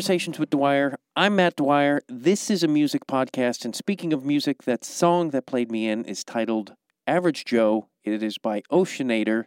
Conversations 0.00 0.38
with 0.38 0.48
Dwyer. 0.48 0.98
I'm 1.14 1.36
Matt 1.36 1.56
Dwyer. 1.56 2.00
This 2.08 2.48
is 2.48 2.62
a 2.62 2.68
music 2.68 3.06
podcast, 3.06 3.66
and 3.66 3.76
speaking 3.76 4.14
of 4.14 4.24
music, 4.24 4.62
that 4.62 4.82
song 4.82 5.28
that 5.28 5.44
played 5.44 5.70
me 5.70 5.90
in 5.90 6.06
is 6.06 6.24
titled 6.24 6.72
Average 7.06 7.44
Joe. 7.44 7.86
It 8.02 8.22
is 8.22 8.38
by 8.38 8.62
Oceanator, 8.72 9.44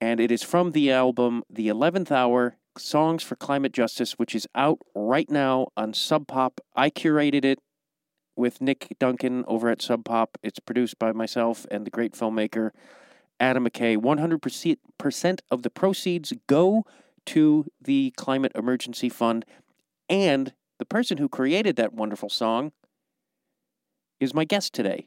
and 0.00 0.20
it 0.20 0.30
is 0.30 0.42
from 0.42 0.72
the 0.72 0.90
album 0.90 1.42
The 1.50 1.68
11th 1.68 2.10
Hour 2.10 2.56
Songs 2.78 3.22
for 3.22 3.36
Climate 3.36 3.72
Justice, 3.72 4.12
which 4.12 4.34
is 4.34 4.48
out 4.54 4.78
right 4.94 5.30
now 5.30 5.68
on 5.76 5.92
Sub 5.92 6.26
Pop. 6.26 6.62
I 6.74 6.88
curated 6.88 7.44
it 7.44 7.58
with 8.36 8.62
Nick 8.62 8.96
Duncan 8.98 9.44
over 9.46 9.68
at 9.68 9.82
Sub 9.82 10.02
Pop. 10.02 10.38
It's 10.42 10.60
produced 10.60 10.98
by 10.98 11.12
myself 11.12 11.66
and 11.70 11.84
the 11.84 11.90
great 11.90 12.14
filmmaker 12.14 12.70
Adam 13.38 13.68
McKay. 13.68 13.98
100% 13.98 15.40
of 15.50 15.62
the 15.62 15.68
proceeds 15.68 16.32
go 16.46 16.86
to 17.26 17.66
the 17.80 18.12
Climate 18.16 18.52
Emergency 18.54 19.08
Fund. 19.08 19.44
And 20.08 20.52
the 20.78 20.84
person 20.84 21.18
who 21.18 21.28
created 21.28 21.76
that 21.76 21.92
wonderful 21.92 22.28
song 22.28 22.72
is 24.20 24.34
my 24.34 24.44
guest 24.44 24.72
today, 24.72 25.06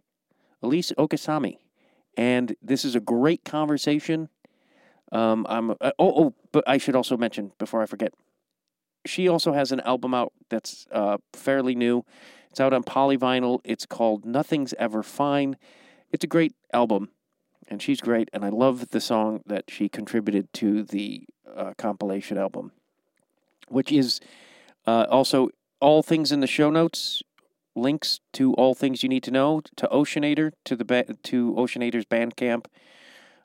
Elise 0.61 0.91
Okusami. 0.97 1.57
And 2.17 2.55
this 2.61 2.83
is 2.83 2.95
a 2.95 2.99
great 2.99 3.43
conversation. 3.45 4.29
Um, 5.11 5.45
I'm 5.49 5.71
uh, 5.71 5.91
oh 5.97 6.25
oh, 6.25 6.35
but 6.51 6.63
I 6.67 6.77
should 6.77 6.95
also 6.95 7.17
mention 7.17 7.51
before 7.57 7.81
I 7.81 7.85
forget, 7.85 8.13
she 9.05 9.27
also 9.27 9.53
has 9.53 9.71
an 9.71 9.79
album 9.81 10.13
out 10.13 10.33
that's 10.49 10.85
uh, 10.91 11.17
fairly 11.33 11.75
new. 11.75 12.03
It's 12.51 12.59
out 12.59 12.73
on 12.73 12.83
polyvinyl. 12.83 13.59
It's 13.63 13.85
called 13.85 14.25
Nothing's 14.25 14.73
Ever 14.73 15.01
Fine. 15.01 15.57
It's 16.11 16.23
a 16.23 16.27
great 16.27 16.53
album, 16.73 17.09
and 17.69 17.81
she's 17.81 18.01
great. 18.01 18.29
And 18.33 18.43
I 18.43 18.49
love 18.49 18.89
the 18.89 18.99
song 18.99 19.41
that 19.45 19.65
she 19.69 19.87
contributed 19.87 20.51
to 20.53 20.83
the 20.83 21.25
uh, 21.55 21.73
compilation 21.77 22.37
album, 22.37 22.71
which 23.69 23.91
is 23.91 24.19
uh, 24.85 25.05
also 25.09 25.49
all 25.79 26.03
things 26.03 26.31
in 26.31 26.39
the 26.41 26.47
show 26.47 26.69
notes. 26.69 27.21
Links 27.75 28.19
to 28.33 28.53
all 28.55 28.73
things 28.73 29.03
you 29.03 29.09
need 29.09 29.23
to 29.23 29.31
know 29.31 29.61
to 29.77 29.87
Oceanator 29.87 30.51
to 30.65 30.75
the 30.75 30.83
ba- 30.83 31.15
to 31.23 31.53
Oceanator's 31.53 32.03
Bandcamp, 32.03 32.65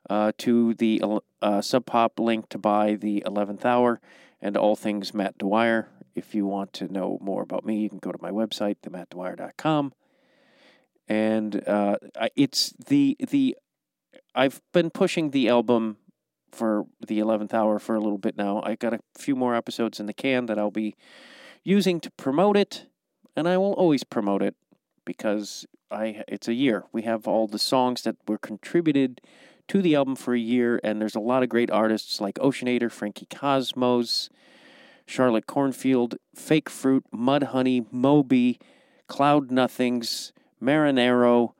uh, 0.09 0.31
to 0.39 0.73
the 0.73 1.01
uh, 1.41 1.61
Sub 1.61 1.85
Pop 1.85 2.19
link 2.19 2.49
to 2.49 2.57
buy 2.57 2.95
the 2.95 3.23
Eleventh 3.25 3.63
Hour, 3.63 4.01
and 4.41 4.57
all 4.57 4.75
things 4.75 5.13
Matt 5.13 5.37
Dwyer. 5.37 5.89
If 6.15 6.33
you 6.33 6.45
want 6.45 6.73
to 6.73 6.91
know 6.91 7.17
more 7.21 7.43
about 7.43 7.65
me, 7.65 7.77
you 7.77 7.89
can 7.89 7.99
go 7.99 8.11
to 8.11 8.21
my 8.21 8.31
website, 8.31 8.77
themattdwyer.com. 8.83 9.93
And 11.07 11.67
uh, 11.67 11.97
it's 12.35 12.73
the 12.87 13.15
the 13.19 13.55
I've 14.35 14.61
been 14.73 14.89
pushing 14.89 15.31
the 15.31 15.47
album 15.47 15.97
for 16.51 16.85
the 17.05 17.19
11th 17.19 17.53
hour 17.53 17.79
for 17.79 17.95
a 17.95 17.99
little 17.99 18.17
bit 18.17 18.37
now. 18.37 18.61
I 18.63 18.75
got 18.75 18.93
a 18.93 18.99
few 19.17 19.35
more 19.35 19.55
episodes 19.55 19.99
in 19.99 20.05
the 20.05 20.13
can 20.13 20.45
that 20.47 20.59
I'll 20.59 20.71
be 20.71 20.95
using 21.63 22.01
to 22.01 22.11
promote 22.11 22.57
it, 22.57 22.87
and 23.35 23.47
I 23.47 23.57
will 23.57 23.73
always 23.73 24.03
promote 24.03 24.41
it 24.41 24.55
because 25.05 25.65
I 25.89 26.23
it's 26.27 26.47
a 26.47 26.53
year. 26.53 26.83
We 26.91 27.03
have 27.03 27.27
all 27.27 27.47
the 27.47 27.59
songs 27.59 28.01
that 28.03 28.17
were 28.27 28.37
contributed 28.37 29.21
to 29.69 29.81
the 29.81 29.95
album 29.95 30.15
for 30.15 30.33
a 30.33 30.39
year, 30.39 30.79
and 30.83 31.01
there's 31.01 31.15
a 31.15 31.19
lot 31.19 31.41
of 31.41 31.49
great 31.49 31.71
artists 31.71 32.19
like 32.19 32.35
Oceanator, 32.35 32.91
Frankie 32.91 33.27
Cosmos, 33.33 34.29
Charlotte 35.07 35.47
Cornfield, 35.47 36.15
Fake 36.35 36.69
Fruit, 36.69 37.05
Mudhoney, 37.13 37.85
Moby, 37.91 38.59
Cloud 39.07 39.49
Nothings, 39.49 40.33
Marinero. 40.61 41.54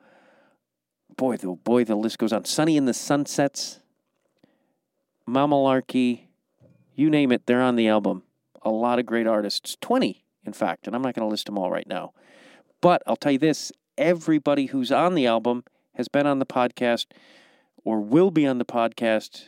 Boy, 1.18 1.38
the 1.38 1.48
boy, 1.48 1.84
the 1.84 1.96
list 1.96 2.18
goes 2.18 2.34
on. 2.34 2.46
Sonny 2.46 2.78
in 2.78 2.86
the 2.86 2.94
Sunsets, 2.94 3.80
Mamalarky, 5.28 6.28
you 6.94 7.09
name 7.09 7.31
it, 7.31 7.46
they're 7.46 7.62
on 7.62 7.76
the 7.76 7.88
album. 7.88 8.24
A 8.62 8.70
lot 8.70 9.00
of 9.00 9.06
great 9.06 9.28
artists, 9.28 9.78
20 9.81 10.26
in 10.46 10.53
fact, 10.53 10.88
and 10.88 10.96
I'm 10.96 11.02
not 11.02 11.14
going 11.14 11.26
to 11.28 11.31
list 11.31 11.48
them 11.48 11.58
all 11.58 11.72
right 11.72 11.88
now. 11.88 12.14
But 12.81 13.02
I'll 13.08 13.16
tell 13.16 13.31
you 13.31 13.40
this 13.40 13.72
everybody 13.98 14.68
who's 14.68 14.92
on 14.92 15.16
the 15.16 15.26
album 15.26 15.64
has 15.96 16.08
been 16.08 16.28
on 16.28 16.40
the 16.40 16.46
podcast 16.46 17.08
or 17.84 18.00
will 18.00 18.32
be 18.32 18.46
on 18.46 18.58
the 18.58 18.66
podcast. 18.66 19.46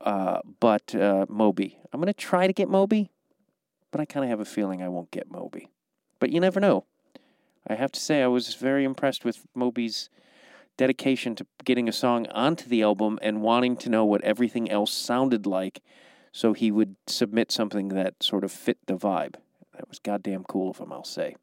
Uh, 0.00 0.40
but 0.60 0.94
uh, 0.94 1.26
Moby. 1.28 1.78
I'm 1.92 2.00
going 2.00 2.12
to 2.12 2.14
try 2.14 2.46
to 2.46 2.52
get 2.52 2.68
Moby, 2.68 3.10
but 3.90 4.00
I 4.00 4.04
kind 4.04 4.24
of 4.24 4.30
have 4.30 4.40
a 4.40 4.44
feeling 4.44 4.82
I 4.82 4.88
won't 4.88 5.10
get 5.10 5.30
Moby. 5.30 5.70
But 6.18 6.30
you 6.30 6.40
never 6.40 6.60
know. 6.60 6.86
I 7.66 7.74
have 7.74 7.92
to 7.92 8.00
say, 8.00 8.22
I 8.22 8.26
was 8.26 8.54
very 8.54 8.84
impressed 8.84 9.24
with 9.24 9.46
Moby's 9.54 10.10
dedication 10.76 11.34
to 11.36 11.46
getting 11.64 11.88
a 11.88 11.92
song 11.92 12.26
onto 12.28 12.68
the 12.68 12.82
album 12.82 13.18
and 13.22 13.42
wanting 13.42 13.76
to 13.76 13.88
know 13.88 14.04
what 14.04 14.22
everything 14.22 14.70
else 14.70 14.92
sounded 14.92 15.46
like 15.46 15.82
so 16.32 16.54
he 16.54 16.70
would 16.70 16.96
submit 17.06 17.52
something 17.52 17.88
that 17.88 18.22
sort 18.22 18.42
of 18.42 18.50
fit 18.50 18.78
the 18.86 18.96
vibe. 18.96 19.34
That 19.74 19.88
was 19.88 19.98
goddamn 19.98 20.44
cool 20.44 20.70
of 20.70 20.78
him, 20.78 20.92
I'll 20.92 21.04
say. 21.04 21.36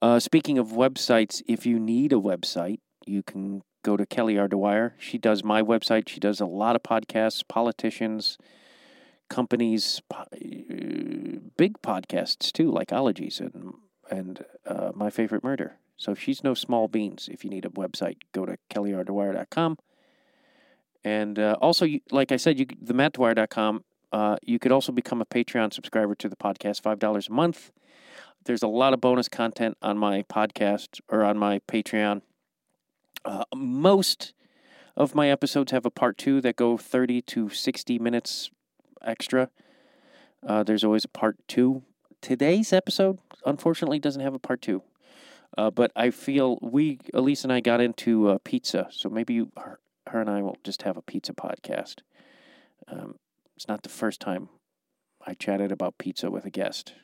Uh, 0.00 0.20
speaking 0.20 0.58
of 0.58 0.68
websites, 0.68 1.42
if 1.46 1.66
you 1.66 1.80
need 1.80 2.12
a 2.12 2.16
website, 2.16 2.78
you 3.04 3.22
can 3.22 3.62
go 3.82 3.96
to 3.96 4.06
Kelly 4.06 4.38
R. 4.38 4.48
Dwyer. 4.48 4.94
She 4.98 5.18
does 5.18 5.42
my 5.42 5.62
website. 5.62 6.08
She 6.08 6.20
does 6.20 6.40
a 6.40 6.46
lot 6.46 6.76
of 6.76 6.82
podcasts, 6.82 7.42
politicians, 7.46 8.38
companies, 9.28 10.00
po- 10.08 10.26
uh, 10.32 11.38
big 11.56 11.80
podcasts 11.82 12.52
too, 12.52 12.70
like 12.70 12.92
Ologies 12.92 13.40
and 13.40 13.74
and 14.10 14.44
uh, 14.66 14.92
My 14.94 15.10
Favorite 15.10 15.44
Murder. 15.44 15.76
So 15.96 16.14
she's 16.14 16.42
no 16.42 16.54
small 16.54 16.88
beans. 16.88 17.28
If 17.30 17.44
you 17.44 17.50
need 17.50 17.64
a 17.64 17.70
website, 17.70 18.16
go 18.32 18.44
to 18.44 18.56
kellyrDwyer.com. 18.70 19.78
And 21.04 21.38
uh, 21.38 21.56
also, 21.60 21.86
like 22.10 22.32
I 22.32 22.36
said, 22.36 22.58
you 22.58 22.66
themattdwyer.com. 22.66 23.84
Uh, 24.12 24.36
you 24.42 24.58
could 24.58 24.72
also 24.72 24.92
become 24.92 25.20
a 25.20 25.26
Patreon 25.26 25.72
subscriber 25.72 26.14
to 26.14 26.28
the 26.28 26.36
podcast, 26.36 26.82
five 26.82 26.98
dollars 26.98 27.28
a 27.28 27.32
month. 27.32 27.72
There's 28.44 28.62
a 28.62 28.68
lot 28.68 28.92
of 28.92 29.00
bonus 29.00 29.28
content 29.28 29.76
on 29.82 29.98
my 29.98 30.22
podcast 30.22 31.00
or 31.08 31.24
on 31.24 31.38
my 31.38 31.60
Patreon. 31.66 32.22
Uh, 33.24 33.44
most 33.54 34.34
of 34.96 35.14
my 35.14 35.30
episodes 35.30 35.72
have 35.72 35.86
a 35.86 35.90
part 35.90 36.18
two 36.18 36.40
that 36.42 36.56
go 36.56 36.76
30 36.76 37.22
to 37.22 37.48
60 37.48 37.98
minutes 37.98 38.50
extra. 39.02 39.50
Uh, 40.46 40.62
there's 40.62 40.84
always 40.84 41.04
a 41.04 41.08
part 41.08 41.36
two. 41.48 41.82
Today's 42.24 42.72
episode, 42.72 43.18
unfortunately, 43.44 43.98
doesn't 43.98 44.22
have 44.22 44.32
a 44.32 44.38
part 44.38 44.62
two. 44.62 44.82
Uh, 45.58 45.70
but 45.70 45.92
I 45.94 46.08
feel 46.08 46.58
we, 46.62 46.98
Elise 47.12 47.44
and 47.44 47.52
I, 47.52 47.60
got 47.60 47.82
into 47.82 48.30
uh, 48.30 48.38
pizza, 48.42 48.88
so 48.90 49.10
maybe 49.10 49.34
you, 49.34 49.52
her, 49.58 49.78
her, 50.06 50.22
and 50.22 50.30
I 50.30 50.40
will 50.40 50.56
just 50.64 50.84
have 50.84 50.96
a 50.96 51.02
pizza 51.02 51.34
podcast. 51.34 51.96
Um, 52.88 53.16
it's 53.54 53.68
not 53.68 53.82
the 53.82 53.90
first 53.90 54.20
time 54.20 54.48
I 55.26 55.34
chatted 55.34 55.70
about 55.70 55.98
pizza 55.98 56.30
with 56.30 56.46
a 56.46 56.50
guest. 56.50 56.94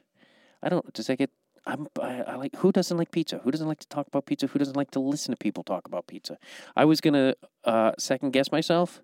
I 0.62 0.70
don't. 0.70 0.91
Does 0.94 1.09
that 1.09 1.19
get? 1.19 1.28
I'm. 1.66 1.86
I, 2.00 2.22
I 2.22 2.36
like. 2.36 2.56
Who 2.56 2.72
doesn't 2.72 2.97
like 2.97 3.10
pizza? 3.10 3.41
Who 3.44 3.50
doesn't 3.50 3.69
like 3.69 3.80
to 3.80 3.88
talk 3.88 4.06
about 4.06 4.25
pizza? 4.25 4.47
Who 4.47 4.59
doesn't 4.59 4.76
like 4.76 4.91
to 4.92 5.00
listen 5.00 5.32
to 5.32 5.36
people 5.36 5.64
talk 5.64 5.86
about 5.86 6.06
pizza? 6.06 6.38
I 6.75 6.86
was 6.86 7.03
gonna 7.03 7.34
uh, 7.64 7.92
second 7.98 8.30
guess 8.30 8.50
myself, 8.50 9.03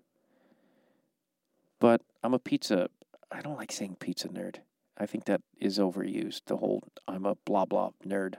but 1.79 2.01
I'm 2.23 2.33
a 2.33 2.39
pizza. 2.39 2.89
I 3.31 3.41
don't 3.41 3.57
like 3.57 3.71
saying 3.71 3.97
pizza 3.99 4.29
nerd. 4.29 4.61
I 4.97 5.05
think 5.05 5.25
that 5.25 5.41
is 5.59 5.77
overused. 5.77 6.41
The 6.47 6.57
whole 6.57 6.83
I'm 7.07 7.25
a 7.25 7.35
blah 7.45 7.65
blah 7.65 7.91
nerd 8.05 8.35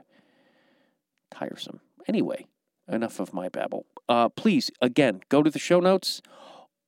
tiresome. 1.31 1.79
Anyway, 2.07 2.45
enough 2.87 3.19
of 3.19 3.33
my 3.33 3.49
babble. 3.49 3.85
Uh, 4.07 4.29
please, 4.29 4.71
again, 4.81 5.21
go 5.29 5.43
to 5.43 5.49
the 5.49 5.59
show 5.59 5.79
notes. 5.79 6.21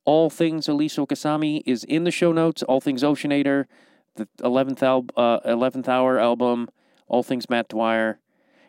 All 0.04 0.30
things 0.30 0.68
Elise 0.68 0.98
Okusami 0.98 1.62
is 1.66 1.84
in 1.84 2.04
the 2.04 2.12
show 2.12 2.31
notes. 2.31 2.63
All 2.63 2.81
things 2.81 3.04
Oceanator, 3.04 3.66
the 4.16 4.28
11th, 4.40 4.81
al- 4.81 5.06
uh, 5.16 5.40
11th 5.45 5.88
Hour 5.88 6.18
album, 6.19 6.69
All 7.07 7.22
Things 7.22 7.50
Matt 7.50 7.69
Dwyer, 7.69 8.19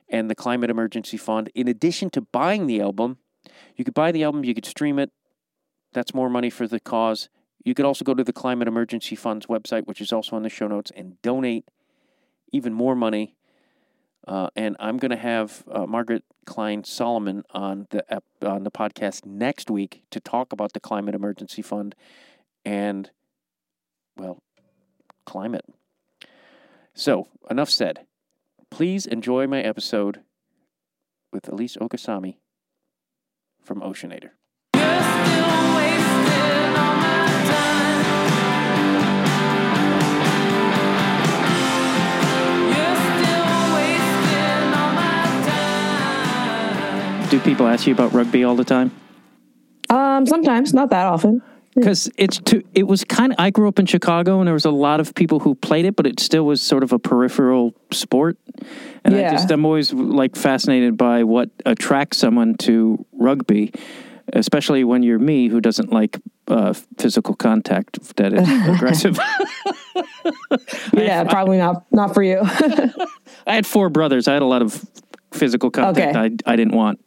and 0.09 0.31
the 0.31 0.35
Climate 0.35 0.69
Emergency 0.69 1.17
Fund. 1.17 1.51
In 1.55 1.69
addition 1.69 2.11
to 2.11 2.21
buying 2.21 2.67
the 2.67 2.83
album, 2.83 3.17
you 3.77 3.85
could 3.85 3.95
buy 3.95 4.13
the 4.13 4.23
album, 4.23 4.45
you 4.45 4.55
could 4.55 4.67
stream 4.67 4.99
it. 4.99 5.11
That's 5.95 6.15
more 6.15 6.29
money 6.29 6.51
for 6.51 6.67
the 6.69 6.81
cause. 6.81 7.31
You 7.65 7.75
could 7.75 7.85
also 7.85 8.05
go 8.05 8.15
to 8.15 8.25
the 8.25 8.33
Climate 8.33 8.69
Emergency 8.69 9.15
Fund's 9.15 9.47
website, 9.47 9.87
which 9.87 10.01
is 10.01 10.13
also 10.13 10.37
in 10.37 10.43
the 10.43 10.49
show 10.49 10.67
notes, 10.67 10.91
and 10.97 11.21
donate 11.23 11.65
even 12.53 12.73
more 12.73 12.95
money 12.95 13.37
uh, 14.27 14.49
and 14.55 14.77
I'm 14.79 14.99
going 14.99 15.11
to 15.11 15.17
have 15.17 15.65
uh, 15.71 15.87
Margaret 15.87 16.25
Klein 16.47 16.83
Salamon 16.83 17.43
on 17.51 17.87
the 17.91 18.05
ep- 18.13 18.25
on 18.41 18.63
the 18.63 18.71
podcast 18.71 19.27
next 19.27 19.71
week 19.71 20.05
to 20.11 20.21
talk 20.21 20.53
about 20.53 20.73
the 20.75 20.81
climate 20.81 21.15
emergency 21.15 21.63
fund 21.63 21.95
and 22.65 23.11
well, 24.17 24.43
climate. 25.27 25.65
So 26.95 27.29
enough 27.51 27.71
said. 27.71 28.07
Please 28.71 29.07
enjoy 29.07 29.47
my 29.47 29.61
episode 29.61 30.21
with 31.33 31.49
Elise 31.49 31.77
Okusami 31.77 32.37
from 33.63 33.81
Oceanator. 33.81 34.31
Do 47.33 47.41
people 47.41 47.67
ask 47.67 47.87
you 47.87 47.95
about 47.95 48.13
rugby 48.13 48.45
all 48.45 48.55
the 48.55 48.65
time? 48.65 48.91
Um, 49.89 50.27
sometimes, 50.27 50.75
not 50.75 50.91
that 50.91 51.07
often. 51.07 51.41
because 51.75 52.11
it's 52.19 52.37
too, 52.39 52.63
it 52.75 52.87
was 52.87 53.05
kind 53.05 53.33
of 53.33 53.39
i 53.41 53.49
grew 53.49 53.67
up 53.69 53.79
in 53.79 53.87
chicago 53.87 54.39
and 54.39 54.47
there 54.47 54.53
was 54.53 54.67
a 54.67 54.71
lot 54.71 55.01
of 55.01 55.15
people 55.15 55.39
who 55.41 55.55
played 55.55 55.87
it 55.87 55.97
but 55.97 56.07
it 56.07 56.21
still 56.21 56.45
was 56.45 56.61
sort 56.61 56.83
of 56.83 56.93
a 56.93 56.99
peripheral 56.99 57.73
sport 57.91 58.37
and 59.03 59.15
I 59.17 59.31
just 59.31 59.51
I'm 59.51 59.65
always 59.65 59.91
like 59.95 60.37
fascinated 60.37 60.99
by 60.99 61.25
what 61.25 61.49
attracts 61.65 62.19
someone 62.19 62.57
to 62.67 63.07
rugby 63.13 63.73
especially 64.35 64.85
when 64.85 65.03
you're 65.03 65.19
me 65.19 65.49
who 65.49 65.63
doesn't 65.63 65.91
like 65.91 66.21
uh, 66.49 66.75
physical 66.99 67.35
contact 67.35 68.15
that 68.17 68.35
is 68.35 68.47
aggressive 68.77 69.19
Yeah, 70.93 71.25
probably 71.25 71.57
not 71.57 71.87
not 71.91 72.13
for 72.13 72.23
you. 72.23 72.41
i 73.47 73.55
had 73.55 73.67
four 73.67 73.89
brothers 73.89 74.29
i 74.29 74.35
had 74.35 74.43
a 74.43 74.47
lot 74.55 74.61
of 74.61 74.85
physical 75.33 75.71
contact 75.71 76.15
Okay. 76.15 76.19
I, 76.47 76.53
I 76.53 76.57
didn't 76.57 76.75
want 76.75 77.02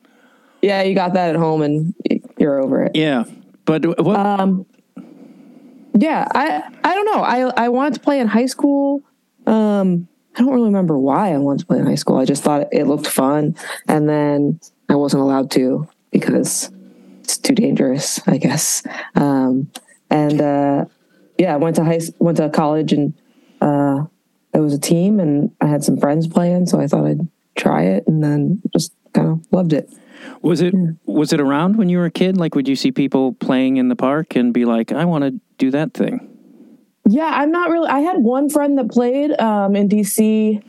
yeah, 0.66 0.84
you 0.84 0.96
got 0.96 1.14
that 1.14 1.30
at 1.30 1.36
home 1.36 1.62
and 1.62 1.94
you're 2.38 2.62
over 2.62 2.84
it. 2.84 2.96
yeah 2.96 3.24
but 3.66 3.84
what 4.04 4.20
Um, 4.20 4.66
yeah, 5.98 6.28
I 6.34 6.64
I 6.84 6.94
don't 6.94 7.06
know. 7.06 7.24
I 7.24 7.66
I 7.66 7.70
wanted 7.70 7.96
to 7.96 8.00
play 8.00 8.20
in 8.20 8.28
high 8.28 8.46
school. 8.46 9.02
Um, 9.46 10.08
I 10.36 10.42
don't 10.42 10.54
really 10.54 10.66
remember 10.66 10.98
why 10.98 11.34
I 11.34 11.38
wanted 11.38 11.60
to 11.60 11.66
play 11.66 11.80
in 11.80 11.86
high 11.86 11.96
school. 11.96 12.18
I 12.18 12.26
just 12.26 12.44
thought 12.44 12.68
it 12.72 12.86
looked 12.86 13.08
fun, 13.08 13.56
and 13.88 14.08
then 14.08 14.60
I 14.90 14.96
wasn't 14.96 15.24
allowed 15.24 15.52
to 15.52 15.88
because 16.12 16.72
it's 17.24 17.38
too 17.38 17.56
dangerous, 17.56 18.26
I 18.28 18.38
guess. 18.38 18.84
Um, 19.16 19.72
and 20.10 20.42
uh, 20.42 20.86
yeah, 21.38 21.54
I 21.54 21.58
went 21.58 21.78
to 21.78 21.84
high 21.84 22.02
went 22.20 22.38
to 22.38 22.50
college, 22.50 22.92
and 22.94 23.14
uh, 23.62 24.06
it 24.54 24.60
was 24.60 24.74
a 24.74 24.80
team, 24.80 25.20
and 25.20 25.52
I 25.62 25.68
had 25.68 25.84
some 25.84 25.98
friends 25.98 26.28
playing, 26.28 26.66
so 26.68 26.80
I 26.80 26.88
thought 26.88 27.06
I'd 27.06 27.28
try 27.56 27.84
it, 27.84 28.06
and 28.08 28.24
then 28.24 28.62
just 28.74 28.94
kind 29.14 29.30
of 29.30 29.48
loved 29.52 29.74
it. 29.74 29.90
Was 30.42 30.62
it 30.62 30.74
was 31.06 31.34
it 31.34 31.40
around 31.40 31.78
when 31.78 31.90
you 31.90 31.98
were 31.98 32.06
a 32.06 32.12
kid? 32.12 32.38
Like, 32.38 32.56
would 32.56 32.68
you 32.68 32.76
see 32.76 32.92
people 32.92 33.34
playing 33.34 33.78
in 33.78 33.90
the 33.90 33.96
park 33.96 34.36
and 34.36 34.54
be 34.54 34.66
like, 34.66 34.92
"I 34.92 35.06
want 35.06 35.24
to 35.24 35.40
do 35.58 35.72
that 35.72 35.94
thing"? 35.94 36.30
Yeah, 37.08 37.32
I'm 37.34 37.52
not 37.52 37.70
really. 37.70 37.88
I 37.88 38.00
had 38.00 38.18
one 38.18 38.50
friend 38.50 38.78
that 38.78 38.90
played 38.90 39.32
um, 39.40 39.76
in 39.76 39.90
DC 39.90 40.64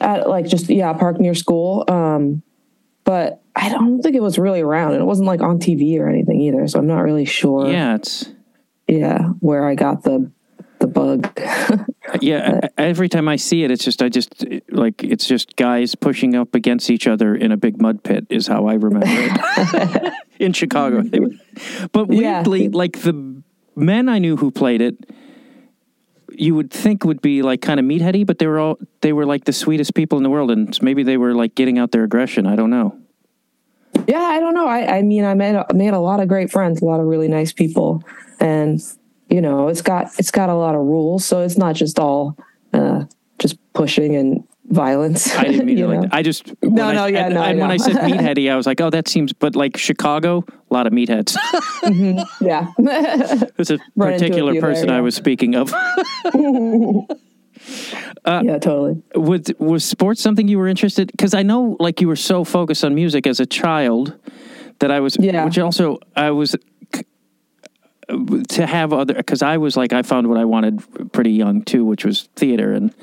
at 0.00 0.28
like 0.28 0.46
just 0.46 0.68
yeah 0.68 0.90
a 0.90 0.98
park 0.98 1.18
near 1.18 1.34
school, 1.34 1.84
um, 1.88 2.42
but 3.04 3.42
I 3.56 3.68
don't 3.68 4.02
think 4.02 4.14
it 4.14 4.22
was 4.22 4.38
really 4.38 4.60
around, 4.60 4.92
and 4.92 5.02
it 5.02 5.06
wasn't 5.06 5.26
like 5.26 5.40
on 5.40 5.58
TV 5.58 5.98
or 5.98 6.08
anything 6.08 6.40
either. 6.40 6.66
So 6.68 6.78
I'm 6.78 6.86
not 6.86 7.00
really 7.00 7.24
sure. 7.24 7.70
Yeah, 7.70 7.96
it's 7.96 8.28
yeah, 8.86 9.28
where 9.40 9.66
I 9.66 9.74
got 9.74 10.02
the 10.02 10.30
the 10.80 10.86
bug. 10.86 11.30
yeah. 12.20 12.60
e- 12.64 12.68
Every 12.78 13.08
time 13.08 13.28
I 13.28 13.36
see 13.36 13.64
it, 13.64 13.70
it's 13.70 13.84
just 13.84 14.02
I 14.02 14.08
just 14.08 14.44
like 14.70 15.02
it's 15.04 15.26
just 15.26 15.56
guys 15.56 15.94
pushing 15.94 16.34
up 16.34 16.54
against 16.54 16.90
each 16.90 17.06
other 17.06 17.34
in 17.34 17.52
a 17.52 17.56
big 17.56 17.80
mud 17.80 18.02
pit 18.02 18.26
is 18.30 18.46
how 18.46 18.66
I 18.66 18.74
remember 18.74 19.06
it 19.08 20.12
in 20.38 20.52
Chicago. 20.52 21.02
But 21.92 22.10
Yeah. 22.12 22.38
weirdly, 22.38 22.68
like 22.68 23.00
the 23.02 23.42
men 23.76 24.08
I 24.08 24.18
knew 24.18 24.36
who 24.36 24.50
played 24.50 24.80
it, 24.80 24.96
you 26.36 26.54
would 26.54 26.70
think 26.70 27.04
would 27.04 27.22
be 27.22 27.42
like 27.42 27.60
kind 27.62 27.78
of 27.78 27.86
meatheady, 27.86 28.26
but 28.26 28.38
they 28.38 28.46
were 28.46 28.58
all 28.58 28.78
they 29.00 29.12
were 29.12 29.24
like 29.26 29.44
the 29.44 29.52
sweetest 29.52 29.94
people 29.94 30.18
in 30.18 30.24
the 30.24 30.30
world, 30.30 30.50
and 30.50 30.76
maybe 30.82 31.02
they 31.02 31.16
were 31.16 31.34
like 31.34 31.54
getting 31.54 31.78
out 31.78 31.92
their 31.92 32.04
aggression. 32.04 32.46
I 32.46 32.56
don't 32.56 32.70
know. 32.70 32.98
yeah, 34.08 34.20
I 34.22 34.40
don't 34.40 34.54
know. 34.54 34.66
I 34.66 34.98
I 34.98 35.02
mean, 35.02 35.24
I 35.24 35.34
made 35.34 35.56
made 35.72 35.94
a 35.94 36.00
lot 36.00 36.18
of 36.20 36.26
great 36.28 36.50
friends, 36.50 36.82
a 36.82 36.84
lot 36.84 36.98
of 37.00 37.06
really 37.06 37.28
nice 37.28 37.52
people, 37.52 38.02
and 38.40 38.80
you 39.34 39.40
know, 39.40 39.66
it's 39.66 39.82
got 39.82 40.16
it's 40.16 40.30
got 40.30 40.48
a 40.48 40.54
lot 40.54 40.76
of 40.76 40.82
rules, 40.82 41.24
so 41.24 41.40
it's 41.40 41.58
not 41.58 41.74
just 41.74 41.98
all 41.98 42.38
uh, 42.72 43.04
just 43.40 43.56
pushing 43.72 44.14
and 44.14 44.44
violence. 44.66 45.34
I 45.34 45.44
didn't 45.44 45.66
mean 45.70 45.78
it 45.78 45.88
like 45.88 46.02
that. 46.02 46.14
I 46.14 46.22
just 46.22 46.54
No, 46.62 46.92
no, 46.92 47.04
I, 47.04 47.08
yeah, 47.08 47.26
and, 47.26 47.34
no, 47.34 47.42
I 47.42 47.52
when. 47.54 47.68
I 47.68 47.76
said 47.76 47.96
meatheady, 48.08 48.48
I 48.48 48.54
was 48.54 48.64
like, 48.64 48.80
oh, 48.80 48.90
that 48.90 49.08
seems. 49.08 49.32
But 49.32 49.56
like 49.56 49.76
Chicago, 49.76 50.44
a 50.70 50.74
lot 50.74 50.86
of 50.86 50.92
meatheads. 50.92 51.36
yeah. 52.40 52.70
There's 53.56 53.72
a 53.72 53.78
particular 53.98 54.52
few 54.52 54.60
there, 54.60 54.70
person 54.70 54.88
I 54.88 55.00
was 55.00 55.16
speaking 55.16 55.56
of. 55.56 55.74
yeah, 58.24 58.58
totally. 58.58 59.02
was 59.16 59.52
was 59.58 59.84
sports 59.84 60.20
something 60.20 60.46
you 60.46 60.58
were 60.58 60.68
interested? 60.68 61.10
Because 61.10 61.34
I 61.34 61.42
know, 61.42 61.76
like, 61.80 62.00
you 62.00 62.06
were 62.06 62.14
so 62.14 62.44
focused 62.44 62.84
on 62.84 62.94
music 62.94 63.26
as 63.26 63.40
a 63.40 63.46
child 63.46 64.16
that 64.78 64.92
I 64.92 65.00
was. 65.00 65.16
Yeah. 65.18 65.44
Which 65.44 65.58
also 65.58 65.98
I 66.14 66.30
was 66.30 66.54
to 68.08 68.66
have 68.66 68.92
other 68.92 69.14
because 69.14 69.42
I 69.42 69.56
was 69.56 69.76
like 69.76 69.92
I 69.92 70.02
found 70.02 70.28
what 70.28 70.38
I 70.38 70.44
wanted 70.44 70.82
pretty 71.12 71.32
young 71.32 71.62
too, 71.62 71.84
which 71.84 72.04
was 72.04 72.28
theater 72.36 72.72
and 72.72 72.94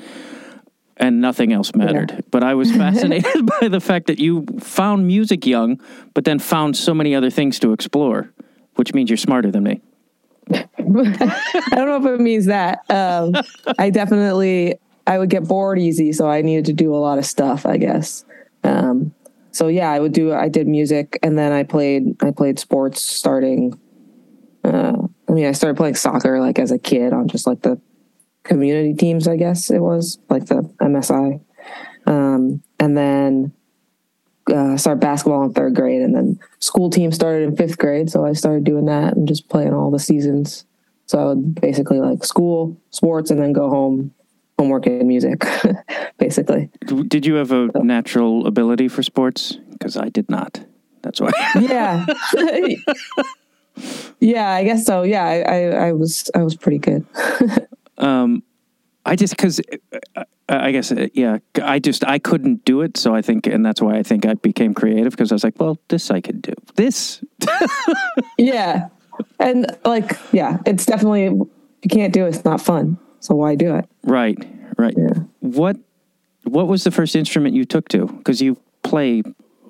and 0.96 1.20
nothing 1.20 1.52
else 1.52 1.74
mattered. 1.74 2.24
But 2.30 2.44
I 2.44 2.54
was 2.54 2.70
fascinated 2.76 3.46
by 3.60 3.68
the 3.68 3.80
fact 3.80 4.06
that 4.06 4.18
you 4.18 4.46
found 4.60 5.06
music 5.06 5.46
young, 5.46 5.80
but 6.14 6.24
then 6.24 6.38
found 6.38 6.76
so 6.76 6.94
many 6.94 7.14
other 7.14 7.30
things 7.30 7.58
to 7.60 7.72
explore, 7.72 8.30
which 8.76 8.94
means 8.94 9.10
you're 9.10 9.16
smarter 9.16 9.50
than 9.50 9.64
me. 9.64 9.80
I 10.52 10.66
don't 11.70 11.88
know 11.88 11.96
if 11.96 12.06
it 12.06 12.20
means 12.20 12.46
that. 12.46 12.80
Um, 12.90 13.34
I 13.78 13.90
definitely 13.90 14.76
I 15.06 15.18
would 15.18 15.30
get 15.30 15.44
bored 15.44 15.78
easy, 15.78 16.12
so 16.12 16.28
I 16.28 16.42
needed 16.42 16.66
to 16.66 16.72
do 16.72 16.94
a 16.94 16.98
lot 16.98 17.18
of 17.18 17.26
stuff. 17.26 17.66
I 17.66 17.76
guess. 17.76 18.24
Um, 18.64 19.14
so 19.52 19.68
yeah, 19.68 19.90
I 19.90 19.98
would 19.98 20.12
do. 20.12 20.32
I 20.32 20.48
did 20.48 20.66
music, 20.66 21.18
and 21.22 21.38
then 21.38 21.52
I 21.52 21.62
played. 21.62 22.22
I 22.22 22.30
played 22.30 22.58
sports 22.58 23.02
starting. 23.02 23.78
Uh, 24.64 24.96
I 25.28 25.32
mean, 25.32 25.46
I 25.46 25.52
started 25.52 25.76
playing 25.76 25.94
soccer 25.94 26.40
like 26.40 26.58
as 26.58 26.70
a 26.70 26.78
kid 26.78 27.12
on 27.12 27.28
just 27.28 27.46
like 27.46 27.62
the 27.62 27.80
community 28.44 28.94
teams. 28.94 29.26
I 29.26 29.36
guess 29.36 29.70
it 29.70 29.80
was 29.80 30.18
like 30.28 30.46
the 30.46 30.62
MSI, 30.80 31.40
um, 32.06 32.62
and 32.78 32.96
then 32.96 33.52
uh, 34.50 34.76
started 34.76 35.00
basketball 35.00 35.44
in 35.44 35.52
third 35.52 35.74
grade, 35.74 36.02
and 36.02 36.14
then 36.14 36.38
school 36.58 36.90
team 36.90 37.12
started 37.12 37.44
in 37.44 37.56
fifth 37.56 37.78
grade. 37.78 38.10
So 38.10 38.24
I 38.26 38.32
started 38.32 38.64
doing 38.64 38.86
that 38.86 39.16
and 39.16 39.26
just 39.26 39.48
playing 39.48 39.72
all 39.72 39.90
the 39.90 39.98
seasons. 39.98 40.64
So 41.06 41.18
I 41.18 41.24
would 41.26 41.60
basically 41.60 42.00
like 42.00 42.24
school, 42.24 42.80
sports, 42.90 43.30
and 43.30 43.40
then 43.40 43.52
go 43.52 43.68
home, 43.68 44.12
homework 44.58 44.86
and 44.86 45.06
music, 45.06 45.44
basically. 46.18 46.70
Did 47.08 47.26
you 47.26 47.34
have 47.34 47.52
a 47.52 47.68
natural 47.82 48.46
ability 48.46 48.88
for 48.88 49.02
sports? 49.02 49.58
Because 49.70 49.96
I 49.96 50.08
did 50.08 50.30
not. 50.30 50.64
That's 51.02 51.20
why. 51.20 51.32
Yeah, 51.60 52.06
yeah, 54.20 54.50
I 54.50 54.64
guess 54.64 54.84
so. 54.84 55.02
Yeah, 55.02 55.24
I, 55.24 55.40
I, 55.40 55.88
I 55.88 55.92
was 55.92 56.30
I 56.34 56.42
was 56.42 56.56
pretty 56.56 56.78
good. 56.78 57.06
um, 57.98 58.42
I 59.04 59.16
just 59.16 59.36
because 59.36 59.60
uh, 60.16 60.24
I 60.48 60.72
guess 60.72 60.92
uh, 60.92 61.08
yeah, 61.14 61.38
I 61.62 61.78
just 61.78 62.04
I 62.04 62.18
couldn't 62.18 62.64
do 62.64 62.82
it, 62.82 62.96
so 62.96 63.14
I 63.14 63.22
think, 63.22 63.46
and 63.46 63.64
that's 63.64 63.80
why 63.80 63.96
I 63.96 64.02
think 64.02 64.26
I 64.26 64.34
became 64.34 64.74
creative 64.74 65.12
because 65.12 65.32
I 65.32 65.34
was 65.34 65.44
like, 65.44 65.58
well, 65.58 65.78
this 65.88 66.10
I 66.10 66.20
could 66.20 66.42
do. 66.42 66.52
This 66.76 67.24
yeah, 68.38 68.88
and 69.38 69.66
like 69.84 70.18
yeah, 70.32 70.58
it's 70.66 70.86
definitely 70.86 71.24
you 71.24 71.88
can't 71.88 72.12
do 72.12 72.26
it. 72.26 72.34
It's 72.34 72.44
not 72.44 72.60
fun. 72.60 72.98
So 73.20 73.34
why 73.34 73.54
do 73.54 73.76
it? 73.76 73.88
right, 74.04 74.38
right. 74.76 74.94
Yeah. 74.96 75.22
What 75.40 75.76
what 76.44 76.66
was 76.66 76.84
the 76.84 76.90
first 76.90 77.16
instrument 77.16 77.54
you 77.54 77.64
took 77.64 77.88
to? 77.90 78.06
Because 78.06 78.40
you 78.42 78.58
play 78.82 79.22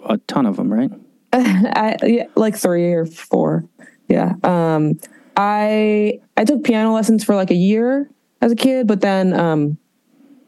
a 0.06 0.18
ton 0.18 0.46
of 0.46 0.56
them, 0.56 0.72
right? 0.72 0.90
I 1.32 1.96
yeah, 2.02 2.26
like 2.34 2.56
three 2.56 2.92
or 2.92 3.06
four. 3.06 3.64
Yeah. 4.12 4.34
Um 4.44 4.98
I 5.36 6.20
I 6.36 6.44
took 6.44 6.62
piano 6.64 6.92
lessons 6.92 7.24
for 7.24 7.34
like 7.34 7.50
a 7.50 7.56
year 7.70 8.10
as 8.42 8.52
a 8.52 8.56
kid, 8.56 8.86
but 8.86 9.00
then 9.00 9.32
um 9.32 9.78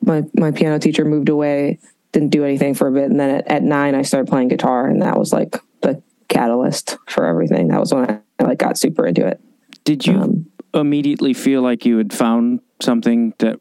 my 0.03 0.23
my 0.37 0.51
piano 0.51 0.79
teacher 0.79 1.05
moved 1.05 1.31
away, 1.31 1.79
didn't 2.13 2.29
do 2.31 2.45
anything 2.45 2.75
for 2.75 2.87
a 2.89 2.93
bit, 2.93 3.11
and 3.11 3.19
then 3.19 3.31
at, 3.31 3.49
at 3.49 3.63
nine 3.63 3.95
I 3.95 4.03
started 4.03 4.29
playing 4.29 4.49
guitar 4.49 4.87
and 4.87 5.01
that 5.01 5.17
was 5.19 5.33
like 5.33 5.57
the 5.81 6.03
catalyst 6.29 6.99
for 7.09 7.25
everything. 7.25 7.69
That 7.69 7.81
was 7.81 7.95
when 7.95 8.11
I, 8.11 8.21
I 8.39 8.45
like 8.45 8.59
got 8.59 8.77
super 8.77 9.07
into 9.07 9.27
it. 9.27 9.41
Did 9.85 10.07
you 10.07 10.21
Um, 10.21 10.47
immediately 10.75 11.33
feel 11.33 11.63
like 11.63 11.87
you 11.87 11.97
had 11.97 12.13
found 12.13 12.61
something 12.83 13.33
that 13.39 13.61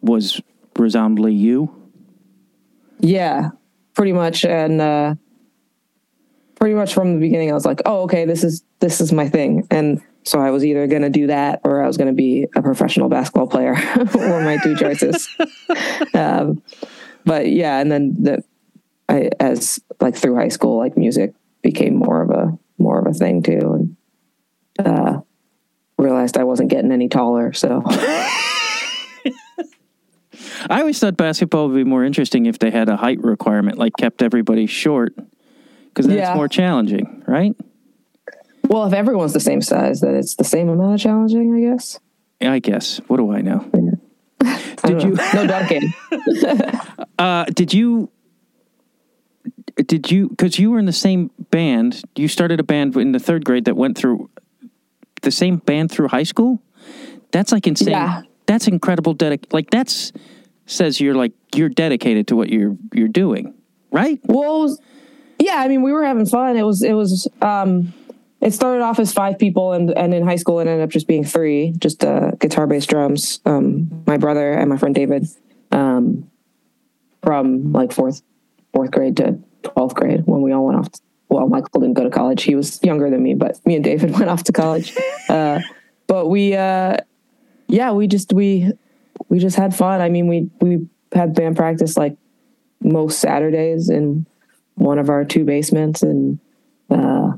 was 0.00 0.40
resoundingly 0.78 1.34
you? 1.34 1.70
Yeah, 3.00 3.50
pretty 3.94 4.12
much. 4.12 4.44
And 4.44 4.80
uh, 4.80 5.14
pretty 6.58 6.74
much 6.74 6.94
from 6.94 7.14
the 7.14 7.20
beginning, 7.20 7.50
I 7.50 7.54
was 7.54 7.64
like, 7.64 7.80
"Oh, 7.86 8.02
okay, 8.02 8.24
this 8.24 8.44
is 8.44 8.62
this 8.80 9.00
is 9.00 9.12
my 9.12 9.28
thing." 9.28 9.66
And 9.70 10.02
so 10.24 10.40
I 10.40 10.50
was 10.50 10.64
either 10.64 10.86
going 10.86 11.02
to 11.02 11.10
do 11.10 11.28
that 11.28 11.60
or 11.64 11.82
I 11.82 11.86
was 11.86 11.96
going 11.96 12.08
to 12.08 12.14
be 12.14 12.46
a 12.54 12.62
professional 12.62 13.08
basketball 13.08 13.46
player, 13.46 13.74
were 14.14 14.42
my 14.42 14.58
two 14.58 14.76
choices. 14.76 15.28
um, 16.14 16.62
but 17.24 17.50
yeah, 17.50 17.78
and 17.78 17.90
then 17.90 18.14
the 18.22 18.44
I 19.08 19.30
as 19.40 19.80
like 20.00 20.16
through 20.16 20.36
high 20.36 20.48
school, 20.48 20.78
like 20.78 20.96
music 20.96 21.32
became 21.62 21.96
more 21.96 22.22
of 22.22 22.30
a 22.30 22.58
more 22.78 22.98
of 22.98 23.06
a 23.06 23.14
thing 23.14 23.42
too, 23.42 23.94
and 24.78 24.86
uh, 24.86 25.20
realized 25.96 26.36
I 26.36 26.44
wasn't 26.44 26.70
getting 26.70 26.92
any 26.92 27.08
taller. 27.08 27.52
So 27.52 27.82
I 30.70 30.80
always 30.80 30.98
thought 30.98 31.16
basketball 31.16 31.68
would 31.68 31.76
be 31.76 31.84
more 31.84 32.04
interesting 32.04 32.46
if 32.46 32.58
they 32.58 32.70
had 32.70 32.88
a 32.88 32.96
height 32.96 33.22
requirement, 33.22 33.78
like 33.78 33.92
kept 33.98 34.22
everybody 34.22 34.66
short, 34.66 35.14
because 35.98 36.06
that's 36.06 36.28
Yeah. 36.30 36.34
more 36.34 36.48
challenging, 36.48 37.22
right? 37.26 37.54
well, 38.68 38.84
if 38.86 38.92
everyone's 38.92 39.32
the 39.32 39.40
same 39.40 39.62
size, 39.62 40.00
then 40.02 40.14
it's 40.14 40.34
the 40.36 40.44
same 40.44 40.68
amount 40.68 40.94
of 40.94 41.00
challenging, 41.00 41.54
I 41.54 41.60
guess. 41.72 41.98
I 42.40 42.58
guess. 42.60 43.00
What 43.08 43.16
do 43.16 43.32
I 43.32 43.40
know? 43.40 43.68
I 44.42 44.60
Did 44.84 45.02
you? 45.02 45.10
know. 45.14 45.30
no 45.34 45.46
dunking? 45.46 45.92
Uh, 47.18 47.44
did 47.46 47.74
you? 47.74 48.08
Did 49.86 50.08
you? 50.10 50.28
Because 50.28 50.56
you 50.56 50.70
were 50.70 50.78
in 50.78 50.86
the 50.86 50.92
same 50.92 51.30
band. 51.50 52.02
You 52.14 52.28
started 52.28 52.60
a 52.60 52.62
band 52.62 52.96
in 52.96 53.10
the 53.10 53.18
third 53.18 53.44
grade 53.44 53.64
that 53.64 53.76
went 53.76 53.98
through 53.98 54.30
the 55.22 55.32
same 55.32 55.56
band 55.56 55.90
through 55.90 56.08
high 56.08 56.22
school. 56.22 56.62
That's 57.32 57.50
like 57.50 57.66
insane. 57.66 57.88
Yeah. 57.88 58.22
That's 58.46 58.68
incredible. 58.68 59.16
Dedic- 59.16 59.52
like 59.52 59.70
that's 59.70 60.12
says 60.66 61.00
you're 61.00 61.16
like 61.16 61.32
you're 61.56 61.68
dedicated 61.70 62.28
to 62.28 62.36
what 62.36 62.50
you're 62.50 62.76
you're 62.94 63.08
doing, 63.08 63.54
right? 63.90 64.20
Well, 64.24 64.78
yeah, 65.38 65.56
I 65.56 65.68
mean, 65.68 65.82
we 65.82 65.92
were 65.92 66.04
having 66.04 66.26
fun. 66.26 66.56
It 66.56 66.64
was, 66.64 66.82
it 66.82 66.92
was, 66.92 67.28
um, 67.42 67.92
it 68.40 68.52
started 68.52 68.82
off 68.82 68.98
as 68.98 69.12
five 69.12 69.38
people 69.38 69.72
and, 69.72 69.90
and 69.96 70.14
in 70.14 70.24
high 70.24 70.36
school 70.36 70.60
it 70.60 70.66
ended 70.68 70.82
up 70.82 70.90
just 70.90 71.06
being 71.06 71.24
three, 71.24 71.72
just, 71.78 72.04
uh, 72.04 72.32
guitar, 72.38 72.66
bass, 72.66 72.86
drums, 72.86 73.40
um, 73.44 74.02
my 74.06 74.16
brother 74.16 74.52
and 74.52 74.68
my 74.70 74.76
friend 74.76 74.94
David, 74.94 75.26
um, 75.72 76.30
from 77.22 77.72
like 77.72 77.92
fourth, 77.92 78.22
fourth 78.72 78.90
grade 78.90 79.16
to 79.16 79.38
12th 79.62 79.94
grade 79.94 80.26
when 80.26 80.42
we 80.42 80.52
all 80.52 80.66
went 80.66 80.78
off. 80.78 80.88
well, 81.28 81.48
Michael 81.48 81.80
didn't 81.80 81.94
go 81.94 82.04
to 82.04 82.10
college. 82.10 82.42
He 82.42 82.54
was 82.54 82.82
younger 82.82 83.10
than 83.10 83.22
me, 83.22 83.34
but 83.34 83.64
me 83.66 83.74
and 83.74 83.84
David 83.84 84.10
went 84.18 84.28
off 84.28 84.44
to 84.44 84.52
college. 84.52 84.96
Uh, 85.28 85.60
but 86.06 86.28
we, 86.28 86.54
uh, 86.54 86.96
yeah, 87.66 87.92
we 87.92 88.06
just, 88.06 88.32
we, 88.32 88.72
we 89.28 89.38
just 89.38 89.56
had 89.56 89.74
fun. 89.74 90.00
I 90.00 90.08
mean, 90.08 90.26
we, 90.26 90.48
we 90.60 90.86
had 91.12 91.34
band 91.34 91.56
practice 91.56 91.96
like 91.96 92.16
most 92.80 93.18
Saturdays 93.18 93.90
in 93.90 94.26
one 94.78 94.98
of 94.98 95.10
our 95.10 95.24
two 95.24 95.44
basements 95.44 96.02
and 96.02 96.38
uh, 96.90 97.32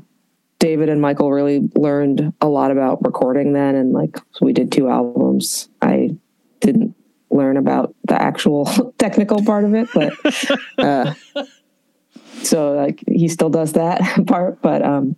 David 0.59 0.89
and 0.89 1.01
Michael 1.01 1.31
really 1.31 1.69
learned 1.75 2.33
a 2.39 2.47
lot 2.47 2.71
about 2.71 3.03
recording 3.03 3.53
then 3.53 3.75
and 3.75 3.93
like 3.93 4.17
we 4.41 4.53
did 4.53 4.71
two 4.71 4.89
albums. 4.89 5.69
I 5.81 6.15
didn't 6.59 6.95
learn 7.29 7.57
about 7.57 7.95
the 8.07 8.21
actual 8.21 8.65
technical 8.97 9.43
part 9.43 9.63
of 9.63 9.73
it, 9.73 9.89
but 9.93 10.13
uh, 10.77 11.13
so 12.43 12.73
like 12.73 13.03
he 13.07 13.27
still 13.27 13.49
does 13.49 13.73
that 13.73 14.01
part, 14.27 14.61
but 14.61 14.83
um 14.83 15.15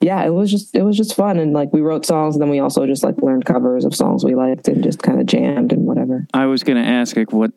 yeah, 0.00 0.24
it 0.24 0.30
was 0.30 0.50
just 0.50 0.74
it 0.74 0.82
was 0.82 0.96
just 0.96 1.14
fun 1.14 1.38
and 1.38 1.52
like 1.52 1.72
we 1.72 1.82
wrote 1.82 2.06
songs 2.06 2.34
and 2.34 2.42
then 2.42 2.48
we 2.48 2.58
also 2.58 2.86
just 2.86 3.04
like 3.04 3.20
learned 3.20 3.44
covers 3.44 3.84
of 3.84 3.94
songs 3.94 4.24
we 4.24 4.34
liked 4.34 4.66
and 4.66 4.82
just 4.82 5.02
kind 5.02 5.20
of 5.20 5.26
jammed 5.26 5.72
and 5.72 5.84
whatever. 5.84 6.26
I 6.32 6.46
was 6.46 6.62
to 6.82 6.90
ask 6.90 7.16
like 7.16 7.32
what 7.32 7.52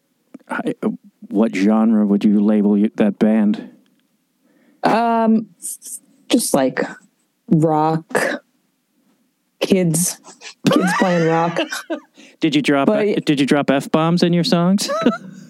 what 1.29 1.55
genre 1.55 2.05
would 2.05 2.25
you 2.25 2.43
label 2.43 2.77
that 2.95 3.17
band? 3.17 3.72
Um, 4.83 5.47
just 6.29 6.53
like 6.53 6.79
rock, 7.47 8.05
kids, 9.59 10.19
kids 10.71 10.91
playing 10.99 11.27
rock. 11.27 11.59
Did 12.39 12.55
you 12.55 12.61
drop 12.61 12.87
But- 12.87 13.23
did 13.23 13.39
you 13.39 13.45
drop 13.45 13.71
f 13.71 13.89
bombs 13.89 14.21
in 14.23 14.33
your 14.33 14.43
songs? 14.43 14.89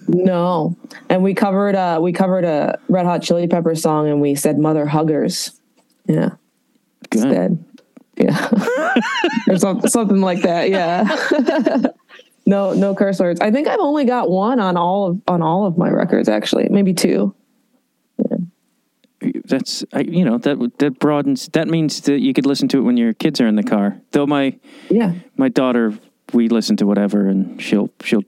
No, 0.06 0.76
and 1.08 1.22
we 1.24 1.32
covered 1.32 1.74
uh 1.74 1.98
we 2.00 2.12
covered 2.12 2.44
a 2.44 2.78
Red 2.90 3.06
Hot 3.06 3.22
Chili 3.22 3.48
Pepper 3.48 3.74
song, 3.74 4.06
and 4.06 4.20
we 4.20 4.34
said 4.34 4.58
"Mother 4.58 4.84
Huggers." 4.84 5.58
Yeah, 6.06 6.32
Good. 7.08 7.24
instead. 7.24 7.64
Yeah, 8.18 8.50
or 9.48 9.56
some, 9.56 9.80
something 9.88 10.20
like 10.20 10.42
that. 10.42 10.68
Yeah. 10.68 11.86
no, 12.44 12.74
no 12.74 12.94
curse 12.94 13.18
words. 13.18 13.40
I 13.40 13.50
think 13.50 13.66
I've 13.66 13.80
only 13.80 14.04
got 14.04 14.28
one 14.28 14.60
on 14.60 14.76
all 14.76 15.06
of 15.06 15.22
on 15.26 15.40
all 15.40 15.64
of 15.64 15.78
my 15.78 15.88
records. 15.88 16.28
Actually, 16.28 16.68
maybe 16.68 16.92
two. 16.92 17.34
That's 19.20 19.84
I, 19.92 20.00
you 20.00 20.24
know 20.24 20.38
that 20.38 20.78
that 20.78 20.98
broadens. 20.98 21.48
That 21.52 21.68
means 21.68 22.00
that 22.02 22.20
you 22.20 22.34
could 22.34 22.46
listen 22.46 22.68
to 22.68 22.78
it 22.78 22.82
when 22.82 22.96
your 22.96 23.12
kids 23.14 23.40
are 23.40 23.46
in 23.46 23.56
the 23.56 23.62
car. 23.62 24.00
Though 24.10 24.26
my 24.26 24.58
Yeah. 24.90 25.14
my 25.36 25.48
daughter, 25.48 25.94
we 26.32 26.48
listen 26.48 26.76
to 26.78 26.86
whatever, 26.86 27.26
and 27.26 27.60
she'll 27.62 27.90
she'll 28.02 28.24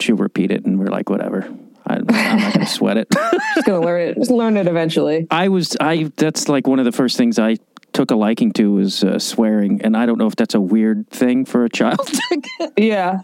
she'll 0.00 0.16
repeat 0.16 0.50
it, 0.50 0.64
and 0.64 0.78
we're 0.78 0.86
like, 0.86 1.08
whatever. 1.08 1.48
I, 1.86 1.96
I'm 2.08 2.38
not 2.38 2.54
to 2.54 2.66
sweat 2.78 2.96
it. 2.96 3.08
Just 3.10 3.66
gonna 3.66 3.80
learn 3.84 4.00
it. 4.08 4.14
Just 4.16 4.30
learn 4.30 4.56
it 4.56 4.66
eventually. 4.66 5.26
I 5.30 5.48
was 5.48 5.76
I. 5.80 6.10
That's 6.16 6.48
like 6.48 6.66
one 6.66 6.78
of 6.78 6.84
the 6.84 6.92
first 6.92 7.16
things 7.16 7.38
I 7.38 7.58
took 7.92 8.10
a 8.10 8.16
liking 8.16 8.50
to 8.54 8.72
was 8.72 9.04
uh, 9.04 9.18
swearing, 9.20 9.82
and 9.82 9.96
I 9.96 10.04
don't 10.06 10.18
know 10.18 10.26
if 10.26 10.34
that's 10.34 10.54
a 10.54 10.60
weird 10.60 11.08
thing 11.10 11.44
for 11.44 11.64
a 11.64 11.68
child. 11.68 12.10
Yeah. 12.76 13.20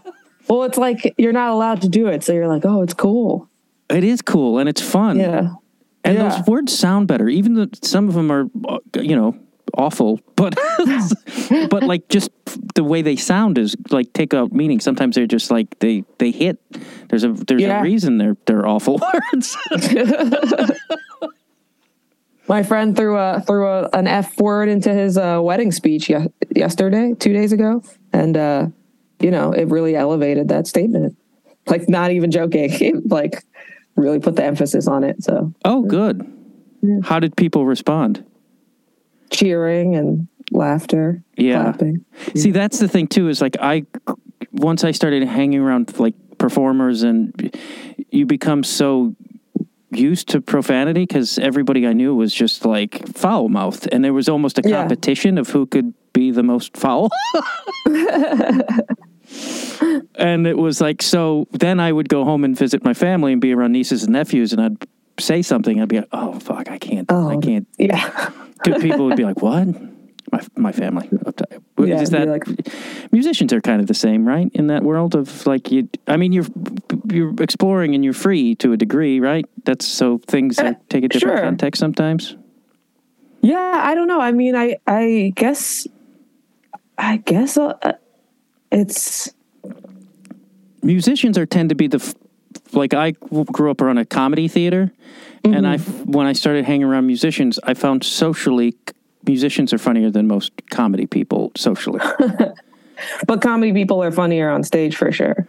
Well, 0.47 0.63
it's 0.63 0.77
like 0.77 1.13
you're 1.17 1.33
not 1.33 1.49
allowed 1.49 1.81
to 1.81 1.89
do 1.89 2.07
it, 2.07 2.23
so 2.23 2.31
you're 2.33 2.47
like, 2.47 2.63
oh, 2.65 2.81
it's 2.83 2.93
cool. 2.93 3.49
it 3.89 4.03
is 4.03 4.21
cool 4.21 4.59
and 4.59 4.69
it's 4.69 4.81
fun. 4.81 5.19
Yeah. 5.19 5.53
And 6.03 6.17
Yeah. 6.17 6.29
those 6.29 6.47
words 6.47 6.77
sound 6.77 7.07
better, 7.07 7.29
even 7.29 7.53
though 7.53 7.67
some 7.83 8.07
of 8.09 8.15
them 8.15 8.31
are, 8.31 8.45
uh, 8.67 8.79
you 9.01 9.15
know, 9.15 9.35
awful. 9.77 10.19
But 10.35 10.57
but 11.69 11.83
like 11.83 12.07
just 12.09 12.31
the 12.73 12.83
way 12.83 13.03
they 13.03 13.15
sound 13.15 13.57
is 13.59 13.75
like 13.91 14.11
take 14.13 14.33
out 14.33 14.51
meaning. 14.51 14.79
Sometimes 14.79 15.15
they're 15.15 15.27
just 15.27 15.51
like 15.51 15.77
they 15.79 16.03
they 16.17 16.31
hit. 16.31 16.57
There's 17.09 17.23
a 17.23 17.33
there's 17.33 17.61
Yeah. 17.61 17.79
a 17.79 17.83
reason 17.83 18.17
they're 18.17 18.37
they're 18.47 18.65
awful 18.65 18.99
words. 19.33 19.55
My 22.47 22.63
friend 22.63 22.95
threw 22.97 23.17
a 23.17 23.41
threw 23.45 23.67
a, 23.67 23.89
an 23.93 24.07
F 24.07 24.37
word 24.39 24.67
into 24.67 24.91
his 24.93 25.17
uh, 25.17 25.39
wedding 25.41 25.71
speech 25.71 26.09
ye- 26.09 26.27
yesterday, 26.55 27.13
two 27.17 27.31
days 27.33 27.51
ago, 27.53 27.83
and 28.11 28.35
uh, 28.35 28.67
you 29.19 29.31
know 29.31 29.51
it 29.53 29.69
really 29.69 29.95
elevated 29.95 30.47
that 30.49 30.67
statement. 30.67 31.15
Like, 31.67 31.87
not 31.87 32.09
even 32.11 32.31
joking. 32.31 33.03
Like, 33.05 33.43
really 33.95 34.19
put 34.19 34.35
the 34.35 34.43
emphasis 34.43 34.87
on 34.87 35.03
it. 35.03 35.23
So 35.23 35.53
oh, 35.65 35.81
good. 35.83 36.27
How 37.03 37.19
did 37.19 37.35
people 37.35 37.65
respond? 37.65 38.25
cheering 39.29 39.95
and 39.95 40.27
laughter, 40.51 41.23
Yeah. 41.37 41.63
clapping. 41.63 42.03
See, 42.35 42.51
that's 42.51 42.79
the 42.79 42.87
thing 42.89 43.07
too. 43.07 43.29
Is 43.29 43.39
like 43.41 43.55
I 43.61 43.85
once 44.51 44.83
I 44.83 44.91
started 44.91 45.23
hanging 45.23 45.61
around 45.61 45.97
like 45.99 46.15
performers, 46.37 47.03
and 47.03 47.33
you 48.11 48.25
become 48.25 48.63
so 48.65 49.15
used 49.91 50.27
to 50.29 50.41
profanity 50.41 51.03
because 51.05 51.39
everybody 51.39 51.87
I 51.87 51.93
knew 51.93 52.13
was 52.13 52.33
just 52.33 52.65
like 52.65 53.07
foul 53.15 53.47
mouthed, 53.47 53.87
and 53.91 54.03
there 54.03 54.13
was 54.13 54.27
almost 54.27 54.59
a 54.59 54.63
Yeah. 54.65 54.81
competition 54.81 55.37
of 55.37 55.49
who 55.49 55.65
could 55.65 55.93
be 56.11 56.31
the 56.31 56.43
most 56.43 56.75
foul. 56.75 57.09
and 60.21 60.45
it 60.47 60.57
was 60.57 60.79
like 60.79 61.01
so. 61.01 61.47
Then 61.51 61.79
I 61.79 61.91
would 61.91 62.07
go 62.07 62.23
home 62.23 62.43
and 62.43 62.55
visit 62.55 62.83
my 62.83 62.93
family 62.93 63.33
and 63.33 63.41
be 63.41 63.53
around 63.53 63.71
nieces 63.71 64.03
and 64.03 64.13
nephews, 64.13 64.53
and 64.53 64.61
I'd 64.61 64.87
say 65.19 65.41
something. 65.41 65.81
I'd 65.81 65.89
be 65.89 65.97
like, 65.97 66.09
"Oh 66.11 66.39
fuck, 66.39 66.69
I 66.69 66.77
can't, 66.77 67.07
oh, 67.11 67.29
I 67.29 67.37
can't." 67.37 67.67
Yeah. 67.77 68.29
Good 68.63 68.81
people 68.87 69.05
would 69.05 69.17
be 69.17 69.25
like, 69.25 69.41
"What?" 69.41 69.67
My 70.31 70.41
my 70.55 70.71
family. 70.71 71.09
Yeah, 71.77 71.99
Is 71.99 72.11
that 72.11 72.27
like- 72.27 72.45
musicians 73.11 73.51
are 73.51 73.59
kind 73.59 73.81
of 73.81 73.87
the 73.87 73.93
same, 73.93 74.25
right? 74.25 74.49
In 74.53 74.67
that 74.67 74.83
world 74.83 75.15
of 75.15 75.45
like 75.47 75.71
you, 75.71 75.89
I 76.07 76.15
mean, 76.15 76.31
you're 76.31 76.45
you're 77.09 77.33
exploring 77.41 77.95
and 77.95 78.03
you're 78.03 78.13
free 78.13 78.55
to 78.55 78.71
a 78.71 78.77
degree, 78.77 79.19
right? 79.19 79.45
That's 79.65 79.85
so 79.85 80.19
things 80.27 80.59
are, 80.59 80.77
take 80.89 81.03
a 81.03 81.09
different 81.09 81.37
sure. 81.37 81.43
context 81.43 81.79
sometimes. 81.79 82.37
Yeah, 83.41 83.81
I 83.83 83.95
don't 83.95 84.07
know. 84.07 84.21
I 84.21 84.31
mean, 84.31 84.55
I 84.55 84.77
I 84.85 85.33
guess 85.35 85.87
I 86.97 87.17
guess 87.17 87.57
uh, 87.57 87.73
uh, 87.81 87.93
it's 88.71 89.33
Musicians 90.83 91.37
are 91.37 91.45
tend 91.45 91.69
to 91.69 91.75
be 91.75 91.87
the 91.87 91.97
f- 91.97 92.15
like 92.73 92.93
I 92.93 93.11
grew 93.11 93.71
up 93.71 93.81
around 93.81 93.97
a 93.97 94.05
comedy 94.05 94.47
theater, 94.47 94.91
and 95.43 95.67
I 95.67 95.77
mm-hmm. 95.77 96.11
when 96.11 96.27
I 96.27 96.33
started 96.33 96.65
hanging 96.65 96.83
around 96.83 97.07
musicians, 97.07 97.59
I 97.63 97.73
found 97.73 98.03
socially 98.03 98.75
musicians 99.25 99.73
are 99.73 99.77
funnier 99.77 100.09
than 100.09 100.27
most 100.27 100.51
comedy 100.69 101.05
people 101.05 101.51
socially. 101.55 101.99
but 103.27 103.41
comedy 103.41 103.73
people 103.73 104.01
are 104.03 104.11
funnier 104.11 104.49
on 104.49 104.63
stage 104.63 104.95
for 104.95 105.11
sure. 105.11 105.47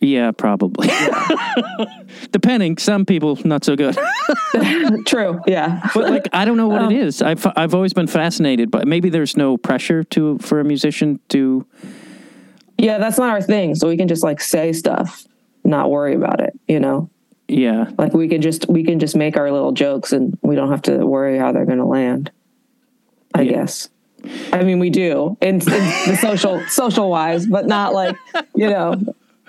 yeah, 0.00 0.30
probably. 0.30 0.88
Depending, 2.32 2.78
some 2.78 3.04
people 3.04 3.38
not 3.44 3.64
so 3.64 3.76
good. 3.76 3.96
True. 5.06 5.40
Yeah. 5.46 5.88
but 5.94 6.10
like 6.10 6.28
I 6.32 6.44
don't 6.44 6.56
know 6.56 6.68
what 6.68 6.82
it 6.82 6.86
um, 6.86 6.92
is. 6.92 7.22
I've 7.22 7.46
I've 7.56 7.74
always 7.74 7.92
been 7.92 8.06
fascinated, 8.06 8.70
but 8.70 8.86
maybe 8.86 9.08
there's 9.10 9.36
no 9.36 9.56
pressure 9.56 10.04
to 10.04 10.38
for 10.38 10.60
a 10.60 10.64
musician 10.64 11.20
to. 11.30 11.66
Yeah, 12.78 12.98
that's 12.98 13.18
not 13.18 13.30
our 13.30 13.42
thing. 13.42 13.74
So 13.74 13.88
we 13.88 13.96
can 13.96 14.08
just 14.08 14.22
like 14.22 14.40
say 14.40 14.72
stuff, 14.72 15.24
not 15.64 15.90
worry 15.90 16.14
about 16.14 16.40
it, 16.40 16.58
you 16.68 16.80
know? 16.80 17.10
Yeah, 17.50 17.90
Like 17.96 18.12
we 18.12 18.28
can 18.28 18.42
just 18.42 18.68
we 18.68 18.84
can 18.84 18.98
just 18.98 19.16
make 19.16 19.36
our 19.38 19.50
little 19.50 19.72
jokes 19.72 20.12
and 20.12 20.38
we 20.42 20.54
don't 20.54 20.70
have 20.70 20.82
to 20.82 21.06
worry 21.06 21.38
how 21.38 21.50
they're 21.52 21.64
going 21.64 21.78
to 21.78 21.86
land. 21.86 22.30
I 23.34 23.40
Yeah. 23.42 23.52
guess. 23.52 23.88
I 24.52 24.64
mean, 24.64 24.78
we 24.80 24.90
do 24.90 25.36
in, 25.40 25.54
in 25.54 25.60
the 25.60 26.18
social 26.20 26.62
social 26.68 27.08
wise, 27.08 27.46
but 27.46 27.66
not 27.66 27.94
like, 27.94 28.16
you 28.54 28.68
know, 28.68 29.00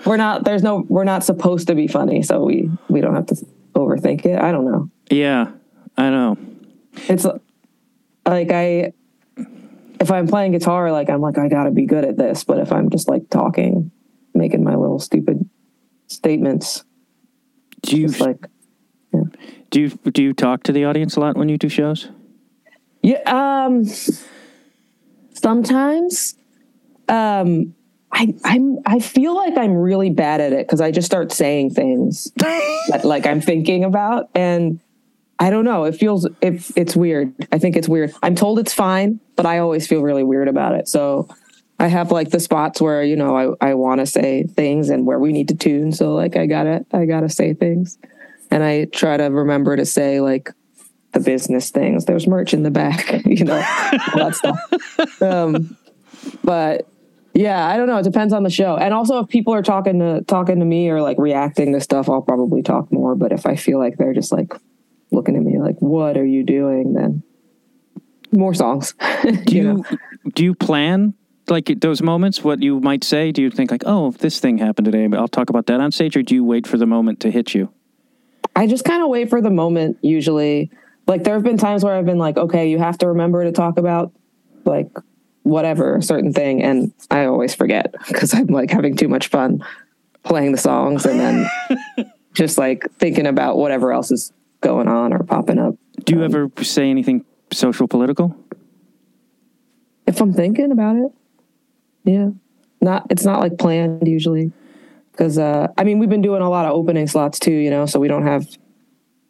we're 0.06 0.16
not 0.16 0.46
there's 0.46 0.64
no 0.64 0.86
we're 0.88 1.04
not 1.04 1.26
supposed 1.26 1.68
to 1.68 1.76
be 1.76 1.88
funny, 1.88 2.22
so 2.22 2.42
we 2.44 2.70
we 2.88 3.02
don't 3.02 3.16
have 3.16 3.26
to 3.28 3.46
overthink 3.76 4.26
it. 4.26 4.40
I 4.42 4.52
don't 4.54 4.64
know. 4.66 4.90
yeah, 5.10 5.52
I 5.98 6.10
know. 6.10 6.38
It's 7.10 7.26
like 7.26 8.52
I 8.52 8.94
if 10.00 10.12
I'm 10.12 10.28
playing 10.28 10.54
guitar, 10.54 10.92
like 10.92 11.10
I'm 11.10 11.22
like 11.22 11.38
I 11.38 11.48
got 11.48 11.66
to 11.66 11.72
be 11.72 11.86
good 11.86 12.06
at 12.06 12.18
this, 12.18 12.44
but 12.44 12.60
if 12.60 12.72
I'm 12.72 12.90
just 12.90 13.10
like 13.10 13.30
talking, 13.30 13.92
making 14.34 14.64
my 14.64 14.76
little 14.76 15.00
stupid 15.00 15.50
statements, 16.08 16.84
Do 17.82 17.98
you 17.98 18.08
like 18.08 18.48
do 19.72 19.82
you 19.82 19.90
do 19.90 20.24
you 20.24 20.34
talk 20.34 20.64
to 20.64 20.72
the 20.72 20.86
audience 20.86 21.16
a 21.16 21.20
lot 21.20 21.38
when 21.38 21.50
you 21.50 21.58
do 21.58 21.70
shows? 21.70 22.10
Yeah, 23.02 23.22
um 23.26 23.86
sometimes. 25.34 26.36
Um 27.08 27.76
I 28.12 28.34
I'm 28.44 28.80
I 28.86 29.00
feel 29.00 29.36
like 29.36 29.58
I'm 29.58 29.74
really 29.74 30.10
bad 30.10 30.42
at 30.42 30.54
it 30.54 30.68
cuz 30.68 30.82
I 30.82 30.92
just 30.92 31.06
start 31.06 31.32
saying 31.32 31.72
things 31.72 32.32
that 32.38 33.02
like 33.04 33.26
I'm 33.26 33.42
thinking 33.42 33.84
about. 33.84 34.30
And 34.34 34.80
I 35.40 35.50
don't 35.50 35.64
know. 35.64 35.86
It 35.86 35.96
feels 35.96 36.28
if 36.42 36.76
it's 36.76 36.96
weird. 36.96 37.34
I 37.52 37.60
think 37.60 37.78
it's 37.78 37.88
weird. 37.88 38.14
I'm 38.22 38.36
told 38.36 38.60
it's 38.60 38.74
fine, 38.74 39.22
but 39.38 39.46
I 39.46 39.60
always 39.60 39.88
feel 39.88 40.02
really 40.02 40.24
weird 40.24 40.50
about 40.50 40.76
it. 40.76 40.90
So 40.90 41.30
I 41.80 41.88
have 41.88 42.12
like 42.12 42.30
the 42.30 42.42
spots 42.42 42.82
where 42.82 43.02
you 43.04 43.16
know 43.16 43.58
I 43.62 43.70
I 43.70 43.74
want 43.76 44.02
to 44.02 44.06
say 44.06 44.44
things 44.44 44.90
and 44.90 45.06
where 45.06 45.18
we 45.18 45.32
need 45.32 45.48
to 45.48 45.56
tune. 45.56 45.94
So 45.94 46.14
like 46.14 46.36
I 46.36 46.46
gotta 46.46 46.86
I 46.92 47.06
gotta 47.06 47.30
say 47.30 47.54
things, 47.54 47.98
and 48.52 48.64
I 48.64 48.86
try 48.86 49.16
to 49.16 49.26
remember 49.26 49.78
to 49.78 49.86
say 49.86 50.20
like 50.20 50.50
the 51.14 51.22
business 51.22 51.70
things. 51.70 52.04
There's 52.04 52.28
merch 52.28 52.54
in 52.54 52.64
the 52.64 52.72
back, 52.72 53.10
you 53.26 53.46
know, 53.46 53.56
all 53.56 54.30
that 54.30 54.36
stuff. 54.36 55.22
Um, 55.22 55.78
but 56.44 56.86
yeah, 57.34 57.66
I 57.66 57.78
don't 57.78 57.88
know. 57.88 57.98
It 57.98 58.04
depends 58.04 58.34
on 58.34 58.44
the 58.44 58.50
show, 58.50 58.76
and 58.76 58.94
also 58.94 59.20
if 59.20 59.30
people 59.30 59.54
are 59.54 59.64
talking 59.64 60.00
to 60.00 60.22
talking 60.28 60.60
to 60.60 60.66
me 60.66 60.90
or 60.90 61.02
like 61.02 61.18
reacting 61.18 61.72
to 61.72 61.80
stuff, 61.80 62.10
I'll 62.10 62.22
probably 62.22 62.62
talk 62.62 62.92
more. 62.92 63.16
But 63.16 63.32
if 63.32 63.46
I 63.46 63.56
feel 63.56 63.80
like 63.80 63.98
they're 63.98 64.14
just 64.14 64.34
like 64.34 64.54
looking 65.12 65.36
at 65.36 65.42
me 65.42 65.60
like, 65.60 65.78
"What 65.80 66.18
are 66.18 66.26
you 66.26 66.44
doing?" 66.44 66.94
then 66.94 67.24
more 68.32 68.54
songs. 68.54 68.94
Do 69.46 69.56
you, 69.56 69.64
know? 69.64 69.84
do 70.36 70.44
you 70.44 70.54
plan 70.54 71.14
like 71.48 71.72
those 71.82 72.02
moments? 72.02 72.44
What 72.44 72.62
you 72.62 72.80
might 72.80 73.04
say? 73.04 73.32
Do 73.32 73.42
you 73.42 73.50
think 73.50 73.72
like, 73.72 73.84
"Oh, 73.86 74.12
this 74.12 74.40
thing 74.40 74.58
happened 74.58 74.86
today, 74.86 75.08
but 75.08 75.20
I'll 75.20 75.28
talk 75.28 75.50
about 75.50 75.66
that 75.68 75.80
on 75.80 75.92
stage," 75.92 76.16
or 76.16 76.24
do 76.24 76.36
you 76.36 76.44
wait 76.44 76.68
for 76.68 76.78
the 76.78 76.86
moment 76.86 77.20
to 77.22 77.32
hit 77.32 77.54
you? 77.54 77.70
I 78.56 78.68
just 78.68 78.86
kind 78.86 79.02
of 79.04 79.10
wait 79.10 79.30
for 79.30 79.42
the 79.42 79.50
moment. 79.50 79.98
Usually, 80.02 80.72
like 81.08 81.24
there 81.24 81.34
have 81.34 81.44
been 81.44 81.58
times 81.58 81.84
where 81.84 81.96
I've 81.96 82.06
been 82.06 82.18
like, 82.18 82.38
"Okay, 82.38 82.70
you 82.70 82.78
have 82.78 82.98
to 83.00 83.08
remember 83.08 83.44
to 83.44 83.52
talk 83.52 83.78
about 83.78 84.12
like 84.66 84.90
whatever 85.44 86.02
certain 86.02 86.34
thing," 86.34 86.62
and 86.62 86.94
I 87.10 87.26
always 87.26 87.56
forget 87.56 87.94
because 88.08 88.34
I'm 88.34 88.48
like 88.48 88.70
having 88.70 88.96
too 88.96 89.08
much 89.08 89.28
fun 89.28 89.64
playing 90.24 90.52
the 90.52 90.58
songs 90.58 91.06
and 91.06 91.20
then 91.20 91.50
just 92.34 92.58
like 92.58 92.86
thinking 93.00 93.26
about 93.26 93.58
whatever 93.58 93.92
else 93.92 94.12
is 94.12 94.34
going 94.62 94.88
on 94.88 95.14
or 95.14 95.24
popping 95.24 95.60
up. 95.60 95.76
Do 96.06 96.16
you 96.16 96.24
um, 96.24 96.26
ever 96.26 96.64
say 96.64 96.90
anything 96.90 97.26
social 97.52 97.88
political? 97.88 98.36
If 100.08 100.22
I'm 100.22 100.34
thinking 100.34 100.72
about 100.72 100.96
it, 100.96 101.12
yeah. 102.04 102.30
Not 102.82 103.08
it's 103.10 103.26
not 103.26 103.40
like 103.40 103.58
planned 103.58 104.08
usually. 104.08 104.52
Cuz 105.18 105.38
uh 105.38 105.68
I 105.78 105.84
mean 105.84 106.00
we've 106.00 106.10
been 106.10 106.22
doing 106.22 106.42
a 106.42 106.50
lot 106.50 106.66
of 106.66 106.74
opening 106.74 107.08
slots 107.08 107.40
too, 107.40 107.52
you 107.52 107.70
know, 107.70 107.86
so 107.86 108.00
we 108.00 108.08
don't 108.08 108.24
have 108.24 108.48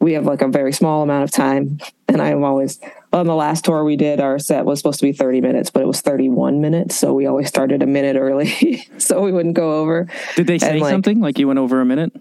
we 0.00 0.14
have 0.14 0.24
like 0.24 0.40
a 0.40 0.48
very 0.48 0.72
small 0.72 1.02
amount 1.02 1.24
of 1.24 1.30
time 1.30 1.78
and 2.08 2.20
I'm 2.20 2.42
always 2.42 2.80
on 3.12 3.26
the 3.26 3.34
last 3.34 3.64
tour 3.64 3.84
we 3.84 3.96
did 3.96 4.18
our 4.18 4.38
set 4.38 4.64
was 4.64 4.78
supposed 4.78 4.98
to 5.00 5.06
be 5.06 5.12
30 5.12 5.40
minutes 5.40 5.70
but 5.70 5.82
it 5.82 5.86
was 5.86 6.00
31 6.00 6.60
minutes 6.60 6.96
so 6.96 7.12
we 7.12 7.26
always 7.26 7.48
started 7.48 7.82
a 7.82 7.86
minute 7.86 8.16
early 8.16 8.82
so 8.98 9.20
we 9.20 9.30
wouldn't 9.30 9.54
go 9.54 9.80
over 9.80 10.08
did 10.36 10.46
they 10.46 10.58
say 10.58 10.80
like, 10.80 10.90
something 10.90 11.20
like 11.20 11.38
you 11.38 11.46
went 11.46 11.58
over 11.58 11.80
a 11.80 11.84
minute 11.84 12.12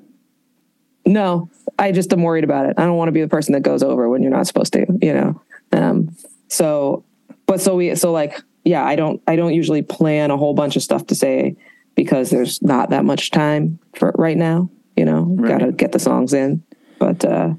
no 1.05 1.49
i 1.79 1.91
just 1.91 2.13
am 2.13 2.21
worried 2.21 2.43
about 2.43 2.67
it 2.67 2.75
i 2.77 2.83
don't 2.86 2.98
want 2.98 3.07
to 3.07 3.13
be 3.13 3.21
the 3.21 3.27
person 3.27 3.53
that 3.53 3.62
goes 3.62 3.81
over 3.81 4.07
when 4.07 4.21
you're 4.21 4.31
not 4.31 4.45
supposed 4.45 4.74
to 4.74 4.86
you 5.01 5.13
know 5.13 5.41
um 5.71 6.15
so 6.48 7.03
but 7.48 7.59
so 7.59 7.75
we 7.75 7.95
so 7.95 8.12
like 8.12 8.39
yeah, 8.63 8.86
I 8.86 8.95
don't 8.95 9.21
I 9.27 9.36
don't 9.36 9.53
usually 9.53 9.81
plan 9.81 10.31
a 10.31 10.38
whole 10.38 10.53
bunch 10.53 10.75
of 10.75 10.83
stuff 10.83 11.07
to 11.07 11.15
say 11.15 11.55
because 11.95 12.29
there's 12.29 12.62
not 12.62 12.91
that 12.91 13.05
much 13.05 13.31
time 13.31 13.79
for 13.95 14.13
right 14.17 14.38
now. 14.38 14.69
You 14.95 15.05
know, 15.05 15.24
right. 15.24 15.59
got 15.59 15.65
to 15.65 15.71
get 15.71 15.91
the 15.91 16.00
songs 16.00 16.33
in. 16.33 16.63
But 17.00 17.24
uh, 17.24 17.53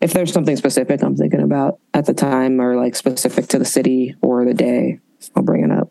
if 0.00 0.12
there's 0.12 0.32
something 0.32 0.56
specific 0.56 1.02
I'm 1.02 1.16
thinking 1.16 1.42
about 1.42 1.78
at 1.92 2.06
the 2.06 2.14
time, 2.14 2.60
or 2.60 2.76
like 2.76 2.96
specific 2.96 3.48
to 3.48 3.58
the 3.58 3.64
city 3.64 4.16
or 4.22 4.44
the 4.44 4.54
day, 4.54 5.00
I'll 5.36 5.42
bring 5.42 5.64
it 5.64 5.70
up. 5.70 5.90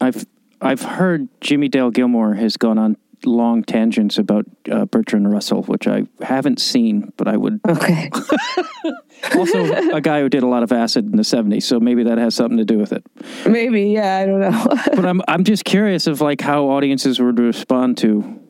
I've 0.00 0.26
I've 0.60 0.82
heard 0.82 1.28
Jimmie 1.40 1.68
Dale 1.68 1.90
Gilmore 1.90 2.34
has 2.34 2.56
gone 2.56 2.78
on 2.78 2.96
long 3.26 3.62
tangents 3.62 4.18
about 4.18 4.44
uh, 4.70 4.84
Bertrand 4.86 5.30
Russell, 5.30 5.62
which 5.64 5.86
I 5.86 6.04
haven't 6.20 6.60
seen, 6.60 7.12
but 7.16 7.28
I 7.28 7.36
would. 7.36 7.60
Okay. 7.68 8.10
also, 9.36 9.94
a 9.94 10.00
guy 10.00 10.20
who 10.20 10.28
did 10.28 10.42
a 10.42 10.46
lot 10.46 10.62
of 10.62 10.72
acid 10.72 11.04
in 11.06 11.16
the 11.16 11.22
'70s, 11.22 11.62
so 11.62 11.78
maybe 11.78 12.02
that 12.04 12.18
has 12.18 12.34
something 12.34 12.58
to 12.58 12.64
do 12.64 12.78
with 12.78 12.92
it. 12.92 13.04
Maybe, 13.46 13.84
yeah, 13.90 14.18
I 14.18 14.26
don't 14.26 14.40
know. 14.40 14.66
but 14.96 15.06
I'm 15.06 15.22
I'm 15.28 15.44
just 15.44 15.64
curious 15.64 16.06
of 16.06 16.20
like 16.20 16.40
how 16.40 16.64
audiences 16.64 17.20
would 17.20 17.38
respond 17.38 17.98
to 17.98 18.40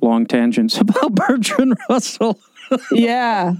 long 0.00 0.26
tangents 0.26 0.78
about 0.78 1.14
Bertrand 1.14 1.76
Russell. 1.88 2.40
yeah. 2.90 3.54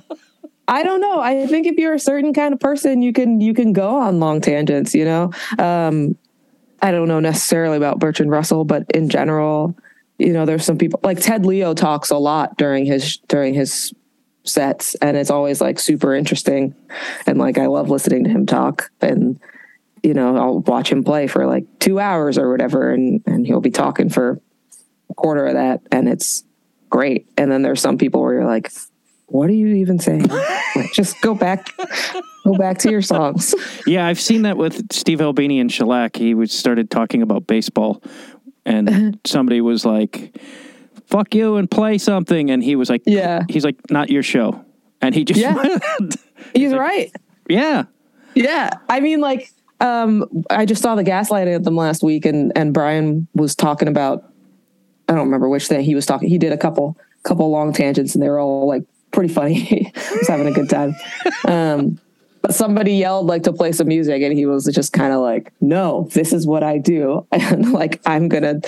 I 0.69 0.83
don't 0.83 1.01
know. 1.01 1.21
I 1.21 1.47
think 1.47 1.69
if 1.69 1.77
you're 1.77 1.95
a 1.95 1.99
certain 1.99 2.35
kind 2.35 2.53
of 2.53 2.59
person, 2.59 3.01
you 3.01 3.13
can 3.13 3.41
you 3.41 3.55
can 3.55 3.73
go 3.73 4.01
on 4.01 4.19
long 4.19 4.41
tangents. 4.41 4.95
You 4.95 5.05
know, 5.05 5.31
um, 5.61 6.17
I 6.83 6.91
don't 6.91 7.07
know 7.07 7.21
necessarily 7.21 7.77
about 7.77 8.01
Bertrand 8.01 8.33
Russell, 8.33 8.65
but 8.65 8.85
in 8.93 9.09
general, 9.09 9.77
you 10.19 10.33
know, 10.33 10.47
there's 10.47 10.65
some 10.65 10.79
people 10.79 11.01
like 11.03 11.21
Ted 11.21 11.45
Leo 11.45 11.75
talks 11.75 12.11
a 12.11 12.17
lot 12.17 12.57
during 12.57 12.87
his 12.87 13.19
during 13.29 13.55
his 13.55 13.93
sets 14.45 14.95
and 14.97 15.17
it's 15.17 15.31
always 15.31 15.61
like 15.61 15.79
super 15.79 16.15
interesting 16.15 16.75
and 17.27 17.39
like 17.39 17.59
I 17.59 17.67
love 17.67 17.91
listening 17.91 18.25
to 18.25 18.31
him 18.31 18.47
talk 18.47 18.91
and 19.01 19.41
you 20.03 20.15
know, 20.15 20.37
I'll 20.37 20.59
watch 20.61 20.91
him 20.91 21.03
play 21.03 21.27
for 21.27 21.47
like 21.47 21.65
2 21.81 21.99
hours 21.99 22.39
or 22.39 22.51
whatever 22.51 22.93
and 22.93 23.23
and 23.27 23.47
he'll 23.47 23.61
be 23.61 23.71
talking 23.71 24.09
for 24.09 24.41
a 25.11 25.15
quarter 25.15 25.47
of 25.47 25.55
that 25.55 25.83
and 25.91 26.09
it's 26.09 26.45
great. 26.89 27.29
And 27.37 27.51
then 27.51 27.63
there's 27.63 27.81
some 27.81 27.99
people 27.99 28.23
where 28.23 28.35
you're 28.35 28.47
like 28.47 28.71
what 29.29 29.51
are 29.51 29.55
you 29.55 29.69
even 29.69 29.99
saying? 29.99 30.23
like, 30.77 30.93
just 30.93 31.21
go 31.21 31.35
back, 31.35 31.69
go 32.45 32.55
back 32.57 32.79
to 32.79 32.91
your 32.91 33.03
songs. 33.03 33.55
Yeah, 33.87 34.07
I've 34.07 34.21
seen 34.21 34.43
that 34.43 34.57
with 34.57 34.93
Steve 34.93 35.21
Albini 35.21 35.59
and 35.59 35.71
Shellac. 35.71 36.17
He 36.17 36.35
was 36.35 36.53
started 36.53 36.91
talking 36.91 37.23
about 37.23 37.47
baseball 37.47 38.03
and 38.67 39.19
somebody 39.25 39.61
was 39.61 39.87
like, 39.87 40.39
"Fuck 41.07 41.35
you 41.35 41.57
and 41.57 41.71
play 41.71 41.97
something," 41.99 42.51
and 42.51 42.63
he 42.63 42.77
was 42.77 42.91
like, 42.91 43.03
"Yeah." 43.07 43.45
He's 43.49 43.65
like, 43.65 43.77
"Not 43.91 44.11
your 44.11 44.23
show," 44.23 44.65
and 45.01 45.15
he 45.15 45.25
just 45.25 45.41
yeah. 45.41 45.79
He's 46.55 46.73
like, 46.73 46.81
right. 46.81 47.13
Yeah. 47.49 47.85
Yeah. 48.35 48.71
I 48.89 49.01
mean, 49.01 49.21
like, 49.21 49.51
um, 49.81 50.45
I 50.51 50.67
just 50.67 50.83
saw 50.83 50.95
the 50.95 51.05
Gaslight 51.05 51.49
Anthem 51.49 51.77
last 51.77 52.03
week, 52.03 52.27
and 52.27 52.53
and 52.57 52.75
Brian 52.75 53.29
was 53.35 53.55
talking 53.55 53.89
about. 53.89 54.25
I 55.09 55.13
don't 55.13 55.27
remember 55.27 55.49
which 55.49 55.69
thing 55.69 55.83
he 55.83 55.95
was 55.95 56.05
talking. 56.05 56.29
He 56.29 56.37
did 56.37 56.53
a 56.53 56.59
couple 56.59 56.99
couple 57.23 57.49
long 57.51 57.73
tangents, 57.73 58.15
and 58.15 58.23
they 58.23 58.29
were 58.29 58.41
all 58.41 58.67
like 58.67 58.83
pretty 59.13 59.33
funny. 59.33 59.55
he 59.55 59.93
was 60.19 60.29
having 60.29 60.47
a 60.47 60.53
good 60.53 60.69
time. 60.69 60.95
Um, 61.47 62.01
but 62.47 62.55
somebody 62.55 62.93
yelled 62.93 63.27
like 63.27 63.43
to 63.43 63.53
play 63.53 63.73
some 63.73 63.89
music 63.89 64.23
and 64.23 64.33
he 64.33 64.47
was 64.47 64.67
just 64.67 64.93
kind 64.93 65.13
of 65.13 65.21
like 65.21 65.53
no 65.61 66.09
this 66.13 66.33
is 66.33 66.47
what 66.47 66.63
i 66.63 66.79
do 66.79 67.27
and 67.33 67.73
like 67.73 68.01
i'm 68.07 68.29
gonna 68.29 68.61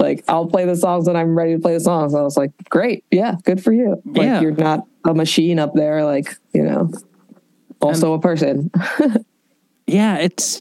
like 0.00 0.24
i'll 0.26 0.48
play 0.48 0.64
the 0.64 0.74
songs 0.74 1.06
when 1.06 1.14
i'm 1.14 1.38
ready 1.38 1.54
to 1.54 1.60
play 1.60 1.74
the 1.74 1.80
songs 1.80 2.12
i 2.12 2.22
was 2.22 2.36
like 2.36 2.50
great 2.70 3.04
yeah 3.12 3.36
good 3.44 3.62
for 3.62 3.72
you 3.72 4.02
like 4.04 4.24
yeah. 4.24 4.40
you're 4.40 4.50
not 4.50 4.84
a 5.04 5.14
machine 5.14 5.60
up 5.60 5.74
there 5.74 6.04
like 6.04 6.34
you 6.52 6.62
know 6.62 6.90
also 7.80 8.14
a 8.14 8.20
person 8.20 8.68
yeah 9.86 10.16
it's 10.16 10.60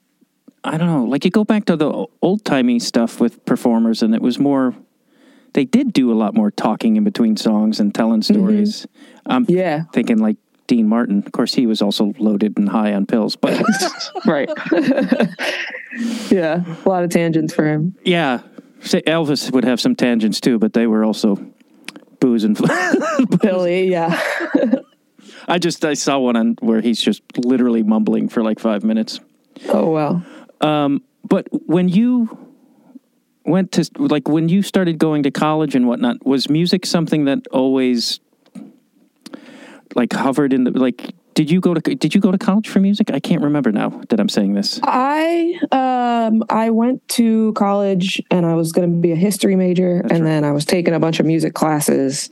i 0.63 0.77
don't 0.77 0.87
know 0.87 1.05
like 1.05 1.25
you 1.25 1.31
go 1.31 1.43
back 1.43 1.65
to 1.65 1.75
the 1.75 2.05
old 2.21 2.45
timey 2.45 2.77
stuff 2.77 3.19
with 3.19 3.43
performers 3.45 4.03
and 4.03 4.13
it 4.13 4.21
was 4.21 4.37
more 4.37 4.75
they 5.53 5.65
did 5.65 5.91
do 5.91 6.11
a 6.11 6.13
lot 6.13 6.35
more 6.35 6.51
talking 6.51 6.97
in 6.97 7.03
between 7.03 7.35
songs 7.35 7.79
and 7.79 7.95
telling 7.95 8.21
mm-hmm. 8.21 8.35
stories. 8.35 8.81
Mm-hmm. 8.81 9.31
I'm 9.31 9.45
yeah. 9.49 9.85
thinking 9.91 10.19
like 10.19 10.37
Dean 10.69 10.87
Martin. 10.87 11.23
Of 11.25 11.31
course, 11.33 11.53
he 11.53 11.65
was 11.65 11.81
also 11.81 12.13
loaded 12.19 12.57
and 12.57 12.69
high 12.69 12.93
on 12.93 13.05
pills, 13.07 13.35
but 13.35 13.59
right. 14.25 14.47
yeah, 16.31 16.63
a 16.85 16.87
lot 16.87 17.03
of 17.03 17.09
tangents 17.09 17.53
for 17.53 17.65
him. 17.65 17.95
Yeah, 18.03 18.41
Say 18.81 19.01
Elvis 19.01 19.51
would 19.51 19.65
have 19.65 19.81
some 19.81 19.95
tangents 19.95 20.39
too, 20.39 20.57
but 20.57 20.73
they 20.73 20.87
were 20.87 21.03
also 21.03 21.35
booze 22.19 22.43
and 22.43 22.57
Billy. 23.41 23.89
Yeah. 23.89 24.19
I 25.47 25.57
just 25.57 25.83
I 25.83 25.95
saw 25.95 26.19
one 26.19 26.35
on 26.35 26.55
where 26.61 26.81
he's 26.81 27.01
just 27.01 27.21
literally 27.37 27.83
mumbling 27.83 28.29
for 28.29 28.43
like 28.43 28.59
five 28.59 28.83
minutes. 28.83 29.19
Oh 29.67 29.89
wow. 29.89 30.21
Um, 30.61 31.03
but 31.27 31.47
when 31.51 31.89
you 31.89 32.37
went 33.45 33.71
to 33.73 33.89
like 33.97 34.27
when 34.27 34.47
you 34.47 34.61
started 34.61 34.97
going 34.97 35.23
to 35.23 35.31
college 35.31 35.75
and 35.75 35.87
whatnot, 35.87 36.25
was 36.25 36.49
music 36.49 36.85
something 36.85 37.25
that 37.25 37.47
always 37.47 38.19
like 39.95 40.13
hovered 40.13 40.53
in 40.53 40.63
the 40.63 40.71
like 40.71 41.13
did 41.39 41.49
you 41.49 41.61
go 41.61 41.73
to 41.73 41.95
did 41.95 42.13
you 42.13 42.19
go 42.19 42.31
to 42.31 42.37
college 42.37 42.67
for 42.67 42.81
music? 42.81 43.11
I 43.11 43.21
can't 43.21 43.41
remember 43.41 43.71
now 43.71 44.01
that 44.09 44.19
i'm 44.19 44.27
saying 44.27 44.55
this. 44.55 44.79
I 44.83 45.57
um 45.71 46.43
i 46.49 46.69
went 46.69 47.07
to 47.09 47.53
college 47.53 48.21
and 48.29 48.45
i 48.45 48.55
was 48.55 48.73
going 48.73 48.89
to 48.89 48.97
be 48.97 49.13
a 49.13 49.15
history 49.15 49.55
major 49.55 50.01
That's 50.01 50.15
and 50.15 50.23
right. 50.23 50.29
then 50.31 50.43
i 50.43 50.51
was 50.51 50.65
taking 50.65 50.93
a 50.93 50.99
bunch 50.99 51.19
of 51.19 51.25
music 51.25 51.53
classes. 51.53 52.29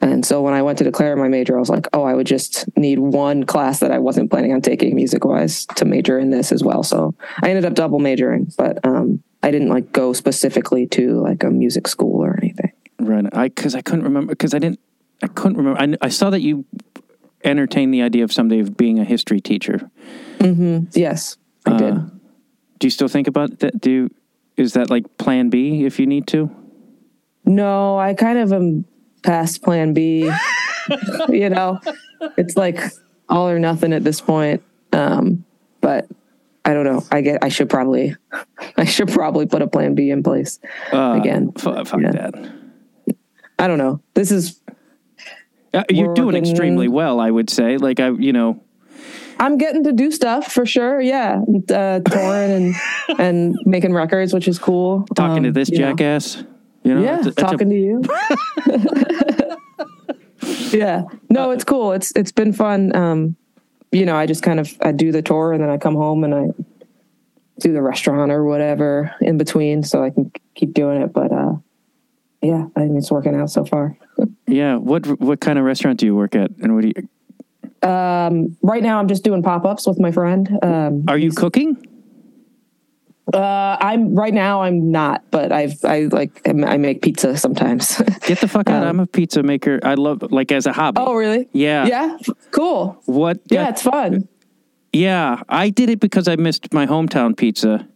And 0.00 0.24
so 0.24 0.40
when 0.40 0.54
i 0.54 0.62
went 0.62 0.78
to 0.78 0.84
declare 0.84 1.16
my 1.16 1.28
major 1.28 1.56
i 1.56 1.60
was 1.60 1.68
like 1.68 1.86
oh 1.92 2.04
i 2.04 2.14
would 2.14 2.26
just 2.26 2.64
need 2.78 2.98
one 2.98 3.44
class 3.44 3.80
that 3.80 3.90
i 3.90 3.98
wasn't 3.98 4.30
planning 4.30 4.54
on 4.54 4.62
taking 4.62 4.94
music 4.94 5.24
wise 5.26 5.66
to 5.76 5.84
major 5.84 6.18
in 6.18 6.30
this 6.30 6.50
as 6.50 6.62
well. 6.64 6.82
So 6.82 7.14
i 7.42 7.50
ended 7.50 7.66
up 7.66 7.74
double 7.74 7.98
majoring 7.98 8.50
but 8.56 8.82
um 8.86 9.22
i 9.42 9.50
didn't 9.50 9.68
like 9.68 9.92
go 9.92 10.14
specifically 10.14 10.86
to 10.88 11.20
like 11.20 11.44
a 11.44 11.50
music 11.50 11.88
school 11.88 12.24
or 12.24 12.38
anything. 12.42 12.72
Right. 12.98 13.26
I 13.34 13.48
because 13.48 13.74
i 13.74 13.82
couldn't 13.82 14.04
remember 14.04 14.32
because 14.32 14.54
i 14.54 14.58
didn't 14.58 14.80
I 15.22 15.28
couldn't 15.28 15.56
remember. 15.58 15.80
I, 15.80 16.06
I 16.06 16.08
saw 16.08 16.30
that 16.30 16.40
you 16.40 16.64
entertained 17.44 17.92
the 17.94 18.02
idea 18.02 18.24
of 18.24 18.32
someday 18.32 18.60
of 18.60 18.76
being 18.76 18.98
a 18.98 19.04
history 19.04 19.40
teacher. 19.40 19.90
Mm-hmm. 20.38 20.86
Yes, 20.92 21.36
I 21.64 21.70
uh, 21.72 21.78
did. 21.78 21.94
Do 22.78 22.86
you 22.86 22.90
still 22.90 23.08
think 23.08 23.26
about 23.26 23.58
that? 23.60 23.80
Do 23.80 23.90
you, 23.90 24.10
is 24.56 24.74
that 24.74 24.90
like 24.90 25.16
Plan 25.18 25.48
B 25.48 25.84
if 25.84 25.98
you 25.98 26.06
need 26.06 26.26
to? 26.28 26.50
No, 27.44 27.98
I 27.98 28.14
kind 28.14 28.38
of 28.38 28.52
am 28.52 28.84
past 29.22 29.62
Plan 29.62 29.94
B. 29.94 30.30
you 31.28 31.48
know, 31.48 31.80
it's 32.36 32.56
like 32.56 32.80
all 33.28 33.48
or 33.48 33.58
nothing 33.58 33.92
at 33.92 34.04
this 34.04 34.20
point. 34.20 34.62
Um, 34.92 35.44
but 35.80 36.06
I 36.64 36.74
don't 36.74 36.84
know. 36.84 37.02
I 37.10 37.20
get. 37.22 37.42
I 37.42 37.48
should 37.48 37.70
probably. 37.70 38.14
I 38.76 38.84
should 38.84 39.08
probably 39.08 39.46
put 39.46 39.62
a 39.62 39.66
plan 39.66 39.94
B 39.94 40.10
in 40.10 40.22
place 40.22 40.58
Uh, 40.92 41.16
again. 41.18 41.52
F- 41.56 41.62
fuck 41.88 42.00
Yeah. 42.02 42.10
that. 42.12 42.52
I 43.58 43.66
don't 43.68 43.78
know. 43.78 44.02
This 44.14 44.30
is. 44.30 44.60
Uh, 45.76 45.84
you're 45.90 46.14
doing 46.14 46.34
extremely 46.36 46.88
well, 46.88 47.20
I 47.20 47.30
would 47.30 47.50
say. 47.50 47.76
Like 47.76 48.00
I, 48.00 48.10
you 48.10 48.32
know, 48.32 48.62
I'm 49.38 49.58
getting 49.58 49.84
to 49.84 49.92
do 49.92 50.10
stuff 50.10 50.52
for 50.52 50.64
sure. 50.66 51.00
Yeah, 51.00 51.40
uh, 51.70 52.00
touring 52.00 52.50
and 52.52 52.74
and 53.18 53.56
making 53.64 53.92
records, 53.92 54.32
which 54.34 54.48
is 54.48 54.58
cool. 54.58 55.06
talking 55.14 55.42
to 55.44 55.48
Um, 55.50 55.52
this 55.54 55.68
you 55.70 55.78
know. 55.80 55.90
jackass. 55.92 56.42
You 56.84 56.94
know, 56.94 57.02
yeah, 57.02 57.18
it's 57.18 57.26
a- 57.26 57.32
talking 57.32 57.68
to 57.68 57.74
you. 57.76 58.02
yeah, 60.70 61.02
no, 61.28 61.50
it's 61.50 61.64
cool. 61.64 61.92
It's 61.92 62.12
it's 62.16 62.32
been 62.32 62.52
fun. 62.52 62.94
Um, 62.94 63.36
you 63.92 64.04
know, 64.06 64.16
I 64.16 64.26
just 64.26 64.42
kind 64.42 64.60
of 64.60 64.76
I 64.80 64.92
do 64.92 65.12
the 65.12 65.22
tour 65.22 65.52
and 65.52 65.62
then 65.62 65.70
I 65.70 65.78
come 65.78 65.94
home 65.94 66.24
and 66.24 66.34
I 66.34 66.46
do 67.60 67.72
the 67.72 67.82
restaurant 67.82 68.30
or 68.30 68.44
whatever 68.44 69.14
in 69.20 69.38
between, 69.38 69.82
so 69.82 70.02
I 70.04 70.10
can 70.10 70.30
keep 70.54 70.74
doing 70.74 71.00
it. 71.02 71.12
But 71.12 71.32
uh, 71.32 71.54
yeah, 72.42 72.66
I 72.76 72.80
mean, 72.80 72.96
it's 72.96 73.10
working 73.10 73.34
out 73.34 73.50
so 73.50 73.64
far. 73.64 73.96
yeah. 74.46 74.76
What 74.76 75.06
what 75.20 75.40
kind 75.40 75.58
of 75.58 75.64
restaurant 75.64 75.98
do 76.00 76.06
you 76.06 76.14
work 76.14 76.34
at, 76.34 76.50
and 76.62 76.74
what 76.74 76.82
do 76.82 76.92
you? 76.94 77.88
Um, 77.88 78.56
right 78.62 78.82
now, 78.82 78.98
I'm 78.98 79.08
just 79.08 79.22
doing 79.24 79.42
pop 79.42 79.64
ups 79.64 79.86
with 79.86 79.98
my 80.00 80.10
friend. 80.10 80.58
Um, 80.62 81.04
Are 81.08 81.18
you 81.18 81.30
cooking? 81.30 81.76
uh, 83.34 83.76
I'm 83.80 84.14
right 84.14 84.32
now. 84.32 84.62
I'm 84.62 84.90
not, 84.92 85.24
but 85.30 85.50
I've 85.52 85.84
I 85.84 86.02
like 86.12 86.40
I 86.48 86.52
make 86.76 87.02
pizza 87.02 87.36
sometimes. 87.36 87.96
Get 88.26 88.40
the 88.40 88.48
fuck 88.48 88.68
out! 88.70 88.82
Um, 88.82 88.88
I'm 88.88 89.00
a 89.00 89.06
pizza 89.06 89.42
maker. 89.42 89.80
I 89.82 89.94
love 89.94 90.22
like 90.30 90.52
as 90.52 90.66
a 90.66 90.72
hobby. 90.72 91.00
oh, 91.00 91.14
really? 91.14 91.48
yeah, 91.52 91.86
Yeah, 91.86 92.16
cool. 92.52 93.00
What? 93.06 93.40
Yeah, 93.50 93.64
got- 93.64 93.72
it's 93.72 93.82
fun. 93.82 94.28
yeah. 94.92 95.42
I 95.48 95.70
did 95.70 95.90
it 95.90 95.98
because 96.00 96.28
I 96.28 96.36
missed 96.36 96.72
my 96.72 96.86
hometown 96.86 97.36
pizza, 97.36 97.86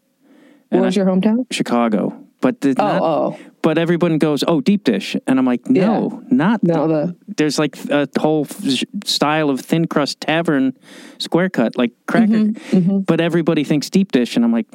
Where's 0.70 0.96
your 0.96 1.06
hometown? 1.06 1.46
Chicago. 1.52 2.16
But 2.40 2.60
the, 2.62 2.70
Oh, 2.70 2.84
not, 2.84 3.02
oh, 3.02 3.36
but 3.62 3.76
everyone 3.78 4.18
goes, 4.18 4.42
oh, 4.48 4.60
deep 4.60 4.84
dish, 4.84 5.16
and 5.26 5.38
I'm 5.38 5.44
like, 5.46 5.68
no, 5.68 6.22
not 6.30 6.62
no, 6.62 6.88
the 6.88 7.16
there's 7.36 7.58
like 7.58 7.76
a 7.90 8.08
whole 8.18 8.46
f- 8.48 8.84
style 9.04 9.50
of 9.50 9.60
thin 9.60 9.86
crust 9.86 10.20
tavern 10.20 10.76
square 11.18 11.48
cut 11.48 11.76
like 11.76 11.92
cracker 12.06 12.30
Mm-hmm, 12.70 13.00
but 13.00 13.20
everybody 13.20 13.64
thinks 13.64 13.88
deep 13.88 14.12
dish 14.12 14.36
and 14.36 14.44
i'm 14.44 14.52
like 14.52 14.66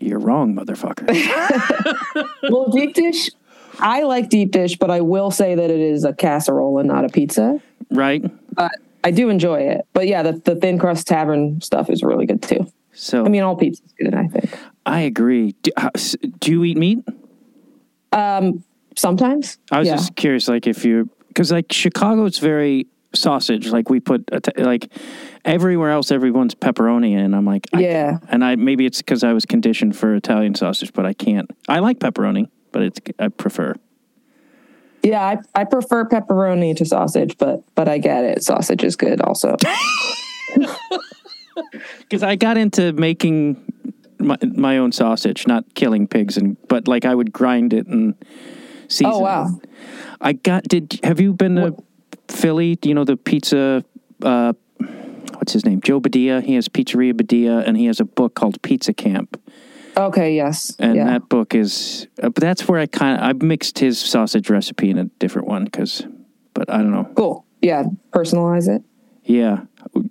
you're 0.00 0.18
wrong 0.18 0.54
motherfucker 0.54 1.06
well, 2.50 2.68
deep 2.70 2.94
dish. 2.94 3.30
I 3.78 4.02
like 4.04 4.28
deep 4.28 4.52
dish, 4.52 4.76
but 4.76 4.90
I 4.90 5.00
will 5.00 5.30
say 5.30 5.54
that 5.56 5.70
it 5.70 5.80
is 5.80 6.04
a 6.04 6.12
casserole 6.12 6.78
and 6.78 6.88
not 6.88 7.04
a 7.04 7.08
pizza. 7.08 7.60
right 7.90 8.22
But 8.54 8.72
I 9.02 9.10
do 9.10 9.28
enjoy 9.28 9.60
it. 9.62 9.86
But 9.92 10.06
yeah, 10.06 10.22
the, 10.22 10.32
the 10.32 10.56
thin 10.56 10.78
crust 10.78 11.06
tavern 11.06 11.60
stuff 11.60 11.90
is 11.90 12.02
really 12.02 12.24
good 12.26 12.42
too. 12.42 12.66
so 12.92 13.24
I 13.24 13.28
mean, 13.28 13.42
all 13.42 13.56
pizza's 13.56 13.92
good, 13.98 14.14
I 14.14 14.26
think. 14.28 14.50
i 14.86 15.00
agree 15.00 15.54
do, 15.62 15.70
how, 15.76 15.90
do 16.38 16.52
you 16.52 16.64
eat 16.64 16.76
meat 16.76 16.98
Um, 18.14 18.62
sometimes. 18.96 19.58
i 19.72 19.78
was 19.80 19.88
yeah. 19.88 19.96
just 19.96 20.14
curious 20.14 20.46
like 20.48 20.66
if 20.68 20.84
you 20.84 21.10
because 21.28 21.50
like 21.50 21.72
chicago's 21.72 22.38
very 22.38 22.86
sausage 23.12 23.68
like 23.68 23.90
we 23.90 23.98
put 24.00 24.22
a 24.30 24.40
t- 24.40 24.62
like 24.62 24.92
everywhere 25.44 25.90
else 25.90 26.12
everyone's 26.12 26.54
pepperoni 26.54 27.12
and 27.16 27.34
i'm 27.34 27.44
like 27.44 27.66
I- 27.72 27.80
Yeah. 27.80 28.18
and 28.28 28.44
i 28.44 28.54
maybe 28.56 28.86
it's 28.86 28.98
because 28.98 29.24
i 29.24 29.32
was 29.32 29.44
conditioned 29.44 29.96
for 29.96 30.14
italian 30.14 30.54
sausage 30.54 30.92
but 30.92 31.04
i 31.06 31.12
can't 31.12 31.50
i 31.68 31.80
like 31.80 31.98
pepperoni 31.98 32.46
but 32.72 32.82
it's 32.82 33.00
i 33.18 33.28
prefer 33.28 33.74
Yeah, 35.02 35.20
I, 35.22 35.60
I 35.60 35.64
prefer 35.64 36.06
pepperoni 36.08 36.74
to 36.76 36.84
sausage, 36.86 37.36
but 37.36 37.60
but 37.74 37.88
I 37.88 37.98
get 37.98 38.24
it. 38.24 38.42
Sausage 38.42 38.82
is 38.82 38.96
good 38.96 39.20
also. 39.20 39.54
because 42.00 42.22
I 42.22 42.36
got 42.36 42.56
into 42.56 42.92
making 42.94 43.60
my, 44.24 44.36
my 44.54 44.78
own 44.78 44.92
sausage, 44.92 45.46
not 45.46 45.74
killing 45.74 46.06
pigs, 46.08 46.36
and 46.36 46.56
but 46.68 46.88
like 46.88 47.04
I 47.04 47.14
would 47.14 47.32
grind 47.32 47.72
it 47.72 47.86
and 47.86 48.14
season. 48.88 49.12
Oh, 49.14 49.20
wow. 49.20 49.60
it. 49.62 49.70
I 50.20 50.32
got. 50.32 50.64
Did 50.64 51.00
have 51.02 51.20
you 51.20 51.32
been 51.32 51.56
to 51.56 51.76
Philly? 52.28 52.76
Do 52.76 52.88
you 52.88 52.94
know 52.94 53.04
the 53.04 53.16
pizza? 53.16 53.84
Uh, 54.22 54.52
what's 55.34 55.52
his 55.52 55.64
name? 55.64 55.80
Joe 55.80 56.00
Beddia. 56.00 56.42
He 56.42 56.54
has 56.54 56.68
Pizzeria 56.68 57.12
Beddia, 57.12 57.66
and 57.66 57.76
he 57.76 57.86
has 57.86 58.00
a 58.00 58.04
book 58.04 58.34
called 58.34 58.60
Pizza 58.62 58.92
Camp. 58.92 59.40
Okay, 59.96 60.34
yes. 60.34 60.74
And 60.78 60.96
yeah. 60.96 61.04
that 61.04 61.28
book 61.28 61.54
is. 61.54 62.08
Uh, 62.22 62.30
but 62.30 62.40
that's 62.40 62.66
where 62.66 62.80
I 62.80 62.86
kind 62.86 63.20
of 63.20 63.24
I 63.24 63.32
mixed 63.44 63.78
his 63.78 63.98
sausage 63.98 64.50
recipe 64.50 64.90
in 64.90 64.98
a 64.98 65.04
different 65.04 65.48
one 65.48 65.64
because. 65.64 66.06
But 66.52 66.70
I 66.70 66.78
don't 66.78 66.92
know. 66.92 67.10
cool. 67.16 67.44
Yeah, 67.60 67.84
personalize 68.12 68.68
it. 68.68 68.82
Yeah. 69.24 69.62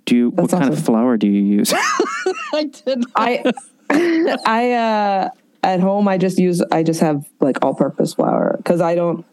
Do 0.04 0.16
you? 0.16 0.30
what 0.30 0.50
That's 0.50 0.60
kind 0.62 0.72
of 0.72 0.84
flour 0.84 1.16
do 1.16 1.26
you 1.26 1.42
use? 1.42 1.72
I 2.52 2.64
did. 2.64 3.04
I 3.16 3.44
I 4.46 4.72
uh 4.72 5.28
at 5.62 5.80
home 5.80 6.08
I 6.08 6.18
just 6.18 6.38
use 6.38 6.62
I 6.70 6.82
just 6.82 7.00
have 7.00 7.24
like 7.40 7.64
all 7.64 7.74
purpose 7.74 8.14
flour 8.14 8.60
cuz 8.64 8.80
I 8.80 8.94
don't 8.94 9.24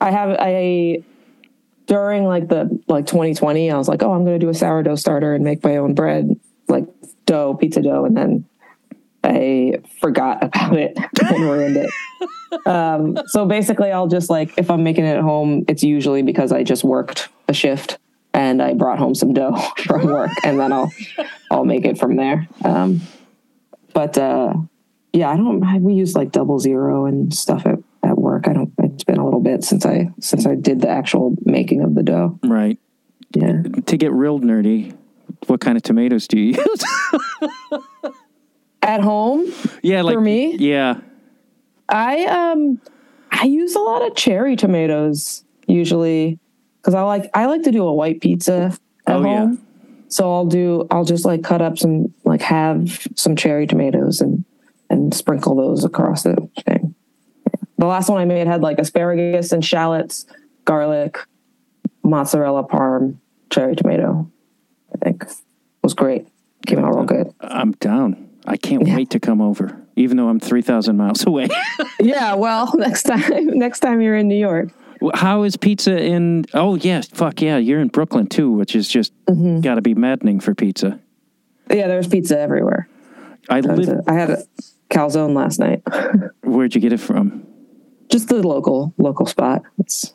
I 0.00 0.10
have 0.10 0.36
I 0.38 1.02
during 1.86 2.24
like 2.24 2.48
the 2.48 2.80
like 2.88 3.06
2020 3.06 3.70
I 3.70 3.76
was 3.76 3.88
like, 3.88 4.02
"Oh, 4.02 4.12
I'm 4.12 4.24
going 4.24 4.38
to 4.38 4.44
do 4.44 4.50
a 4.50 4.54
sourdough 4.54 4.96
starter 4.96 5.34
and 5.34 5.44
make 5.44 5.62
my 5.62 5.76
own 5.76 5.94
bread, 5.94 6.38
like 6.68 6.86
dough, 7.26 7.54
pizza 7.54 7.82
dough." 7.82 8.04
And 8.04 8.16
then 8.16 8.44
I 9.22 9.74
forgot 10.00 10.42
about 10.42 10.76
it 10.76 10.96
and 11.22 11.44
ruined 11.44 11.76
it. 11.76 11.90
Um, 12.66 13.18
so 13.26 13.46
basically, 13.46 13.90
I'll 13.90 14.06
just 14.06 14.30
like 14.30 14.54
if 14.56 14.70
I'm 14.70 14.84
making 14.84 15.04
it 15.06 15.16
at 15.16 15.22
home, 15.22 15.64
it's 15.66 15.82
usually 15.82 16.22
because 16.22 16.52
I 16.52 16.62
just 16.62 16.84
worked 16.84 17.28
a 17.48 17.52
shift 17.52 17.98
and 18.32 18.62
I 18.62 18.74
brought 18.74 19.00
home 19.00 19.16
some 19.16 19.32
dough 19.32 19.56
from 19.78 20.06
work, 20.06 20.30
and 20.44 20.60
then 20.60 20.72
I'll 20.72 20.92
I'll 21.50 21.64
make 21.64 21.84
it 21.84 21.98
from 21.98 22.14
there. 22.14 22.46
Um, 22.64 23.00
but 23.94 24.18
uh, 24.18 24.52
yeah, 25.14 25.30
I 25.30 25.36
don't. 25.36 25.64
I, 25.64 25.78
we 25.78 25.94
use 25.94 26.14
like 26.14 26.32
double 26.32 26.58
zero 26.58 27.06
and 27.06 27.32
stuff 27.32 27.64
at, 27.64 27.78
at 28.02 28.18
work. 28.18 28.46
I 28.46 28.52
don't. 28.52 28.72
It's 28.82 29.04
been 29.04 29.16
a 29.16 29.24
little 29.24 29.40
bit 29.40 29.64
since 29.64 29.86
I 29.86 30.10
since 30.20 30.44
I 30.46 30.56
did 30.56 30.82
the 30.82 30.88
actual 30.88 31.34
making 31.44 31.82
of 31.82 31.94
the 31.94 32.02
dough. 32.02 32.38
Right. 32.44 32.78
Yeah. 33.32 33.62
To 33.86 33.96
get 33.96 34.12
real 34.12 34.40
nerdy, 34.40 34.94
what 35.46 35.60
kind 35.60 35.76
of 35.76 35.82
tomatoes 35.82 36.28
do 36.28 36.38
you 36.38 36.54
use? 36.54 36.84
At 38.82 39.00
home, 39.00 39.50
yeah, 39.82 40.02
like 40.02 40.14
For 40.14 40.20
me? 40.20 40.56
Yeah. 40.56 41.00
I 41.88 42.24
um 42.26 42.80
I 43.30 43.44
use 43.44 43.74
a 43.74 43.80
lot 43.80 44.02
of 44.06 44.14
cherry 44.14 44.56
tomatoes 44.56 45.42
usually 45.66 46.38
because 46.80 46.92
I 46.94 47.00
like 47.02 47.30
I 47.32 47.46
like 47.46 47.62
to 47.62 47.72
do 47.72 47.86
a 47.86 47.94
white 47.94 48.20
pizza 48.20 48.76
at 49.06 49.16
Oh, 49.16 49.24
yeah. 49.24 49.54
So 50.14 50.32
I'll 50.32 50.46
do 50.46 50.86
I'll 50.92 51.04
just 51.04 51.24
like 51.24 51.42
cut 51.42 51.60
up 51.60 51.76
some 51.76 52.14
like 52.22 52.40
have 52.42 53.04
some 53.16 53.34
cherry 53.34 53.66
tomatoes 53.66 54.20
and 54.20 54.44
and 54.88 55.12
sprinkle 55.12 55.56
those 55.56 55.84
across 55.84 56.22
the 56.22 56.36
thing. 56.64 56.94
The 57.78 57.86
last 57.86 58.08
one 58.08 58.20
I 58.20 58.24
made 58.24 58.46
had 58.46 58.60
like 58.62 58.78
asparagus 58.78 59.50
and 59.50 59.64
shallots, 59.64 60.24
garlic, 60.66 61.18
mozzarella 62.04 62.62
parm, 62.62 63.16
cherry 63.50 63.74
tomato. 63.74 64.30
I 64.94 64.98
think 64.98 65.24
it 65.24 65.34
was 65.82 65.94
great. 65.94 66.28
Came 66.64 66.78
out 66.78 66.94
real 66.94 67.06
good. 67.06 67.34
I'm 67.40 67.72
down. 67.72 68.30
I 68.46 68.56
can't 68.56 68.86
Yeah. 68.86 68.94
wait 68.94 69.10
to 69.10 69.18
come 69.18 69.40
over, 69.40 69.76
even 69.96 70.16
though 70.16 70.28
I'm 70.28 70.38
3,000 70.38 70.96
miles 70.96 71.26
away. 71.26 71.48
Yeah, 71.98 72.34
well, 72.34 72.70
next 72.76 73.02
time 73.02 73.46
next 73.58 73.80
time 73.80 74.00
you're 74.00 74.16
in 74.16 74.28
New 74.28 74.38
York. 74.38 74.68
How 75.14 75.42
is 75.42 75.56
pizza 75.56 75.96
in? 76.00 76.44
Oh, 76.54 76.74
yes. 76.76 77.08
Fuck 77.08 77.40
yeah. 77.42 77.56
You're 77.58 77.80
in 77.80 77.88
Brooklyn 77.88 78.26
too, 78.26 78.50
which 78.52 78.74
is 78.76 78.88
just 78.88 79.12
Mm-hmm. 79.26 79.60
got 79.60 79.76
to 79.76 79.82
be 79.82 79.94
maddening 79.94 80.40
for 80.40 80.54
pizza. 80.54 81.00
Yeah, 81.70 81.86
there's 81.88 82.06
pizza 82.08 82.38
everywhere. 82.38 82.88
I 83.48 83.60
live. 83.60 84.00
I 84.06 84.12
had 84.14 84.30
a 84.30 84.42
calzone 84.90 85.34
last 85.34 85.58
night. 85.58 85.82
Where'd 86.42 86.74
you 86.74 86.80
get 86.80 86.92
it 86.92 87.00
from? 87.00 87.46
Just 88.10 88.28
the 88.28 88.46
local 88.46 88.92
local 88.98 89.26
spot. 89.26 89.62
It's 89.78 90.14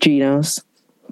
Geno's. 0.00 0.62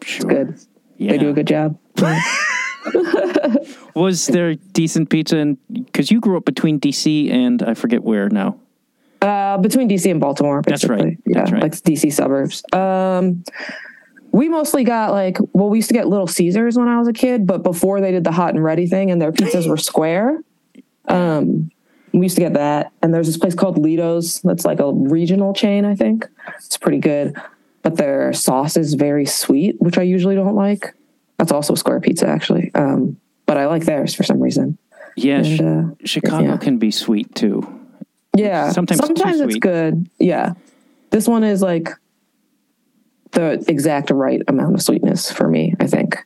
Sure. 0.03 0.29
Good. 0.29 0.59
Yeah. 0.99 1.13
They 1.13 1.19
do 1.19 1.31
a 1.31 1.33
good 1.33 1.47
job. 1.47 1.79
Was 3.95 4.27
there 4.27 4.55
decent 4.55 5.11
pizza? 5.11 5.37
in 5.39 5.59
Because 5.73 6.11
you 6.11 6.21
grew 6.21 6.37
up 6.37 6.45
between 6.45 6.79
DC 6.81 7.31
and 7.31 7.63
I 7.63 7.75
forget 7.75 8.03
where 8.03 8.29
now. 8.29 8.59
Uh, 9.23 9.59
between 9.59 9.89
DC 9.89 10.11
and 10.11 10.21
Baltimore, 10.21 10.63
That's 10.65 10.85
right. 10.87 10.97
basically. 10.97 11.19
Yeah, 11.27 11.39
That's 11.39 11.53
right. 11.53 11.63
like 11.63 11.73
DC 11.73 12.13
suburbs. 12.13 12.63
Um, 12.73 13.45
we 14.33 14.49
mostly 14.49 14.85
got 14.85 15.13
like, 15.13 15.39
well, 15.53 15.69
we 15.69 15.79
used 15.79 15.89
to 15.89 15.95
get 15.95 16.09
Little 16.09 16.27
Caesars 16.27 16.77
when 16.79 16.89
I 16.89 16.99
was 16.99 17.09
a 17.09 17.13
kid, 17.13 17.47
but 17.47 17.63
before 17.63 18.01
they 18.01 18.13
did 18.13 18.25
the 18.25 18.33
hot 18.33 18.55
and 18.55 18.63
ready 18.63 18.87
thing, 18.87 19.11
and 19.11 19.21
their 19.21 19.33
pizzas 19.33 19.69
were 19.69 19.77
square. 19.77 20.41
Um, 21.09 21.71
we 22.13 22.21
used 22.21 22.37
to 22.37 22.43
get 22.43 22.55
that, 22.55 22.93
and 23.03 23.13
there's 23.13 23.27
this 23.27 23.37
place 23.37 23.55
called 23.55 23.79
Ledo's 23.79 24.41
that's 24.43 24.65
like 24.65 24.81
a 24.81 24.93
regional 24.93 25.53
chain. 25.53 25.85
I 25.85 25.95
think 25.95 26.29
it's 26.59 26.77
pretty 26.77 26.99
good, 26.99 27.37
but 27.83 27.97
their 27.97 28.33
sauce 28.33 28.77
is 28.77 28.95
very 28.95 29.27
sweet, 29.27 29.81
which 29.81 29.99
I 29.99 30.03
usually 30.03 30.35
don't 30.35 30.57
like. 30.57 30.95
That's 31.39 31.53
also 31.53 31.75
a 31.75 31.77
square 31.77 32.01
pizza, 32.01 32.27
actually. 32.27 32.71
Um, 32.75 33.17
but 33.47 33.57
I 33.57 33.67
like 33.67 33.85
theirs 33.85 34.15
for 34.15 34.23
some 34.23 34.41
reason. 34.41 34.79
Yeah. 35.17 35.39
And, 35.39 35.61
uh, 35.61 35.95
Chicago 36.05 36.51
yeah. 36.51 36.57
can 36.57 36.79
be 36.79 36.91
sweet 36.91 37.35
too. 37.35 37.80
Yeah. 38.37 38.71
Sometimes 38.71 39.01
sometimes 39.01 39.41
it's 39.41 39.57
good. 39.57 40.09
Yeah. 40.19 40.55
This 41.11 41.27
one 41.27 41.45
is 41.45 41.63
like 41.63 41.91
the 43.33 43.65
exact 43.69 44.11
right 44.11 44.43
amount 44.49 44.75
of 44.75 44.83
sweetness 44.83 45.31
for 45.31 45.49
me, 45.49 45.75
I 45.81 45.87
think. 45.87 46.19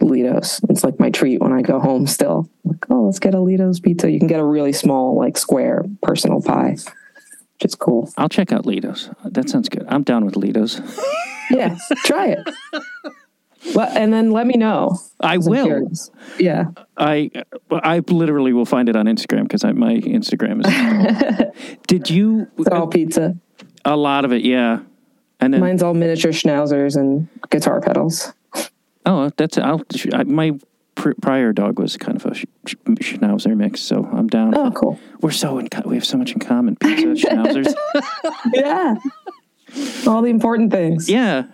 Ledo's. 0.00 0.60
It's 0.68 0.82
like 0.82 0.98
my 0.98 1.10
treat 1.10 1.40
when 1.40 1.52
I 1.52 1.62
go 1.62 1.78
home 1.78 2.06
still. 2.06 2.48
Like, 2.64 2.90
oh, 2.90 3.02
let's 3.04 3.20
get 3.20 3.34
a 3.34 3.40
Ledo's 3.40 3.78
pizza. 3.80 4.10
You 4.10 4.18
can 4.18 4.26
get 4.28 4.40
a 4.40 4.44
really 4.44 4.72
small, 4.72 5.16
like 5.16 5.38
square 5.38 5.84
personal 6.02 6.42
pie, 6.42 6.70
which 6.72 7.64
is 7.64 7.74
cool. 7.76 8.12
I'll 8.16 8.28
check 8.28 8.52
out 8.52 8.66
Ledo's. 8.66 9.10
That 9.24 9.48
sounds 9.48 9.68
good. 9.68 9.84
I'm 9.88 10.02
down 10.02 10.24
with 10.24 10.34
Ledo's. 10.34 10.80
Yeah, 11.50 11.76
try 12.04 12.28
it. 12.28 12.48
Well, 13.74 13.88
and 13.96 14.12
then 14.12 14.30
let 14.32 14.46
me 14.46 14.54
know. 14.54 14.98
I'm 15.20 15.40
will. 15.44 15.88
Yeah. 16.38 16.64
I 16.96 17.30
I 17.70 18.00
literally 18.08 18.52
will 18.52 18.64
find 18.66 18.88
it 18.88 18.96
on 18.96 19.06
Instagram 19.06 19.42
because 19.44 19.62
my 19.64 19.94
Instagram 19.96 20.66
is. 20.66 21.78
Did 21.86 22.10
you 22.10 22.48
It's 22.58 22.68
all 22.68 22.86
pizza. 22.88 23.36
a 23.84 23.96
lot 23.96 24.24
of 24.24 24.32
it? 24.32 24.42
Yeah, 24.44 24.80
and 25.40 25.54
then 25.54 25.60
Mine's 25.60 25.82
all 25.82 25.94
miniature 25.94 26.32
schnauzers 26.32 26.96
and 26.96 27.28
guitar 27.50 27.80
pedals. 27.80 28.32
oh, 29.06 29.30
that's 29.36 29.56
I'll 29.58 29.82
I, 30.12 30.24
my 30.24 30.58
pr- 30.96 31.12
prior 31.22 31.52
dog 31.52 31.78
was 31.78 31.96
kind 31.96 32.16
of 32.16 32.26
a 32.26 32.34
sh- 32.34 32.44
sh- 32.66 32.74
schnauzer 32.86 33.56
mix, 33.56 33.80
so 33.80 34.08
I'm 34.12 34.26
down. 34.26 34.56
Oh, 34.56 34.70
cool. 34.72 34.98
We're 35.20 35.30
so 35.30 35.58
in 35.58 35.68
co- 35.68 35.88
we 35.88 35.94
have 35.94 36.04
so 36.04 36.18
much 36.18 36.32
in 36.32 36.40
common. 36.40 36.76
Pizza, 36.76 37.06
schnauzers. 37.28 37.72
Yeah. 38.54 38.94
All 40.06 40.22
the 40.22 40.30
important 40.30 40.70
things. 40.70 41.08
Yeah, 41.08 41.44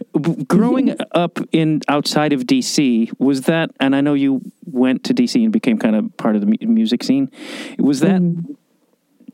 growing 0.46 0.96
up 1.12 1.38
in 1.52 1.82
outside 1.88 2.32
of 2.32 2.42
DC 2.42 3.12
was 3.18 3.42
that, 3.42 3.70
and 3.80 3.94
I 3.94 4.00
know 4.00 4.14
you 4.14 4.40
went 4.64 5.04
to 5.04 5.14
DC 5.14 5.42
and 5.42 5.52
became 5.52 5.78
kind 5.78 5.96
of 5.96 6.16
part 6.16 6.36
of 6.36 6.42
the 6.42 6.66
music 6.66 7.02
scene. 7.02 7.30
Was 7.78 8.00
that 8.00 8.20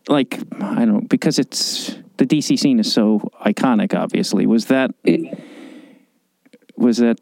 like 0.09 0.39
I 0.61 0.85
don't 0.85 0.93
know 0.93 1.01
because 1.01 1.39
it's 1.39 1.97
the 2.17 2.27
DC 2.27 2.59
scene 2.59 2.79
is 2.79 2.93
so 2.93 3.21
iconic. 3.45 3.95
Obviously, 3.95 4.47
was 4.47 4.67
that 4.67 4.93
was 6.77 6.99
that 6.99 7.21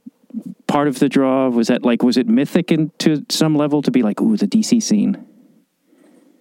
part 0.67 0.89
of 0.89 0.99
the 0.99 1.09
draw? 1.09 1.49
Was 1.49 1.69
that 1.69 1.85
like 1.85 2.03
was 2.03 2.17
it 2.17 2.27
mythic 2.27 2.73
in, 2.73 2.91
to 2.99 3.25
some 3.29 3.55
level 3.55 3.83
to 3.83 3.91
be 3.91 4.03
like 4.03 4.21
ooh 4.21 4.37
the 4.37 4.47
DC 4.47 4.83
scene? 4.83 5.27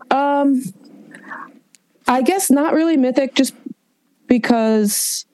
Um, 0.09 0.61
I 2.07 2.21
guess 2.21 2.51
not 2.51 2.73
really 2.73 2.97
mythic, 2.97 3.35
just 3.35 3.53
because 4.31 5.25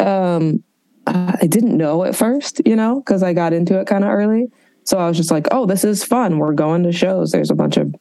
um, 0.00 0.64
I 1.06 1.46
didn't 1.46 1.76
know 1.76 2.04
at 2.04 2.16
first, 2.16 2.62
you 2.64 2.76
know, 2.76 3.00
because 3.00 3.22
I 3.22 3.34
got 3.34 3.52
into 3.52 3.78
it 3.78 3.86
kind 3.86 4.04
of 4.04 4.10
early. 4.10 4.50
So 4.84 4.96
I 4.96 5.06
was 5.06 5.18
just 5.18 5.30
like, 5.30 5.48
"Oh, 5.50 5.66
this 5.66 5.84
is 5.84 6.02
fun. 6.02 6.38
We're 6.38 6.54
going 6.54 6.82
to 6.84 6.92
shows. 6.92 7.30
There's 7.30 7.50
a 7.50 7.54
bunch 7.54 7.76
of 7.76 7.94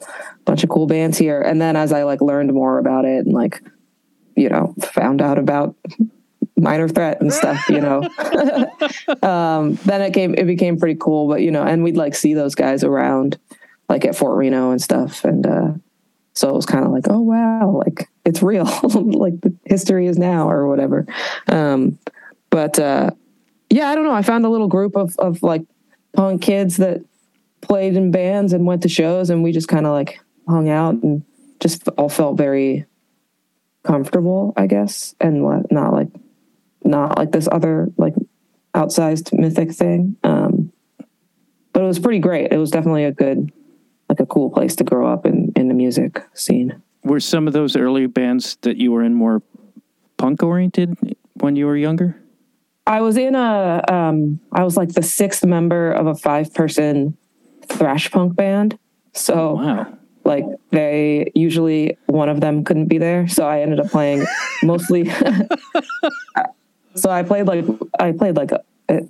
bunch 0.45 0.63
of 0.63 0.69
cool 0.69 0.87
bands 0.87 1.17
here." 1.17 1.41
And 1.41 1.59
then 1.59 1.75
as 1.75 1.91
I 1.91 2.03
like 2.03 2.21
learned 2.21 2.53
more 2.53 2.79
about 2.79 3.03
it 3.03 3.25
and 3.25 3.33
like, 3.33 3.61
you 4.37 4.47
know, 4.47 4.73
found 4.93 5.21
out 5.21 5.37
about 5.37 5.75
minor 6.55 6.87
threat 6.87 7.19
and 7.19 7.33
stuff, 7.33 7.67
you 7.67 7.81
know, 7.81 8.03
um, 9.21 9.73
then 9.83 10.01
it 10.01 10.13
came 10.13 10.33
it 10.33 10.47
became 10.47 10.79
pretty 10.79 10.97
cool. 10.97 11.27
But 11.27 11.41
you 11.41 11.51
know, 11.51 11.63
and 11.63 11.83
we'd 11.83 11.97
like 11.97 12.15
see 12.15 12.33
those 12.33 12.55
guys 12.55 12.85
around, 12.85 13.37
like 13.89 14.05
at 14.05 14.15
Fort 14.15 14.37
Reno 14.37 14.71
and 14.71 14.81
stuff, 14.81 15.25
and 15.25 15.45
uh, 15.45 15.73
so 16.35 16.47
it 16.47 16.55
was 16.55 16.65
kind 16.65 16.85
of 16.85 16.91
like, 16.91 17.07
oh 17.09 17.19
wow, 17.19 17.83
like 17.85 18.07
it's 18.27 18.43
real, 18.43 18.65
like 18.83 19.39
the 19.39 19.55
history 19.65 20.05
is 20.05 20.17
now 20.17 20.49
or 20.49 20.67
whatever. 20.67 21.07
Um, 21.47 21.97
but 22.49 22.77
uh, 22.77 23.11
yeah, 23.69 23.87
I 23.89 23.95
don't 23.95 24.03
know. 24.03 24.13
I 24.13 24.21
found 24.21 24.45
a 24.45 24.49
little 24.49 24.67
group 24.67 24.95
of 24.97 25.15
of 25.17 25.41
like 25.41 25.63
punk 26.13 26.41
kids 26.41 26.77
that 26.77 27.01
played 27.61 27.95
in 27.95 28.11
bands 28.11 28.51
and 28.51 28.65
went 28.65 28.83
to 28.83 28.89
shows, 28.89 29.29
and 29.29 29.43
we 29.43 29.53
just 29.53 29.69
kind 29.69 29.85
of 29.85 29.93
like 29.93 30.19
hung 30.47 30.69
out 30.69 30.95
and 30.95 31.23
just 31.61 31.87
all 31.89 32.09
felt 32.09 32.37
very 32.37 32.85
comfortable, 33.83 34.53
I 34.57 34.67
guess, 34.67 35.15
and 35.21 35.41
not 35.71 35.93
like 35.93 36.09
not 36.83 37.17
like 37.17 37.31
this 37.31 37.47
other 37.49 37.87
like 37.97 38.13
outsized 38.75 39.31
mythic 39.33 39.71
thing. 39.71 40.17
Um, 40.23 40.73
but 41.71 41.83
it 41.83 41.87
was 41.87 41.99
pretty 41.99 42.19
great. 42.19 42.51
It 42.51 42.57
was 42.57 42.71
definitely 42.71 43.05
a 43.05 43.11
good, 43.11 43.51
like 44.09 44.19
a 44.19 44.25
cool 44.25 44.49
place 44.49 44.75
to 44.77 44.83
grow 44.83 45.07
up 45.07 45.25
in 45.25 45.53
in 45.55 45.69
the 45.69 45.73
music 45.73 46.21
scene. 46.33 46.81
Were 47.07 47.21
some 47.21 47.47
of 47.47 47.53
those 47.53 47.77
early 47.77 48.05
bands 48.05 48.57
that 48.63 48.75
you 48.75 48.91
were 48.91 49.01
in 49.01 49.13
more 49.13 49.41
punk 50.17 50.43
oriented 50.43 50.97
when 51.35 51.55
you 51.55 51.65
were 51.65 51.77
younger? 51.77 52.21
I 52.85 52.99
was 52.99 53.15
in 53.15 53.33
a, 53.33 53.81
um, 53.87 54.39
I 54.51 54.63
was 54.65 54.75
like 54.75 54.89
the 54.89 55.01
sixth 55.03 55.45
member 55.45 55.91
of 55.91 56.05
a 56.07 56.15
five 56.15 56.53
person 56.53 57.15
thrash 57.65 58.11
punk 58.11 58.35
band. 58.35 58.77
So 59.13 59.55
Wow. 59.55 59.97
like 60.25 60.43
they 60.71 61.31
usually 61.33 61.97
one 62.07 62.27
of 62.27 62.41
them 62.41 62.65
couldn't 62.65 62.87
be 62.87 62.97
there. 62.97 63.27
So 63.29 63.47
I 63.47 63.61
ended 63.61 63.79
up 63.79 63.89
playing 63.89 64.25
mostly. 64.63 65.09
so 66.95 67.09
I 67.09 67.23
played 67.23 67.47
like, 67.47 67.65
I 67.99 68.11
played 68.11 68.35
like 68.35 68.51
a, 68.51 69.01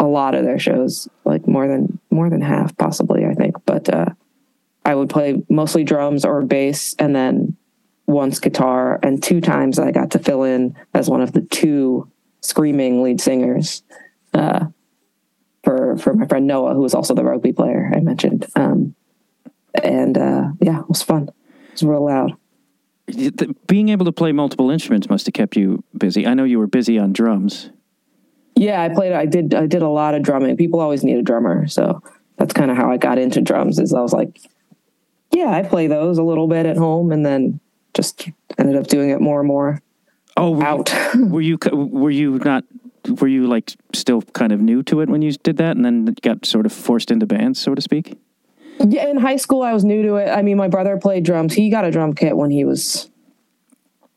a 0.00 0.06
lot 0.06 0.34
of 0.34 0.44
their 0.44 0.58
shows, 0.58 1.06
like 1.26 1.46
more 1.46 1.68
than, 1.68 1.98
more 2.10 2.30
than 2.30 2.40
half 2.40 2.74
possibly, 2.78 3.26
I 3.26 3.34
think. 3.34 3.56
But, 3.66 3.92
uh, 3.92 4.06
I 4.84 4.94
would 4.94 5.08
play 5.08 5.42
mostly 5.48 5.84
drums 5.84 6.24
or 6.24 6.42
bass 6.42 6.94
and 6.98 7.14
then 7.14 7.56
once 8.06 8.40
guitar 8.40 8.98
and 9.02 9.22
two 9.22 9.40
times 9.40 9.78
I 9.78 9.92
got 9.92 10.10
to 10.12 10.18
fill 10.18 10.42
in 10.42 10.76
as 10.92 11.08
one 11.08 11.22
of 11.22 11.32
the 11.32 11.42
two 11.42 12.10
screaming 12.40 13.02
lead 13.02 13.20
singers 13.20 13.82
uh, 14.34 14.66
for 15.62 15.96
for 15.96 16.14
my 16.14 16.26
friend 16.26 16.46
Noah, 16.46 16.74
who 16.74 16.80
was 16.80 16.94
also 16.94 17.14
the 17.14 17.24
rugby 17.24 17.52
player 17.52 17.90
I 17.94 18.00
mentioned. 18.00 18.46
Um, 18.56 18.94
and 19.82 20.18
uh, 20.18 20.48
yeah, 20.60 20.80
it 20.80 20.88
was 20.88 21.02
fun. 21.02 21.28
It 21.28 21.72
was 21.72 21.82
real 21.82 22.04
loud. 22.04 22.36
Being 23.66 23.88
able 23.88 24.04
to 24.04 24.12
play 24.12 24.32
multiple 24.32 24.70
instruments 24.70 25.08
must 25.08 25.26
have 25.26 25.34
kept 25.34 25.56
you 25.56 25.84
busy. 25.96 26.26
I 26.26 26.34
know 26.34 26.44
you 26.44 26.58
were 26.58 26.66
busy 26.66 26.98
on 26.98 27.12
drums. 27.12 27.70
Yeah, 28.54 28.82
I 28.82 28.88
played. 28.90 29.12
I 29.12 29.26
did. 29.26 29.54
I 29.54 29.66
did 29.66 29.82
a 29.82 29.88
lot 29.88 30.14
of 30.14 30.22
drumming. 30.22 30.56
People 30.56 30.80
always 30.80 31.02
need 31.02 31.16
a 31.16 31.22
drummer, 31.22 31.66
so 31.66 32.02
that's 32.36 32.52
kind 32.52 32.70
of 32.70 32.76
how 32.76 32.90
I 32.90 32.96
got 32.96 33.18
into 33.18 33.40
drums. 33.40 33.78
Is 33.78 33.94
I 33.94 34.00
was 34.00 34.12
like, 34.12 34.40
yeah, 35.34 35.50
I 35.50 35.62
play 35.62 35.86
those 35.86 36.18
a 36.18 36.22
little 36.22 36.48
bit 36.48 36.66
at 36.66 36.76
home, 36.76 37.12
and 37.12 37.24
then 37.24 37.60
just 37.94 38.28
ended 38.58 38.76
up 38.76 38.86
doing 38.86 39.10
it 39.10 39.20
more 39.20 39.40
and 39.40 39.48
more 39.48 39.82
Oh, 40.36 40.52
were 40.52 40.64
out. 40.64 40.92
You, 41.14 41.26
were 41.26 41.40
you 41.40 41.58
were 41.72 42.10
you 42.10 42.38
not 42.38 42.64
were 43.20 43.28
you 43.28 43.46
like 43.46 43.72
still 43.94 44.22
kind 44.22 44.52
of 44.52 44.60
new 44.60 44.82
to 44.84 45.00
it 45.00 45.08
when 45.08 45.22
you 45.22 45.32
did 45.32 45.56
that, 45.58 45.76
and 45.76 45.84
then 45.84 46.04
got 46.22 46.46
sort 46.46 46.66
of 46.66 46.72
forced 46.72 47.10
into 47.10 47.26
bands, 47.26 47.60
so 47.60 47.74
to 47.74 47.82
speak? 47.82 48.18
Yeah, 48.78 49.08
in 49.08 49.18
high 49.18 49.36
school, 49.36 49.62
I 49.62 49.72
was 49.72 49.84
new 49.84 50.02
to 50.02 50.16
it. 50.16 50.28
I 50.28 50.42
mean, 50.42 50.56
my 50.56 50.68
brother 50.68 50.96
played 50.96 51.24
drums. 51.24 51.54
He 51.54 51.70
got 51.70 51.84
a 51.84 51.90
drum 51.90 52.14
kit 52.14 52.36
when 52.36 52.50
he 52.50 52.64
was, 52.64 53.10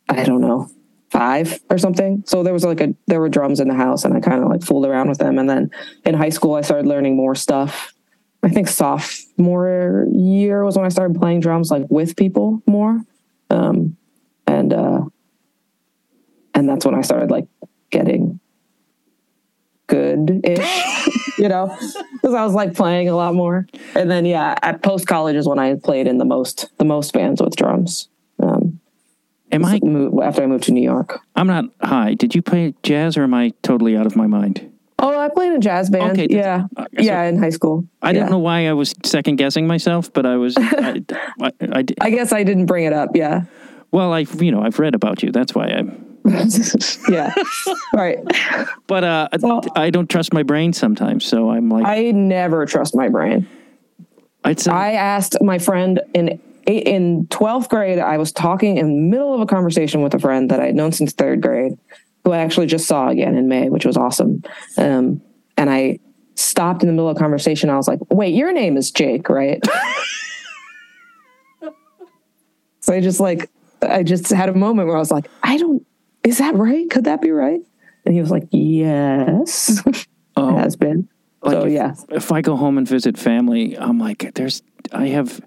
I 0.10 0.24
don't 0.24 0.42
know, 0.42 0.70
five 1.12 1.60
or 1.70 1.78
something. 1.78 2.24
So 2.26 2.42
there 2.42 2.54
was 2.54 2.64
like 2.64 2.82
a 2.82 2.96
there 3.08 3.20
were 3.20 3.30
drums 3.30 3.60
in 3.60 3.68
the 3.68 3.76
house, 3.76 4.06
and 4.06 4.14
I 4.14 4.20
kind 4.20 4.42
of 4.42 4.50
like 4.50 4.64
fooled 4.64 4.86
around 4.86 5.10
with 5.10 5.18
them. 5.18 5.38
And 5.38 5.50
then 5.50 5.72
in 6.06 6.16
high 6.16 6.30
school, 6.30 6.56
I 6.56 6.62
started 6.62 6.88
learning 6.88 7.16
more 7.16 7.36
stuff. 7.36 7.94
I 8.46 8.50
think 8.50 8.68
sophomore 8.68 10.06
year 10.12 10.64
was 10.64 10.78
when 10.78 10.86
I 10.86 10.90
started 10.90 11.20
playing 11.20 11.40
drums 11.40 11.72
like 11.72 11.88
with 11.90 12.16
people 12.16 12.62
more, 12.68 13.02
um, 13.50 13.98
and 14.46 14.72
uh, 14.72 15.02
and 16.54 16.70
that's 16.70 16.86
when 16.86 16.94
I 16.94 17.02
started 17.02 17.32
like 17.32 17.48
getting 17.90 18.40
good 19.88 20.42
ish, 20.44 21.08
you 21.40 21.50
know, 21.50 21.76
because 22.14 22.36
I 22.36 22.46
was 22.46 22.54
like 22.54 22.76
playing 22.76 23.10
a 23.10 23.16
lot 23.16 23.34
more. 23.34 23.66
And 23.96 24.12
then 24.12 24.28
yeah, 24.28 24.54
at 24.62 24.84
post 24.84 25.08
college 25.08 25.36
is 25.36 25.48
when 25.48 25.58
I 25.58 25.74
played 25.74 26.06
in 26.06 26.20
the 26.20 26.26
most 26.26 26.70
the 26.78 26.86
most 26.86 27.14
bands 27.14 27.42
with 27.42 27.56
drums. 27.56 28.10
Um, 28.40 28.80
Am 29.52 29.66
I? 29.66 29.80
after 30.24 30.44
I 30.44 30.46
moved 30.46 30.66
to 30.66 30.72
New 30.72 30.84
York. 30.84 31.20
I'm 31.36 31.48
not 31.48 31.66
high. 31.82 32.14
Did 32.14 32.36
you 32.36 32.44
play 32.44 32.76
jazz, 32.84 33.18
or 33.18 33.24
am 33.24 33.34
I 33.34 33.54
totally 33.64 33.98
out 33.98 34.06
of 34.06 34.16
my 34.16 34.28
mind? 34.28 34.72
Oh, 34.98 35.20
I 35.20 35.28
played 35.30 35.52
in 35.52 35.58
a 35.58 35.60
jazz 35.60 35.90
band. 35.90 36.12
Okay, 36.20 36.28
yeah, 36.30 36.68
uh, 36.78 36.84
so- 36.84 37.04
yeah, 37.04 37.24
in 37.24 37.38
high 37.38 37.50
school. 37.50 37.86
I 38.02 38.14
didn't 38.14 38.30
know 38.30 38.40
why 38.40 38.68
I 38.68 38.74
was 38.74 38.96
second 39.04 39.36
guessing 39.36 39.68
myself, 39.68 40.12
but 40.14 40.26
I 40.26 40.38
was. 40.38 40.56
I, 40.60 41.04
I, 41.42 41.52
I 41.62 41.86
I 42.02 42.10
guess 42.10 42.32
I 42.32 42.44
didn't 42.44 42.66
bring 42.68 42.86
it 42.86 42.94
up. 42.94 43.10
Yeah, 43.14 43.44
well, 43.92 44.14
I 44.14 44.20
you 44.20 44.52
know 44.52 44.62
I've 44.62 44.80
read 44.80 44.96
about 44.96 45.22
you. 45.22 45.32
That's 45.32 45.54
why 45.54 45.68
I'm. 45.68 46.02
yeah, 47.10 47.34
right. 47.94 48.18
But 48.88 49.04
uh, 49.04 49.28
Well- 49.42 49.62
I 49.76 49.90
don't 49.90 50.10
trust 50.10 50.34
my 50.34 50.44
brain 50.44 50.74
sometimes, 50.74 51.24
so 51.26 51.52
I'm 51.52 51.70
like, 51.70 51.86
I 51.86 52.12
never 52.12 52.66
trust 52.66 52.96
my 52.96 53.10
brain. 53.10 53.48
I'd 54.44 54.60
say, 54.60 54.72
I 54.72 54.92
asked 54.94 55.38
my 55.42 55.60
friend 55.60 56.00
in 56.14 56.40
eight, 56.68 56.84
in 56.88 57.28
twelfth 57.28 57.70
grade. 57.70 58.00
I 58.00 58.18
was 58.18 58.32
talking 58.32 58.78
in 58.78 58.88
the 58.88 59.02
middle 59.02 59.34
of 59.36 59.42
a 59.42 59.46
conversation 59.46 60.02
with 60.02 60.14
a 60.14 60.20
friend 60.20 60.50
that 60.52 60.60
I 60.60 60.68
had 60.68 60.76
known 60.76 60.92
since 60.94 61.14
third 61.14 61.42
grade, 61.42 61.78
who 62.26 62.32
I 62.32 62.40
actually 62.40 62.66
just 62.66 62.88
saw 62.88 63.08
again 63.08 63.38
in 63.38 63.48
May, 63.48 63.70
which 63.70 63.86
was 63.86 63.96
awesome. 63.96 64.44
Um, 64.78 65.22
and 65.56 65.70
I 65.70 66.00
stopped 66.34 66.82
in 66.84 66.88
the 66.88 66.94
middle 66.94 67.08
of 67.08 67.18
conversation. 67.18 67.70
I 67.70 67.78
was 67.78 67.88
like, 67.88 68.00
"Wait, 68.10 68.34
your 68.34 68.52
name 68.52 68.76
is 68.76 68.92
Jake, 68.92 69.30
right?" 69.30 69.64
so 72.82 72.94
I 72.94 73.00
just 73.00 73.20
like 73.22 73.50
I 73.82 74.04
just 74.04 74.30
had 74.32 74.50
a 74.50 74.54
moment 74.54 74.88
where 74.88 74.98
I 74.98 75.00
was 75.00 75.12
like, 75.12 75.30
"I 75.44 75.58
don't. 75.58 75.86
Is 76.24 76.40
that 76.40 76.56
right? 76.56 76.90
Could 76.90 77.06
that 77.06 77.22
be 77.22 77.32
right?" 77.32 77.62
And 78.06 78.14
he 78.14 78.20
was 78.20 78.32
like, 78.32 78.48
"Yes, 78.52 79.82
oh, 80.36 80.50
it 80.50 80.60
has 80.60 80.76
been." 80.76 81.08
Like 81.46 81.54
so 81.54 81.66
if, 81.68 81.74
yeah, 81.74 81.94
if 82.10 82.32
I 82.32 82.42
go 82.42 82.56
home 82.56 82.78
and 82.80 82.88
visit 82.88 83.20
family, 83.20 83.78
I'm 83.78 84.00
like, 84.00 84.34
there's, 84.34 84.64
I 84.92 85.08
have, 85.10 85.40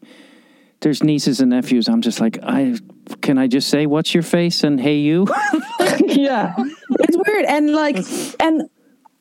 there's 0.80 1.02
nieces 1.02 1.40
and 1.40 1.50
nephews. 1.50 1.88
I'm 1.88 2.02
just 2.02 2.20
like, 2.20 2.38
I 2.44 2.76
can 3.20 3.38
I 3.38 3.46
just 3.46 3.68
say, 3.68 3.86
what's 3.86 4.14
your 4.14 4.22
face 4.22 4.64
and 4.64 4.80
hey 4.80 4.96
you? 4.98 5.26
yeah 6.00 6.54
it's 6.90 7.16
weird 7.16 7.44
and 7.46 7.72
like 7.72 7.96
and 8.40 8.68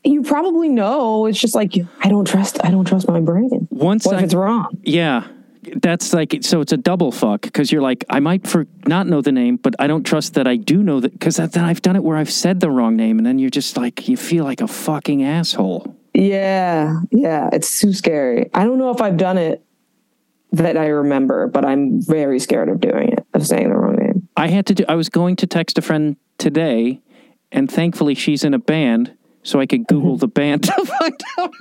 you 0.03 0.23
probably 0.23 0.69
know. 0.69 1.25
It's 1.25 1.39
just 1.39 1.55
like 1.55 1.73
I 2.01 2.09
don't 2.09 2.25
trust. 2.25 2.63
I 2.63 2.71
don't 2.71 2.85
trust 2.85 3.07
my 3.09 3.19
brain. 3.19 3.67
Once 3.71 4.05
What 4.05 4.15
I, 4.15 4.19
if 4.19 4.25
it's 4.25 4.33
wrong? 4.33 4.77
yeah, 4.83 5.27
that's 5.81 6.13
like 6.13 6.37
so. 6.41 6.61
It's 6.61 6.71
a 6.71 6.77
double 6.77 7.11
fuck 7.11 7.41
because 7.41 7.71
you're 7.71 7.81
like, 7.81 8.05
I 8.09 8.19
might 8.21 8.47
for 8.47 8.67
not 8.85 9.07
know 9.07 9.21
the 9.21 9.33
name, 9.33 9.57
but 9.57 9.75
I 9.79 9.87
don't 9.87 10.05
trust 10.05 10.35
that 10.35 10.47
I 10.47 10.55
do 10.55 10.81
know 10.81 11.01
that 11.01 11.11
because 11.11 11.35
then 11.37 11.63
I've 11.63 11.81
done 11.81 11.95
it 11.97 12.03
where 12.03 12.15
I've 12.15 12.31
said 12.31 12.61
the 12.61 12.69
wrong 12.71 12.95
name, 12.95 13.17
and 13.17 13.25
then 13.25 13.37
you're 13.37 13.49
just 13.49 13.75
like, 13.75 14.07
you 14.07 14.15
feel 14.15 14.45
like 14.45 14.61
a 14.61 14.67
fucking 14.67 15.23
asshole. 15.23 15.93
Yeah, 16.13 17.01
yeah. 17.11 17.49
It's 17.51 17.79
too 17.79 17.91
scary. 17.91 18.49
I 18.53 18.63
don't 18.63 18.77
know 18.77 18.91
if 18.91 19.01
I've 19.01 19.17
done 19.17 19.37
it 19.37 19.63
that 20.51 20.77
I 20.77 20.87
remember, 20.87 21.47
but 21.47 21.65
I'm 21.65 22.01
very 22.01 22.39
scared 22.39 22.69
of 22.69 22.79
doing 22.79 23.09
it 23.13 23.25
of 23.33 23.45
saying 23.45 23.69
the 23.69 23.75
wrong 23.75 23.95
name. 23.97 24.27
I 24.37 24.47
had 24.47 24.65
to 24.67 24.73
do. 24.75 24.85
I 24.87 24.95
was 24.95 25.09
going 25.09 25.35
to 25.37 25.47
text 25.47 25.77
a 25.77 25.81
friend 25.81 26.15
today, 26.37 27.01
and 27.51 27.69
thankfully 27.71 28.15
she's 28.15 28.43
in 28.43 28.53
a 28.53 28.59
band, 28.59 29.13
so 29.43 29.59
I 29.59 29.65
could 29.65 29.87
Google 29.87 30.17
the 30.17 30.27
band 30.27 30.63
to 30.63 30.85
find 30.99 31.21
out. 31.37 31.53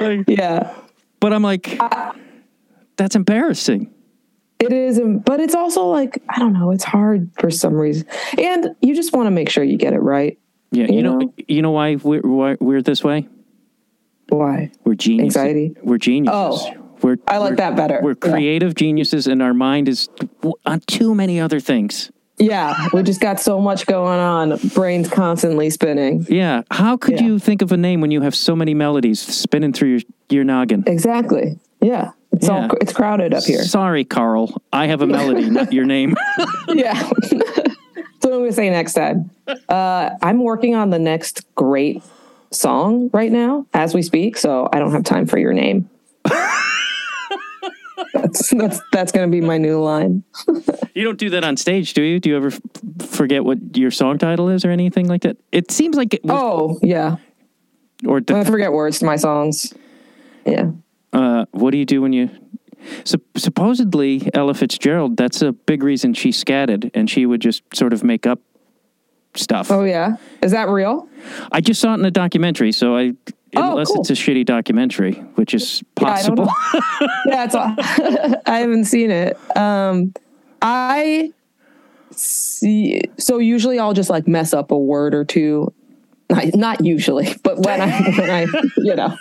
Like, 0.00 0.24
Yeah. 0.28 0.74
but 1.20 1.32
I'm 1.32 1.42
like, 1.42 1.80
that's 2.96 3.16
embarrassing. 3.16 3.92
It 4.58 4.72
is, 4.72 4.98
um, 4.98 5.18
but 5.18 5.40
it's 5.40 5.54
also 5.54 5.86
like 5.86 6.22
I 6.30 6.38
don't 6.38 6.52
know. 6.54 6.70
It's 6.70 6.84
hard 6.84 7.30
for 7.38 7.50
some 7.50 7.74
reason, 7.74 8.06
and 8.38 8.74
you 8.80 8.94
just 8.94 9.12
want 9.12 9.26
to 9.26 9.30
make 9.30 9.50
sure 9.50 9.62
you 9.62 9.76
get 9.76 9.92
it 9.92 9.98
right. 9.98 10.38
Yeah, 10.70 10.86
you, 10.86 10.96
You 10.96 11.02
know, 11.02 11.18
know? 11.18 11.32
you 11.46 11.60
know 11.62 11.70
why 11.72 11.96
we're 11.96 12.22
why 12.22 12.56
we're 12.58 12.80
this 12.82 13.04
way. 13.04 13.28
Why? 14.28 14.70
We're 14.84 14.94
geniuses. 14.94 15.36
Anxiety? 15.36 15.74
We're 15.82 15.98
geniuses. 15.98 16.34
Oh, 16.68 16.74
we're 17.02 17.16
I 17.28 17.38
like 17.38 17.56
that 17.56 17.76
better. 17.76 18.00
We're 18.02 18.10
Yeah. 18.22 18.30
creative 18.32 18.74
geniuses, 18.74 19.26
and 19.26 19.42
our 19.42 19.54
mind 19.54 19.88
is 19.88 20.08
on 20.64 20.80
too 20.86 21.14
many 21.14 21.40
other 21.40 21.60
things. 21.60 22.10
Yeah, 22.38 22.88
we 22.92 23.02
just 23.02 23.20
got 23.20 23.40
so 23.40 23.60
much 23.60 23.86
going 23.86 24.18
on. 24.18 24.58
Brain's 24.74 25.08
constantly 25.08 25.70
spinning. 25.70 26.26
Yeah, 26.28 26.62
how 26.70 26.96
could 26.98 27.18
Yeah. 27.20 27.26
you 27.26 27.38
think 27.38 27.62
of 27.62 27.72
a 27.72 27.76
name 27.78 28.00
when 28.02 28.10
you 28.10 28.20
have 28.22 28.34
so 28.34 28.54
many 28.54 28.74
melodies 28.74 29.20
spinning 29.20 29.72
through 29.72 29.88
your 29.90 30.00
your 30.28 30.44
noggin? 30.44 30.84
Exactly. 30.86 31.58
Yeah, 31.80 32.10
it's 32.32 32.46
Yeah. 32.48 32.64
all 32.68 32.76
it's 32.80 32.92
crowded 32.92 33.32
up 33.32 33.44
here. 33.44 33.62
Sorry, 33.62 34.04
Carl. 34.04 34.60
I 34.72 34.86
have 34.88 35.00
a 35.02 35.06
melody, 35.06 35.48
not 35.60 35.72
your 35.72 35.86
name. 35.86 36.14
yeah. 36.68 37.00
so 37.30 38.30
what 38.30 38.38
gonna 38.38 38.52
say 38.52 38.68
next 38.70 38.94
time. 38.94 39.30
Uh, 39.68 40.10
I'm 40.20 40.42
working 40.42 40.74
on 40.74 40.90
the 40.90 40.98
next 40.98 41.46
great 41.54 42.02
song 42.56 43.10
right 43.12 43.30
now 43.30 43.66
as 43.74 43.94
we 43.94 44.02
speak, 44.02 44.36
so 44.36 44.68
I 44.72 44.78
don't 44.78 44.92
have 44.92 45.04
time 45.04 45.26
for 45.26 45.38
your 45.38 45.52
name. 45.52 45.88
that's 48.12 48.50
that's 48.50 48.80
that's 48.92 49.12
gonna 49.12 49.28
be 49.28 49.40
my 49.40 49.58
new 49.58 49.80
line. 49.80 50.22
you 50.94 51.04
don't 51.04 51.18
do 51.18 51.30
that 51.30 51.44
on 51.44 51.56
stage, 51.56 51.94
do 51.94 52.02
you? 52.02 52.20
Do 52.20 52.30
you 52.30 52.36
ever 52.36 52.48
f- 52.48 52.60
forget 53.08 53.44
what 53.44 53.76
your 53.76 53.90
song 53.90 54.18
title 54.18 54.48
is 54.48 54.64
or 54.64 54.70
anything 54.70 55.08
like 55.08 55.22
that? 55.22 55.36
It 55.52 55.70
seems 55.70 55.96
like 55.96 56.14
it 56.14 56.24
was, 56.24 56.32
Oh 56.32 56.78
yeah, 56.82 57.16
or 58.06 58.20
I 58.28 58.44
forget 58.44 58.72
words 58.72 58.98
to 59.00 59.04
my 59.06 59.16
songs. 59.16 59.72
Yeah. 60.44 60.70
uh, 61.12 61.46
what 61.52 61.70
do 61.72 61.78
you 61.78 61.84
do 61.86 62.02
when 62.02 62.12
you? 62.12 62.30
Sup- 63.04 63.20
supposedly, 63.36 64.30
Ella 64.32 64.54
Fitzgerald. 64.54 65.16
That's 65.16 65.42
a 65.42 65.52
big 65.52 65.82
reason 65.82 66.14
she 66.14 66.30
scatted, 66.30 66.90
and 66.94 67.10
she 67.10 67.26
would 67.26 67.40
just 67.40 67.62
sort 67.74 67.92
of 67.92 68.04
make 68.04 68.26
up 68.26 68.40
stuff. 69.38 69.70
Oh 69.70 69.84
yeah, 69.84 70.16
is 70.42 70.52
that 70.52 70.68
real? 70.68 71.08
I 71.52 71.60
just 71.60 71.80
saw 71.80 71.92
it 71.92 71.98
in 71.98 72.04
a 72.04 72.10
documentary, 72.10 72.72
so 72.72 72.96
I. 72.96 73.12
Oh, 73.54 73.70
unless 73.70 73.88
cool. 73.88 74.00
it's 74.00 74.10
a 74.10 74.12
shitty 74.12 74.44
documentary, 74.44 75.14
which 75.36 75.54
is 75.54 75.82
I 75.96 76.00
possible. 76.00 76.48
yeah, 77.26 77.48
all, 77.54 77.74
I 78.46 78.58
haven't 78.58 78.84
seen 78.84 79.10
it. 79.10 79.38
Um, 79.56 80.12
I 80.60 81.32
see. 82.10 83.00
So 83.18 83.38
usually 83.38 83.78
I'll 83.78 83.94
just 83.94 84.10
like 84.10 84.28
mess 84.28 84.52
up 84.52 84.70
a 84.70 84.78
word 84.78 85.14
or 85.14 85.24
two. 85.24 85.72
Not, 86.28 86.54
not 86.54 86.84
usually, 86.84 87.34
but 87.42 87.58
when 87.58 87.80
I 87.80 88.02
when 88.18 88.30
I 88.30 88.46
you 88.78 88.94
know 88.94 89.16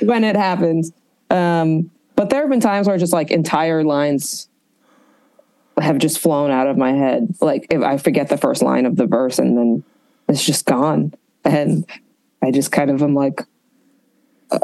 when 0.00 0.24
it 0.24 0.36
happens. 0.36 0.92
Um, 1.30 1.90
but 2.16 2.30
there 2.30 2.42
have 2.42 2.50
been 2.50 2.60
times 2.60 2.86
where 2.86 2.98
just 2.98 3.12
like 3.12 3.30
entire 3.30 3.82
lines 3.82 4.48
have 5.78 5.98
just 5.98 6.18
flown 6.18 6.50
out 6.50 6.66
of 6.66 6.76
my 6.76 6.92
head. 6.92 7.34
Like 7.40 7.66
if 7.70 7.82
I 7.82 7.96
forget 7.96 8.28
the 8.28 8.36
first 8.36 8.62
line 8.62 8.86
of 8.86 8.96
the 8.96 9.06
verse 9.06 9.38
and 9.38 9.56
then 9.56 9.84
it's 10.28 10.44
just 10.44 10.66
gone, 10.66 11.14
and 11.44 11.84
I 12.42 12.50
just 12.50 12.72
kind 12.72 12.90
of 12.90 13.02
am 13.02 13.14
like, 13.14 13.42
uh, 14.50 14.58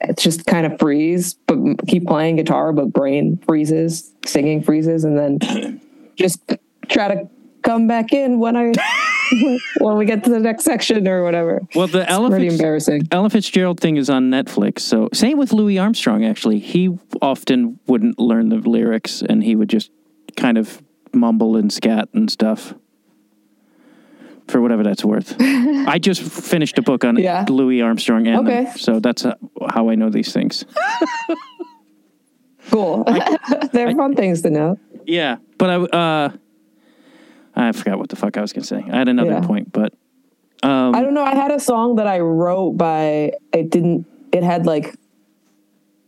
it's 0.00 0.22
just 0.22 0.46
kind 0.46 0.66
of 0.66 0.78
freeze, 0.78 1.34
but 1.34 1.58
keep 1.86 2.06
playing 2.06 2.36
guitar, 2.36 2.72
but 2.72 2.92
brain 2.92 3.38
freezes, 3.46 4.12
singing 4.26 4.62
freezes, 4.62 5.04
and 5.04 5.18
then 5.18 5.80
just 6.16 6.40
try 6.88 7.14
to 7.14 7.28
come 7.62 7.86
back 7.86 8.12
in 8.12 8.38
when 8.38 8.56
I 8.56 8.72
when 9.80 9.96
we 9.96 10.04
get 10.04 10.24
to 10.24 10.30
the 10.30 10.38
next 10.40 10.64
section 10.64 11.06
or 11.08 11.22
whatever. 11.22 11.62
well, 11.74 11.86
the 11.86 12.08
Ella, 12.10 12.30
Pretty 12.30 12.46
Fitz- 12.48 12.60
embarrassing. 12.60 13.02
Ella 13.10 13.30
Fitzgerald 13.30 13.80
thing 13.80 13.96
is 13.96 14.08
on 14.10 14.30
Netflix. 14.30 14.80
So 14.80 15.08
same 15.12 15.38
with 15.38 15.52
Louis 15.52 15.78
Armstrong. 15.78 16.24
Actually, 16.24 16.58
he 16.58 16.96
often 17.22 17.78
wouldn't 17.86 18.18
learn 18.18 18.48
the 18.48 18.56
lyrics, 18.56 19.22
and 19.22 19.42
he 19.44 19.54
would 19.56 19.68
just 19.68 19.90
kind 20.36 20.58
of 20.58 20.82
mumble 21.12 21.56
and 21.56 21.72
scat 21.72 22.08
and 22.12 22.30
stuff. 22.30 22.74
For 24.48 24.60
whatever 24.60 24.82
that's 24.82 25.02
worth, 25.04 25.36
I 25.40 25.98
just 25.98 26.20
finished 26.20 26.76
a 26.78 26.82
book 26.82 27.02
on 27.04 27.16
Yeah. 27.16 27.46
Louis 27.48 27.80
Armstrong, 27.80 28.26
and 28.26 28.46
Okay. 28.46 28.70
so 28.76 29.00
that's 29.00 29.24
how 29.70 29.88
I 29.88 29.94
know 29.94 30.10
these 30.10 30.32
things. 30.32 30.64
Cool. 32.70 33.04
They're 33.72 33.94
fun 33.94 34.14
things 34.16 34.42
to 34.42 34.50
know. 34.50 34.78
Yeah, 35.06 35.36
but 35.58 35.70
I 35.70 35.74
uh, 35.76 36.32
I 37.56 37.72
forgot 37.72 37.98
what 37.98 38.08
the 38.08 38.16
fuck 38.16 38.36
I 38.36 38.40
was 38.40 38.52
gonna 38.52 38.64
say. 38.64 38.84
I 38.90 38.96
had 38.98 39.08
another 39.08 39.30
Yeah. 39.30 39.40
point, 39.46 39.72
but 39.72 39.92
um, 40.62 40.94
I 40.94 41.02
don't 41.02 41.14
know. 41.14 41.24
I 41.24 41.34
had 41.34 41.50
a 41.50 41.60
song 41.60 41.96
that 41.96 42.06
I 42.06 42.20
wrote 42.20 42.72
by. 42.72 43.32
It 43.52 43.70
didn't. 43.70 44.06
It 44.32 44.42
had 44.42 44.66
like, 44.66 44.94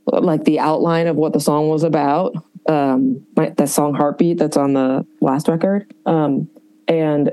like 0.07 0.45
the 0.45 0.59
outline 0.61 1.07
of 1.07 1.17
what 1.17 1.33
the 1.33 1.41
song 1.41 1.69
was 1.69 1.83
about. 1.83 2.35
Um, 2.69 3.25
my, 3.37 3.51
that 3.51 3.69
song 3.69 3.95
"Heartbeat" 3.95 4.39
that's 4.39 4.57
on 4.57 4.73
the 4.73 5.07
last 5.21 5.47
record. 5.49 5.93
Um, 6.07 6.49
and 6.89 7.33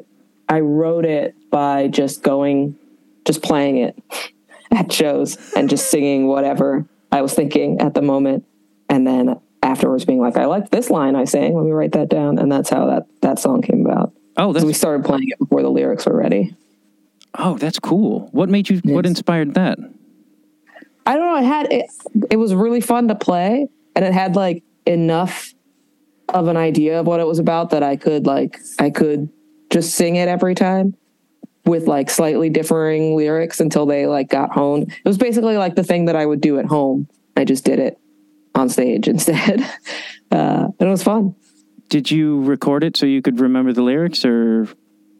I 0.49 0.59
wrote 0.59 1.05
it 1.05 1.33
by 1.49 1.87
just 1.87 2.23
going, 2.23 2.77
just 3.25 3.41
playing 3.41 3.77
it 3.77 3.97
at 4.71 4.91
shows 4.91 5.37
and 5.55 5.69
just 5.69 5.89
singing 5.89 6.27
whatever 6.27 6.85
I 7.11 7.21
was 7.21 7.33
thinking 7.33 7.79
at 7.79 7.93
the 7.93 8.01
moment, 8.01 8.45
and 8.89 9.07
then 9.07 9.39
afterwards 9.63 10.05
being 10.05 10.19
like, 10.19 10.37
"I 10.37 10.45
like 10.45 10.69
this 10.69 10.89
line 10.91 11.15
I 11.15 11.25
sang. 11.25 11.55
Let 11.55 11.65
me 11.65 11.71
write 11.71 11.93
that 11.93 12.09
down." 12.09 12.37
And 12.37 12.51
that's 12.51 12.69
how 12.69 12.85
that 12.87 13.07
that 13.21 13.39
song 13.39 13.61
came 13.61 13.85
about. 13.85 14.13
oh, 14.37 14.49
So 14.49 14.53
that's 14.53 14.65
we 14.65 14.73
started 14.73 15.05
playing 15.05 15.29
it 15.29 15.39
before 15.39 15.61
the 15.63 15.69
lyrics 15.71 16.05
were 16.05 16.15
ready. 16.15 16.55
oh, 17.39 17.57
that's 17.57 17.79
cool. 17.79 18.29
What 18.31 18.49
made 18.49 18.69
you? 18.69 18.79
What 18.83 19.05
inspired 19.05 19.55
that? 19.55 19.79
I 21.05 21.15
don't 21.15 21.25
know. 21.33 21.37
It 21.39 21.45
had 21.45 21.71
it. 21.73 21.85
It 22.29 22.37
was 22.37 22.53
really 22.53 22.81
fun 22.81 23.07
to 23.07 23.15
play, 23.15 23.67
and 23.95 24.05
it 24.05 24.13
had 24.13 24.35
like 24.35 24.63
enough 24.85 25.53
of 26.29 26.47
an 26.47 26.57
idea 26.57 26.99
of 26.99 27.07
what 27.07 27.19
it 27.19 27.27
was 27.27 27.39
about 27.39 27.69
that 27.71 27.83
I 27.83 27.95
could 27.95 28.25
like 28.25 28.59
I 28.79 28.89
could 28.89 29.29
just 29.69 29.95
sing 29.95 30.15
it 30.15 30.27
every 30.27 30.55
time 30.55 30.95
with 31.65 31.87
like 31.87 32.09
slightly 32.09 32.49
differing 32.49 33.15
lyrics 33.15 33.59
until 33.59 33.85
they 33.85 34.05
like 34.07 34.29
got 34.29 34.51
honed. 34.51 34.91
It 34.91 35.07
was 35.07 35.17
basically 35.17 35.57
like 35.57 35.75
the 35.75 35.83
thing 35.83 36.05
that 36.05 36.15
I 36.15 36.25
would 36.25 36.41
do 36.41 36.59
at 36.59 36.65
home. 36.65 37.07
I 37.37 37.45
just 37.45 37.63
did 37.65 37.79
it 37.79 37.97
on 38.55 38.69
stage 38.69 39.07
instead, 39.07 39.61
uh, 40.31 40.67
and 40.79 40.87
it 40.87 40.91
was 40.91 41.03
fun. 41.03 41.35
Did 41.89 42.09
you 42.09 42.41
record 42.43 42.83
it 42.83 42.97
so 42.97 43.05
you 43.05 43.21
could 43.21 43.39
remember 43.39 43.73
the 43.73 43.83
lyrics, 43.83 44.25
or 44.25 44.67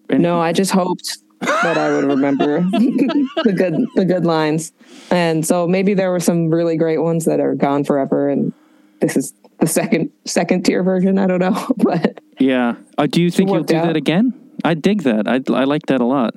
No, 0.10 0.40
I 0.40 0.54
just 0.54 0.72
hoped 0.72 1.18
that 1.44 1.78
I 1.78 1.92
would 1.92 2.06
remember 2.06 2.62
the 2.72 3.54
good 3.56 3.76
the 3.96 4.06
good 4.06 4.26
lines. 4.26 4.72
And 5.12 5.46
so 5.46 5.68
maybe 5.68 5.94
there 5.94 6.12
were 6.12 6.20
some 6.20 6.50
really 6.50 6.78
great 6.78 7.00
ones 7.00 7.26
that 7.26 7.40
are 7.40 7.56
gone 7.56 7.84
forever 7.84 8.30
and 8.30 8.54
this 9.00 9.18
is 9.18 9.34
the 9.60 9.68
second 9.68 10.12
second 10.26 10.64
tier 10.64 10.84
version, 10.84 11.18
I 11.18 11.28
don't 11.28 11.40
know. 11.40 11.68
But 11.78 12.22
yeah? 12.40 12.76
Uh, 12.98 13.08
do 13.08 13.22
you 13.22 13.30
think 13.30 13.50
you'll 13.50 13.64
do 13.64 13.76
out. 13.76 13.88
that 13.88 13.96
again? 13.96 14.34
I 14.64 14.74
dig 14.74 15.04
that. 15.04 15.28
I 15.28 15.42
I 15.54 15.66
like 15.66 15.88
that 15.88 16.02
a 16.02 16.06
lot. 16.06 16.36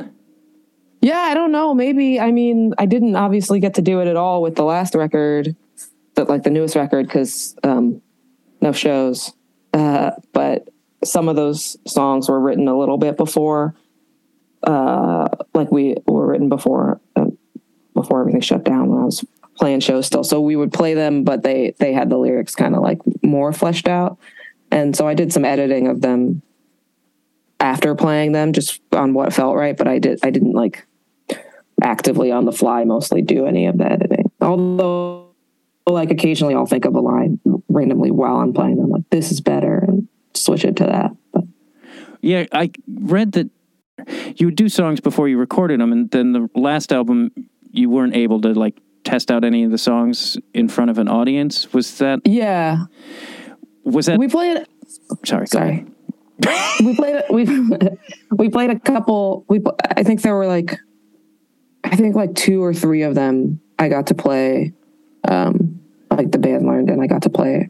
yeah, 1.01 1.21
I 1.21 1.35
don't 1.35 1.53
know. 1.53 1.75
Maybe 1.75 2.19
I 2.21 2.33
mean 2.33 2.75
I 2.79 2.87
didn't 2.87 3.17
obviously 3.17 3.61
get 3.61 3.75
to 3.75 3.83
do 3.83 4.01
it 4.01 4.09
at 4.09 4.17
all 4.17 4.43
with 4.43 4.57
the 4.57 4.65
last 4.65 4.95
record, 4.95 5.55
but 6.17 6.29
like 6.29 6.43
the 6.43 6.51
newest 6.51 6.75
record 6.75 7.09
cuz 7.09 7.55
um 7.63 8.03
no 8.61 8.73
shows. 8.73 9.33
Uh 9.73 10.11
but 10.33 10.69
some 11.05 11.29
of 11.29 11.37
those 11.37 11.77
songs 11.87 12.29
were 12.29 12.41
written 12.41 12.67
a 12.67 12.77
little 12.77 12.99
bit 12.99 13.17
before 13.17 13.75
uh 14.65 15.29
like 15.55 15.71
we 15.71 15.95
were 16.07 16.27
written 16.27 16.49
before 16.49 17.01
um, 17.15 17.39
before 17.95 18.21
everything 18.21 18.41
shut 18.41 18.65
down 18.65 18.89
when 18.91 19.01
I 19.01 19.05
was 19.05 19.25
playing 19.57 19.81
shows 19.81 20.07
still. 20.07 20.25
So 20.25 20.41
we 20.41 20.57
would 20.57 20.73
play 20.73 20.95
them, 20.95 21.25
but 21.25 21.43
they 21.43 21.75
they 21.79 21.93
had 21.93 22.11
the 22.11 22.19
lyrics 22.19 22.55
kind 22.55 22.75
of 22.75 22.83
like 22.83 22.99
more 23.23 23.53
fleshed 23.53 23.89
out. 23.89 24.19
And 24.71 24.97
so 24.97 25.07
I 25.07 25.15
did 25.15 25.33
some 25.33 25.45
editing 25.45 25.87
of 25.89 26.01
them 26.01 26.43
after 27.61 27.95
playing 27.95 28.33
them, 28.33 28.53
just 28.53 28.81
on 28.93 29.15
what 29.15 29.33
felt 29.33 29.57
right. 29.57 29.77
But 29.77 29.89
I 29.89 29.99
did 29.99 30.21
I 30.23 30.31
didn't 30.31 30.53
like 30.53 30.87
actively 31.83 32.31
on 32.31 32.45
the 32.45 32.53
fly 32.53 32.85
mostly 32.85 33.23
do 33.23 33.47
any 33.47 33.67
of 33.67 33.79
the 33.79 33.91
editing. 33.91 34.31
Although 34.41 35.26
like 35.95 36.11
occasionally 36.11 36.55
I'll 36.55 36.67
think 36.67 36.85
of 36.85 36.95
a 36.95 37.01
line 37.01 37.41
randomly 37.69 38.11
while 38.11 38.37
I'm 38.37 38.53
playing 38.53 38.77
them, 38.77 38.91
like 38.91 39.09
this 39.11 39.31
is 39.31 39.41
better, 39.41 39.79
and 39.79 40.09
switch 40.35 40.65
it 40.65 40.77
to 40.77 40.85
that. 40.85 41.11
But 41.33 41.45
Yeah, 42.21 42.47
I 42.53 42.71
read 42.89 43.33
that 43.33 43.51
you 44.37 44.47
would 44.49 44.57
do 44.57 44.69
songs 44.69 45.01
before 45.01 45.29
you 45.29 45.39
recorded 45.39 45.81
them, 45.81 45.93
and 45.93 46.11
then 46.11 46.33
the 46.33 46.49
last 46.55 46.93
album 46.93 47.31
you 47.71 47.89
weren't 47.91 48.15
able 48.17 48.41
to 48.41 48.53
like 48.55 48.81
test 49.05 49.31
out 49.31 49.45
any 49.45 49.63
of 49.65 49.71
the 49.71 49.79
songs 49.79 50.37
in 50.53 50.69
front 50.69 50.91
of 50.91 50.99
an 50.99 51.09
audience. 51.09 51.73
Was 51.73 51.99
that 51.99 52.21
Yeah, 52.25 52.87
was 53.85 54.07
that? 54.07 54.19
we 54.19 54.29
played. 54.29 54.67
sorry, 55.25 55.47
Sorry. 55.47 55.87
we 56.81 56.95
played 56.97 57.23
we 57.31 57.47
we 58.33 58.49
played 58.51 58.69
a 58.71 58.79
couple 58.79 59.45
we 59.49 59.61
I 59.97 60.03
think 60.03 60.21
there 60.23 60.35
were 60.35 60.47
like 60.47 60.77
I 61.85 61.97
think 61.97 62.15
like 62.15 62.35
two 62.35 62.63
or 62.63 62.75
three 62.75 63.03
of 63.03 63.15
them 63.15 63.61
I 63.79 63.89
got 63.89 64.09
to 64.09 64.15
play 64.15 64.75
um 65.27 65.76
like 66.17 66.33
the 66.33 66.39
band 66.39 66.67
learned 66.67 66.91
and 66.91 67.03
I 67.03 67.07
got 67.07 67.23
to 67.23 67.31
play 67.31 67.69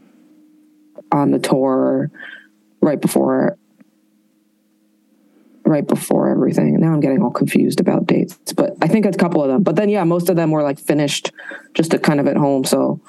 on 1.11 1.31
the 1.31 1.39
tour 1.39 2.11
right 2.81 2.99
before 2.99 3.57
right 5.65 5.85
before 5.85 6.29
everything. 6.29 6.79
Now 6.79 6.93
I'm 6.93 7.01
getting 7.01 7.21
all 7.21 7.31
confused 7.31 7.81
about 7.81 8.07
dates, 8.07 8.53
but 8.53 8.71
I 8.81 8.87
think 8.87 9.05
a 9.05 9.11
couple 9.11 9.41
of 9.41 9.49
them. 9.49 9.63
But 9.63 9.75
then 9.75 9.89
yeah, 9.89 10.05
most 10.05 10.29
of 10.29 10.37
them 10.37 10.51
were 10.51 10.63
like 10.63 10.79
finished 10.79 11.31
just 11.73 12.01
kind 12.01 12.19
of 12.19 12.27
at 12.27 12.37
home, 12.37 12.63
so 12.63 13.01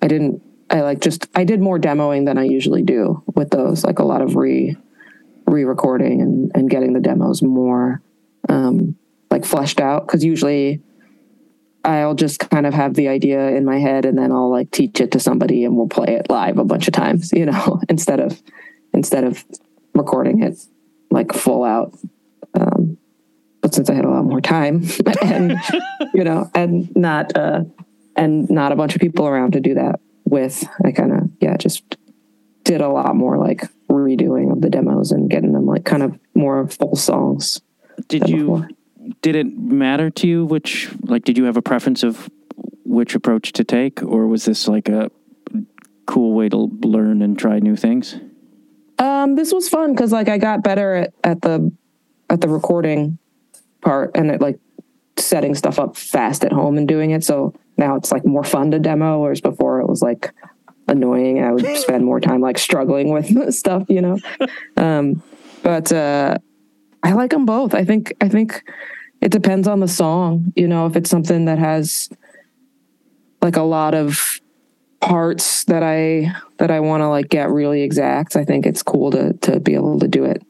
I 0.00 0.08
didn't 0.08 0.42
I 0.70 0.80
like 0.80 1.00
just 1.00 1.28
I 1.34 1.44
did 1.44 1.60
more 1.60 1.78
demoing 1.78 2.24
than 2.26 2.38
I 2.38 2.44
usually 2.44 2.82
do 2.82 3.22
with 3.34 3.50
those, 3.50 3.84
like 3.84 3.98
a 3.98 4.04
lot 4.04 4.22
of 4.22 4.34
re 4.34 4.76
re-recording 5.46 6.20
and, 6.20 6.50
and 6.54 6.68
getting 6.68 6.92
the 6.92 7.00
demos 7.00 7.40
more 7.40 8.02
um, 8.48 8.96
like 9.30 9.44
fleshed 9.44 9.80
out 9.80 10.06
because 10.06 10.24
usually 10.24 10.82
I'll 11.86 12.14
just 12.14 12.40
kind 12.50 12.66
of 12.66 12.74
have 12.74 12.94
the 12.94 13.06
idea 13.08 13.48
in 13.50 13.64
my 13.64 13.78
head 13.78 14.04
and 14.04 14.18
then 14.18 14.32
I'll 14.32 14.50
like 14.50 14.72
teach 14.72 15.00
it 15.00 15.12
to 15.12 15.20
somebody 15.20 15.64
and 15.64 15.76
we'll 15.76 15.88
play 15.88 16.16
it 16.16 16.28
live 16.28 16.58
a 16.58 16.64
bunch 16.64 16.88
of 16.88 16.92
times, 16.92 17.32
you 17.32 17.46
know, 17.46 17.80
instead 17.88 18.18
of 18.18 18.42
instead 18.92 19.24
of 19.24 19.44
recording 19.94 20.42
it 20.42 20.58
like 21.10 21.32
full 21.32 21.62
out. 21.62 21.96
Um, 22.54 22.98
but 23.62 23.72
since 23.72 23.88
I 23.88 23.94
had 23.94 24.04
a 24.04 24.10
lot 24.10 24.24
more 24.24 24.40
time 24.40 24.84
and 25.22 25.58
you 26.12 26.24
know 26.24 26.50
and 26.54 26.94
not 26.96 27.36
uh, 27.36 27.62
and 28.16 28.50
not 28.50 28.72
a 28.72 28.76
bunch 28.76 28.94
of 28.94 29.00
people 29.00 29.26
around 29.26 29.52
to 29.52 29.60
do 29.60 29.74
that 29.74 30.00
with, 30.24 30.64
I 30.84 30.90
kind 30.90 31.12
of 31.12 31.30
yeah 31.40 31.56
just 31.56 31.84
did 32.64 32.80
a 32.80 32.88
lot 32.88 33.14
more 33.14 33.38
like 33.38 33.62
redoing 33.88 34.50
of 34.50 34.60
the 34.60 34.70
demos 34.70 35.12
and 35.12 35.30
getting 35.30 35.52
them 35.52 35.66
like 35.66 35.84
kind 35.84 36.02
of 36.02 36.18
more 36.34 36.66
full 36.68 36.96
songs. 36.96 37.60
Did 38.08 38.28
you? 38.28 38.38
before. 38.38 38.68
Did 39.22 39.36
it 39.36 39.56
matter 39.56 40.10
to 40.10 40.26
you 40.26 40.44
which 40.44 40.90
like? 41.02 41.24
Did 41.24 41.38
you 41.38 41.44
have 41.44 41.56
a 41.56 41.62
preference 41.62 42.02
of 42.02 42.28
which 42.84 43.14
approach 43.14 43.52
to 43.52 43.64
take, 43.64 44.02
or 44.02 44.26
was 44.26 44.44
this 44.44 44.68
like 44.68 44.88
a 44.88 45.10
cool 46.06 46.34
way 46.34 46.48
to 46.48 46.56
learn 46.56 47.22
and 47.22 47.38
try 47.38 47.58
new 47.58 47.76
things? 47.76 48.16
Um, 48.98 49.34
this 49.34 49.52
was 49.52 49.68
fun 49.68 49.92
because 49.92 50.12
like 50.12 50.28
I 50.28 50.38
got 50.38 50.62
better 50.62 50.94
at, 50.94 51.14
at 51.22 51.42
the 51.42 51.72
at 52.30 52.40
the 52.40 52.48
recording 52.48 53.18
part 53.82 54.12
and 54.14 54.30
at 54.30 54.40
like 54.40 54.58
setting 55.18 55.54
stuff 55.54 55.78
up 55.78 55.96
fast 55.96 56.44
at 56.44 56.52
home 56.52 56.78
and 56.78 56.88
doing 56.88 57.10
it. 57.10 57.24
So 57.24 57.54
now 57.76 57.96
it's 57.96 58.10
like 58.12 58.24
more 58.24 58.44
fun 58.44 58.70
to 58.70 58.78
demo, 58.78 59.20
whereas 59.20 59.40
before 59.40 59.80
it 59.80 59.88
was 59.88 60.02
like 60.02 60.32
annoying. 60.88 61.42
I 61.42 61.52
would 61.52 61.76
spend 61.76 62.04
more 62.04 62.20
time 62.20 62.40
like 62.40 62.58
struggling 62.58 63.10
with 63.10 63.54
stuff, 63.54 63.84
you 63.88 64.00
know. 64.00 64.18
Um, 64.76 65.22
but 65.62 65.92
uh, 65.92 66.38
I 67.02 67.12
like 67.12 67.30
them 67.30 67.46
both. 67.46 67.74
I 67.74 67.84
think 67.84 68.14
I 68.20 68.28
think 68.28 68.62
it 69.20 69.30
depends 69.30 69.66
on 69.68 69.80
the 69.80 69.88
song. 69.88 70.52
You 70.56 70.68
know, 70.68 70.86
if 70.86 70.96
it's 70.96 71.10
something 71.10 71.46
that 71.46 71.58
has 71.58 72.08
like 73.42 73.56
a 73.56 73.62
lot 73.62 73.94
of 73.94 74.40
parts 75.00 75.64
that 75.64 75.82
I 75.82 76.32
that 76.58 76.70
I 76.70 76.80
want 76.80 77.02
to 77.02 77.08
like 77.08 77.28
get 77.28 77.50
really 77.50 77.82
exact, 77.82 78.36
I 78.36 78.44
think 78.44 78.66
it's 78.66 78.82
cool 78.82 79.10
to 79.12 79.32
to 79.32 79.60
be 79.60 79.74
able 79.74 79.98
to 80.00 80.08
do 80.08 80.24
it. 80.24 80.42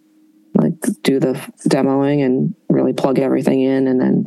Like 0.54 0.74
do 1.02 1.20
the 1.20 1.34
demoing 1.68 2.24
and 2.24 2.54
really 2.70 2.92
plug 2.92 3.18
everything 3.18 3.60
in 3.60 3.86
and 3.86 4.00
then 4.00 4.26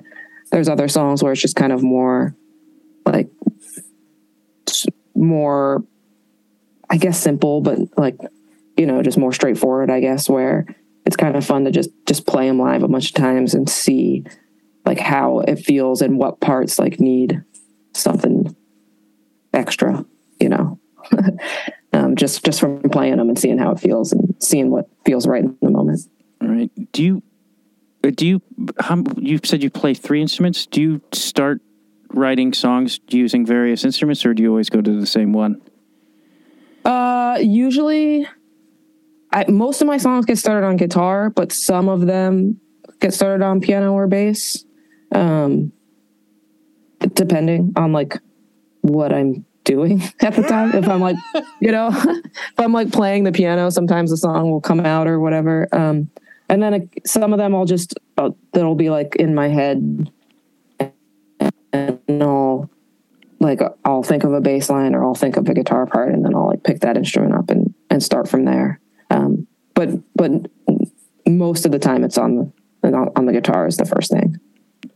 there's 0.51 0.69
other 0.69 0.87
songs 0.87 1.23
where 1.23 1.31
it's 1.31 1.41
just 1.41 1.55
kind 1.55 1.71
of 1.71 1.83
more 1.83 2.35
like 3.05 3.29
more 5.15 5.83
I 6.89 6.97
guess 6.97 7.19
simple 7.19 7.61
but 7.61 7.79
like 7.97 8.15
you 8.77 8.85
know 8.85 9.01
just 9.01 9.17
more 9.17 9.33
straightforward 9.33 9.89
I 9.89 9.99
guess 9.99 10.29
where 10.29 10.65
it's 11.09 11.15
kind 11.15 11.35
of 11.35 11.43
fun 11.43 11.65
to 11.65 11.71
just 11.71 11.89
just 12.05 12.27
play 12.27 12.47
them 12.47 12.59
live 12.59 12.83
a 12.83 12.87
bunch 12.87 13.07
of 13.07 13.15
times 13.15 13.55
and 13.55 13.67
see 13.67 14.23
like 14.85 14.99
how 14.99 15.39
it 15.39 15.55
feels 15.55 16.03
and 16.03 16.19
what 16.19 16.39
parts 16.39 16.77
like 16.77 16.99
need 16.99 17.43
something 17.95 18.55
extra, 19.51 20.05
you 20.39 20.49
know. 20.49 20.79
um, 21.93 22.15
just 22.15 22.45
just 22.45 22.59
from 22.59 22.79
playing 22.91 23.17
them 23.17 23.27
and 23.27 23.39
seeing 23.39 23.57
how 23.57 23.71
it 23.71 23.79
feels 23.79 24.11
and 24.11 24.35
seeing 24.37 24.69
what 24.69 24.87
feels 25.03 25.25
right 25.25 25.43
in 25.43 25.57
the 25.63 25.71
moment. 25.71 25.99
All 26.43 26.47
right. 26.47 26.69
Do 26.91 27.03
you? 27.03 27.23
uh, 28.03 28.11
Do 28.11 28.27
you? 28.27 28.41
How, 28.79 29.01
you 29.17 29.39
said 29.43 29.63
you 29.63 29.71
play 29.71 29.95
three 29.95 30.21
instruments. 30.21 30.67
Do 30.67 30.79
you 30.79 31.01
start 31.11 31.59
writing 32.13 32.53
songs 32.53 32.99
using 33.09 33.47
various 33.47 33.83
instruments, 33.83 34.23
or 34.27 34.35
do 34.35 34.43
you 34.43 34.49
always 34.49 34.69
go 34.69 34.79
to 34.79 34.99
the 34.99 35.07
same 35.07 35.33
one? 35.33 35.59
Uh, 36.85 37.39
usually, 37.41 38.27
I, 39.31 39.45
most 39.49 39.81
of 39.81 39.87
my 39.87 39.97
songs 39.97 40.25
get 40.25 40.37
started 40.37 40.65
on 40.65 40.77
guitar, 40.77 41.29
but 41.29 41.51
some 41.51 41.87
of 41.87 42.05
them 42.07 42.59
get 42.99 43.13
started 43.13 43.43
on 43.43 43.61
piano 43.61 43.93
or 43.93 44.07
bass, 44.07 44.65
um, 45.11 45.71
depending 47.13 47.73
on 47.75 47.93
like 47.93 48.17
what 48.81 49.13
I'm 49.13 49.45
doing 49.63 50.01
at 50.21 50.35
the 50.35 50.43
time. 50.43 50.73
if 50.73 50.87
I'm 50.87 50.99
like, 50.99 51.15
you 51.59 51.71
know, 51.71 51.89
if 51.93 52.59
I'm 52.59 52.73
like 52.73 52.91
playing 52.91 53.23
the 53.23 53.31
piano, 53.31 53.69
sometimes 53.69 54.09
the 54.09 54.17
song 54.17 54.49
will 54.49 54.61
come 54.61 54.79
out 54.79 55.07
or 55.07 55.19
whatever. 55.19 55.67
Um, 55.71 56.09
and 56.49 56.63
then 56.63 56.89
some 57.05 57.31
of 57.31 57.37
them 57.37 57.53
I'll 57.53 57.65
just 57.65 57.93
uh, 58.17 58.31
that'll 58.53 58.75
be 58.75 58.89
like 58.89 59.15
in 59.17 59.35
my 59.35 59.49
head, 59.49 60.11
and 61.71 61.99
I'll 62.09 62.69
like 63.39 63.61
I'll 63.85 64.03
think 64.03 64.23
of 64.23 64.33
a 64.33 64.41
bass 64.41 64.69
line 64.69 64.95
or 64.95 65.03
I'll 65.03 65.13
think 65.15 65.37
of 65.37 65.47
a 65.47 65.53
guitar 65.53 65.85
part 65.85 66.09
and 66.11 66.25
then 66.25 66.35
I'll 66.35 66.47
like 66.47 66.63
pick 66.63 66.81
that 66.81 66.97
instrument 66.97 67.35
up 67.35 67.49
and 67.51 67.73
and 67.89 68.01
start 68.01 68.27
from 68.27 68.45
there. 68.45 68.78
Um, 69.09 69.47
but 69.73 69.89
but 70.15 70.31
most 71.27 71.65
of 71.65 71.71
the 71.71 71.79
time 71.79 72.03
it's 72.03 72.17
on 72.17 72.53
the 72.81 73.11
on 73.15 73.25
the 73.25 73.33
guitar 73.33 73.67
is 73.67 73.77
the 73.77 73.85
first 73.85 74.11
thing. 74.11 74.37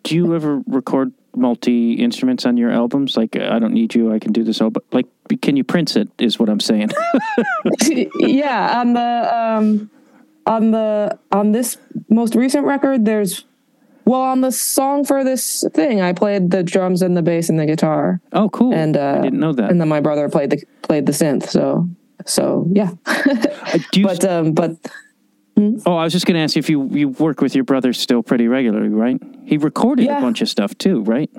Do 0.03 0.15
you 0.15 0.35
ever 0.35 0.61
record 0.67 1.13
multi 1.35 1.93
instruments 1.93 2.45
on 2.45 2.57
your 2.57 2.71
albums? 2.71 3.17
Like, 3.17 3.35
I 3.35 3.59
don't 3.59 3.73
need 3.73 3.95
you. 3.95 4.13
I 4.13 4.19
can 4.19 4.31
do 4.31 4.43
this 4.43 4.61
all. 4.61 4.69
But 4.69 4.83
like, 4.91 5.07
can 5.41 5.57
you 5.57 5.63
print 5.63 5.95
it? 5.95 6.09
Is 6.19 6.39
what 6.39 6.49
I'm 6.49 6.59
saying. 6.59 6.89
yeah, 8.19 8.79
on 8.79 8.93
the 8.93 9.35
um 9.35 9.89
on 10.45 10.71
the 10.71 11.17
on 11.31 11.51
this 11.51 11.77
most 12.09 12.35
recent 12.35 12.65
record 12.65 13.05
there's 13.05 13.45
well 14.05 14.21
on 14.21 14.41
the 14.41 14.51
song 14.51 15.05
for 15.05 15.23
this 15.23 15.63
thing 15.73 16.01
I 16.01 16.13
played 16.13 16.51
the 16.51 16.63
drums 16.63 17.01
and 17.01 17.15
the 17.15 17.21
bass 17.21 17.49
and 17.49 17.59
the 17.59 17.65
guitar 17.65 18.19
oh, 18.33 18.49
cool. 18.49 18.73
and 18.73 18.97
uh 18.97 19.17
I 19.19 19.21
didn't 19.21 19.39
know 19.39 19.53
that. 19.53 19.71
and 19.71 19.79
then 19.79 19.87
my 19.87 20.01
brother 20.01 20.29
played 20.29 20.49
the 20.49 20.63
played 20.81 21.05
the 21.05 21.13
synth 21.13 21.47
so 21.47 21.87
so 22.25 22.67
yeah 22.71 22.91
Uh, 23.05 23.79
do 23.91 24.01
you, 24.01 24.05
but 24.07 24.23
um 24.25 24.53
but 24.53 24.71
oh, 25.85 25.95
I 25.95 26.03
was 26.03 26.13
just 26.13 26.25
going 26.25 26.35
to 26.35 26.41
ask 26.41 26.55
you 26.55 26.59
if 26.61 26.69
you 26.69 26.87
you 26.91 27.09
work 27.09 27.39
with 27.41 27.53
your 27.55 27.63
brother 27.63 27.93
still 27.93 28.23
pretty 28.23 28.47
regularly, 28.47 28.89
right? 28.89 29.21
He 29.45 29.57
recorded 29.57 30.07
a 30.07 30.19
bunch 30.19 30.41
of 30.41 30.49
stuff 30.49 30.75
too, 30.77 31.01
right? 31.03 31.29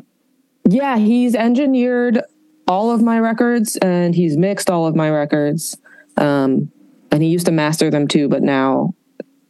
Yeah, 0.69 0.97
he's 0.99 1.35
engineered 1.35 2.23
all 2.69 2.91
of 2.91 3.03
my 3.03 3.19
records 3.19 3.77
and 3.77 4.15
he's 4.15 4.37
mixed 4.37 4.71
all 4.71 4.87
of 4.87 4.95
my 4.95 5.11
records. 5.11 5.77
Um, 6.17 6.71
and 7.11 7.23
he 7.23 7.29
used 7.29 7.47
to 7.47 7.53
master 7.53 7.91
them 7.91 8.09
too, 8.09 8.29
but 8.29 8.43
now, 8.43 8.95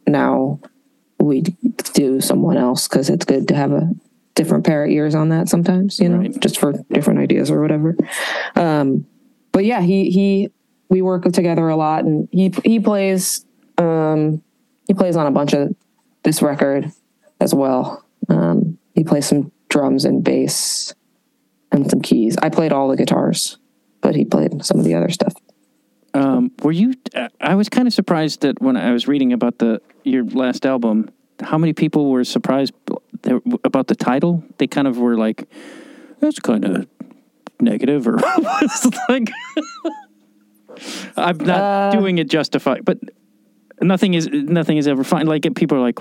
now 0.07 0.59
we 1.19 1.41
do 1.93 2.19
someone 2.19 2.57
else 2.57 2.87
because 2.87 3.09
it's 3.09 3.23
good 3.25 3.47
to 3.49 3.55
have 3.55 3.71
a 3.71 3.89
different 4.33 4.65
pair 4.65 4.83
of 4.83 4.89
ears 4.91 5.15
on 5.15 5.29
that 5.29 5.47
sometimes, 5.47 5.99
you 5.99 6.09
know, 6.09 6.17
Right. 6.17 6.39
just 6.41 6.57
for 6.59 6.73
different 6.91 7.19
ideas 7.19 7.49
or 7.49 7.61
whatever. 7.61 7.95
Um, 8.55 9.05
but 9.53 9.63
yeah, 9.63 9.81
he 9.81 10.09
he 10.11 10.49
we 10.89 11.01
work 11.01 11.23
together 11.31 11.67
a 11.67 11.75
lot, 11.75 12.05
and 12.05 12.27
he 12.31 12.53
he 12.63 12.79
plays 12.79 13.45
um, 13.77 14.41
he 14.87 14.93
plays 14.93 15.15
on 15.15 15.27
a 15.27 15.31
bunch 15.31 15.53
of 15.53 15.75
this 16.23 16.41
record 16.41 16.91
as 17.39 17.53
well. 17.53 18.05
Um, 18.29 18.77
he 18.93 19.03
plays 19.03 19.27
some 19.27 19.51
drums 19.69 20.05
and 20.05 20.23
bass 20.23 20.93
and 21.71 21.89
some 21.89 22.01
keys. 22.01 22.37
I 22.41 22.49
played 22.49 22.71
all 22.71 22.87
the 22.87 22.95
guitars, 22.95 23.57
but 24.01 24.15
he 24.15 24.25
played 24.25 24.63
some 24.63 24.79
of 24.79 24.85
the 24.85 24.95
other 24.95 25.09
stuff. 25.09 25.33
Um, 26.13 26.51
were 26.63 26.71
you? 26.71 26.93
I 27.41 27.55
was 27.55 27.67
kind 27.67 27.87
of 27.87 27.93
surprised 27.93 28.41
that 28.41 28.61
when 28.61 28.77
I 28.77 28.91
was 28.91 29.07
reading 29.07 29.33
about 29.33 29.59
the 29.59 29.81
your 30.03 30.23
last 30.23 30.65
album, 30.65 31.09
how 31.41 31.57
many 31.57 31.73
people 31.73 32.09
were 32.09 32.23
surprised 32.23 32.73
about 33.63 33.87
the 33.87 33.95
title? 33.95 34.43
They 34.57 34.67
kind 34.67 34.87
of 34.87 34.97
were 34.97 35.17
like, 35.17 35.47
"That's 36.21 36.39
kind 36.39 36.63
of 36.63 36.87
negative," 37.59 38.07
or 38.07 38.17
like, 39.09 39.29
I'm 41.17 41.37
not 41.37 41.91
doing 41.91 42.17
it 42.17 42.29
justified, 42.29 42.85
but 42.85 42.97
nothing 43.81 44.13
is 44.13 44.27
nothing 44.27 44.77
is 44.77 44.87
ever 44.87 45.03
fine. 45.03 45.27
Like 45.27 45.43
people 45.55 45.77
are 45.77 45.81
like, 45.81 45.99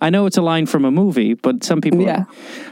I 0.00 0.10
know 0.10 0.26
it's 0.26 0.36
a 0.36 0.42
line 0.42 0.66
from 0.66 0.84
a 0.84 0.90
movie, 0.90 1.34
but 1.34 1.64
some 1.64 1.80
people, 1.80 2.02
Yeah. 2.02 2.24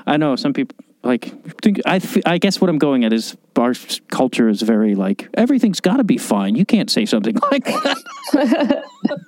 I 0.06 0.16
know 0.16 0.36
some 0.36 0.52
people 0.52 0.76
like 1.02 1.32
think 1.62 1.80
I 1.86 2.00
I 2.24 2.38
guess 2.38 2.60
what 2.60 2.70
I'm 2.70 2.78
going 2.78 3.04
at 3.04 3.12
is 3.12 3.36
our 3.56 3.74
culture 4.08 4.48
is 4.48 4.62
very 4.62 4.94
like 4.94 5.28
everything's 5.34 5.80
got 5.80 5.98
to 5.98 6.04
be 6.04 6.18
fine. 6.18 6.56
You 6.56 6.64
can't 6.64 6.90
say 6.90 7.04
something 7.06 7.36
like 7.50 7.64
that. 7.64 8.84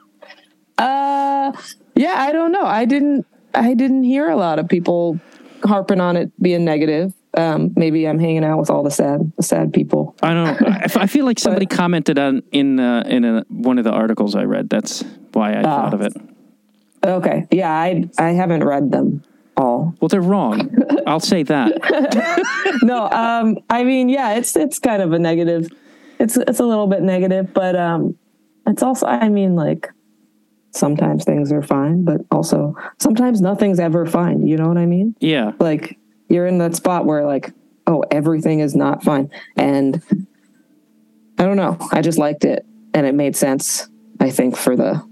Uh, 0.79 1.53
yeah, 1.95 2.15
I 2.19 2.33
don't 2.33 2.53
know. 2.53 2.67
I 2.67 2.85
didn't. 2.85 3.27
I 3.55 3.73
didn't 3.73 4.05
hear 4.05 4.29
a 4.29 4.37
lot 4.37 4.59
of 4.59 4.69
people 4.69 5.19
harping 5.65 6.01
on 6.03 6.17
it 6.17 6.31
being 6.43 6.67
negative. 6.67 7.15
Um, 7.37 7.73
maybe 7.77 8.09
I'm 8.09 8.19
hanging 8.19 8.45
out 8.45 8.59
with 8.59 8.71
all 8.71 8.83
the 8.83 8.91
sad, 8.91 9.31
the 9.37 9.43
sad 9.43 9.73
people. 9.73 10.17
I 10.23 10.33
don't 10.33 10.61
know. 10.61 10.69
I, 10.97 11.07
feel 11.07 11.27
like 11.27 11.39
somebody 11.39 11.67
commented 11.81 12.19
on 12.19 12.43
in 12.51 12.81
uh, 12.81 13.05
in 13.07 13.25
a, 13.25 13.45
one 13.49 13.79
of 13.79 13.85
the 13.85 13.93
articles 13.93 14.35
I 14.35 14.45
read. 14.45 14.71
That's 14.71 15.05
why 15.33 15.59
I 15.59 15.63
thought 15.63 15.93
of 15.93 16.01
it. 16.01 16.15
Okay, 17.05 17.47
yeah, 17.51 17.71
I 17.71 18.09
I 18.19 18.31
haven't 18.31 18.65
read 18.65 18.91
them 18.91 19.23
all. 19.57 19.95
Well, 20.01 20.09
they're 20.09 20.21
wrong. 20.21 20.75
I'll 21.07 21.21
say 21.21 21.43
that. 21.45 22.79
no, 22.83 23.09
um, 23.11 23.59
I 23.71 23.85
mean, 23.85 24.09
yeah, 24.09 24.35
it's 24.35 24.57
it's 24.57 24.79
kind 24.79 25.03
of 25.03 25.13
a 25.13 25.19
negative. 25.19 25.71
It's 26.19 26.37
it's 26.37 26.61
a 26.61 26.65
little 26.65 26.87
bit 26.87 27.03
negative, 27.03 27.53
but 27.53 27.77
um, 27.77 28.17
it's 28.67 28.83
also, 28.83 29.07
I 29.07 29.29
mean, 29.29 29.55
like 29.55 29.89
sometimes 30.73 31.25
things 31.25 31.53
are 31.53 31.63
fine, 31.63 32.05
but 32.05 32.21
also 32.31 32.75
sometimes 32.99 33.41
nothing's 33.41 33.81
ever 33.81 34.07
fine. 34.07 34.47
You 34.47 34.57
know 34.57 34.69
what 34.69 34.79
I 34.79 34.87
mean? 34.87 35.15
Yeah. 35.21 35.53
Like 35.59 35.99
you're 36.29 36.47
in 36.47 36.59
that 36.59 36.75
spot 36.77 37.07
where 37.07 37.25
like, 37.25 37.53
oh, 37.87 38.05
everything 38.11 38.61
is 38.61 38.75
not 38.75 39.03
fine, 39.05 39.31
and 39.57 40.03
I 41.39 41.45
don't 41.45 41.57
know. 41.57 41.77
I 41.93 42.01
just 42.03 42.19
liked 42.19 42.45
it, 42.45 42.65
and 42.95 43.07
it 43.07 43.15
made 43.15 43.37
sense. 43.37 43.89
I 44.21 44.31
think 44.31 44.57
for 44.57 44.77
the 44.77 45.03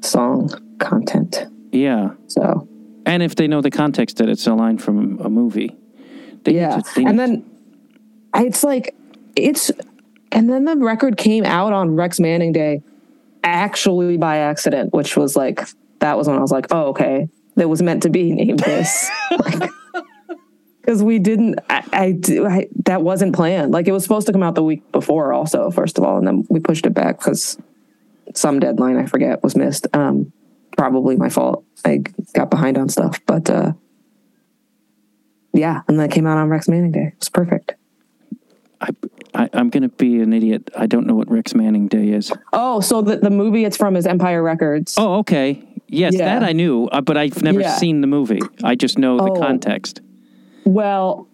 song 0.00 0.50
content. 0.78 1.46
Yeah. 1.72 2.10
So 2.26 2.68
And 3.06 3.22
if 3.22 3.36
they 3.36 3.46
know 3.46 3.60
the 3.60 3.70
context 3.70 4.16
that 4.18 4.28
it's 4.28 4.46
a 4.46 4.54
line 4.54 4.78
from 4.78 5.20
a 5.20 5.30
movie. 5.30 5.76
They 6.44 6.54
yeah, 6.56 6.80
to- 6.80 7.04
and 7.06 7.18
then 7.18 7.44
it's 8.34 8.62
like 8.64 8.94
it's, 9.36 9.70
and 10.30 10.50
then 10.50 10.64
the 10.64 10.76
record 10.76 11.16
came 11.16 11.44
out 11.44 11.72
on 11.72 11.94
Rex 11.96 12.20
Manning 12.20 12.52
Day, 12.52 12.82
actually 13.42 14.16
by 14.18 14.38
accident, 14.38 14.92
which 14.92 15.16
was 15.16 15.36
like 15.36 15.66
that 16.00 16.18
was 16.18 16.28
when 16.28 16.36
I 16.36 16.40
was 16.40 16.50
like, 16.52 16.66
oh 16.70 16.88
okay, 16.88 17.28
that 17.56 17.68
was 17.68 17.80
meant 17.80 18.02
to 18.02 18.10
be 18.10 18.32
named 18.40 18.58
this. 18.60 19.08
Because 20.84 21.02
we 21.02 21.18
didn't, 21.18 21.60
I, 21.70 21.82
I, 21.94 22.18
I, 22.46 22.68
that 22.84 23.00
wasn't 23.00 23.34
planned. 23.34 23.72
Like 23.72 23.88
it 23.88 23.92
was 23.92 24.02
supposed 24.02 24.26
to 24.26 24.32
come 24.34 24.42
out 24.42 24.54
the 24.54 24.62
week 24.62 24.90
before, 24.92 25.32
also, 25.32 25.70
first 25.70 25.96
of 25.96 26.04
all, 26.04 26.18
and 26.18 26.26
then 26.26 26.44
we 26.50 26.60
pushed 26.60 26.84
it 26.84 26.92
back 26.92 27.18
because 27.18 27.56
some 28.34 28.60
deadline 28.60 28.98
I 28.98 29.06
forget 29.06 29.42
was 29.42 29.56
missed. 29.56 29.86
Um, 29.94 30.30
probably 30.76 31.16
my 31.16 31.30
fault. 31.30 31.64
I 31.86 32.02
got 32.34 32.50
behind 32.50 32.76
on 32.76 32.90
stuff, 32.90 33.18
but 33.24 33.48
uh, 33.48 33.72
yeah, 35.54 35.80
and 35.88 35.98
that 36.00 36.10
came 36.10 36.26
out 36.26 36.36
on 36.36 36.48
Rex 36.50 36.68
Manning 36.68 36.92
Day. 36.92 37.12
It 37.12 37.18
was 37.18 37.28
perfect. 37.30 37.74
I, 38.82 38.88
I, 39.34 39.48
I'm 39.54 39.70
going 39.70 39.84
to 39.84 39.88
be 39.88 40.20
an 40.20 40.34
idiot. 40.34 40.68
I 40.76 40.86
don't 40.86 41.06
know 41.06 41.14
what 41.14 41.30
Rex 41.30 41.54
Manning 41.54 41.88
Day 41.88 42.08
is. 42.10 42.30
Oh, 42.52 42.80
so 42.80 43.00
the, 43.00 43.16
the 43.16 43.30
movie 43.30 43.64
it's 43.64 43.76
from 43.78 43.96
is 43.96 44.06
Empire 44.06 44.42
Records. 44.42 44.96
Oh, 44.98 45.14
okay. 45.20 45.62
Yes, 45.88 46.14
Yeah. 46.14 46.24
that 46.38 46.44
I 46.46 46.52
knew, 46.52 46.86
uh, 46.88 47.00
but 47.00 47.16
I've 47.16 47.42
never 47.42 47.60
Yeah. 47.60 47.74
seen 47.76 48.00
the 48.02 48.06
movie. 48.06 48.40
I 48.62 48.74
just 48.74 48.98
know 48.98 49.16
the 49.16 49.30
Oh. 49.30 49.40
context. 49.40 50.02
Well, 50.64 51.28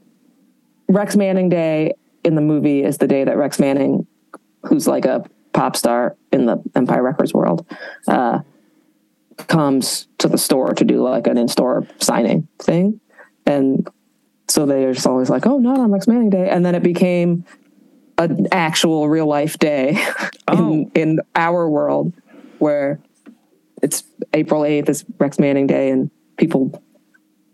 Rex 0.89 1.17
Manning 1.17 1.49
Day 1.49 1.95
in 2.25 2.35
the 2.35 2.41
movie 2.41 2.83
is 2.83 2.99
the 2.99 3.07
day 3.07 3.25
that 3.25 3.37
Rex 3.37 3.59
Manning, 3.59 4.07
who's 4.67 4.87
like 4.87 5.05
a 5.05 5.25
pop 5.53 5.77
star 5.77 6.17
in 6.33 6.47
the 6.47 6.63
Empire 6.75 7.03
Records 7.03 7.33
world, 7.33 7.67
uh, 8.09 8.41
comes 9.47 10.07
to 10.19 10.29
the 10.29 10.37
store 10.39 10.75
to 10.75 10.85
do 10.85 11.03
like 11.03 11.27
an 11.27 11.39
in-store 11.39 11.87
signing 12.01 12.47
thing, 12.59 13.01
and 13.47 13.89
so 14.49 14.67
they're 14.67 14.93
just 14.93 15.07
always 15.07 15.31
like, 15.31 15.47
"Oh, 15.47 15.59
not 15.59 15.79
on 15.79 15.91
Rex 15.93 16.07
Manning 16.07 16.29
Day," 16.31 16.49
and 16.51 16.65
then 16.67 16.75
it 16.75 16.83
became 16.83 17.45
an 18.19 18.49
actual 18.53 19.09
real 19.09 19.27
life 19.27 19.59
day 19.59 19.99
Oh. 20.49 20.73
in 20.73 20.91
in 20.95 21.21
our 21.37 21.71
world 21.71 22.13
where 22.59 23.01
it's 23.83 24.03
April 24.35 24.63
8th 24.63 24.89
is 24.91 25.05
Rex 25.19 25.39
Manning 25.39 25.67
Day 25.67 25.89
and 25.91 26.11
people 26.37 26.83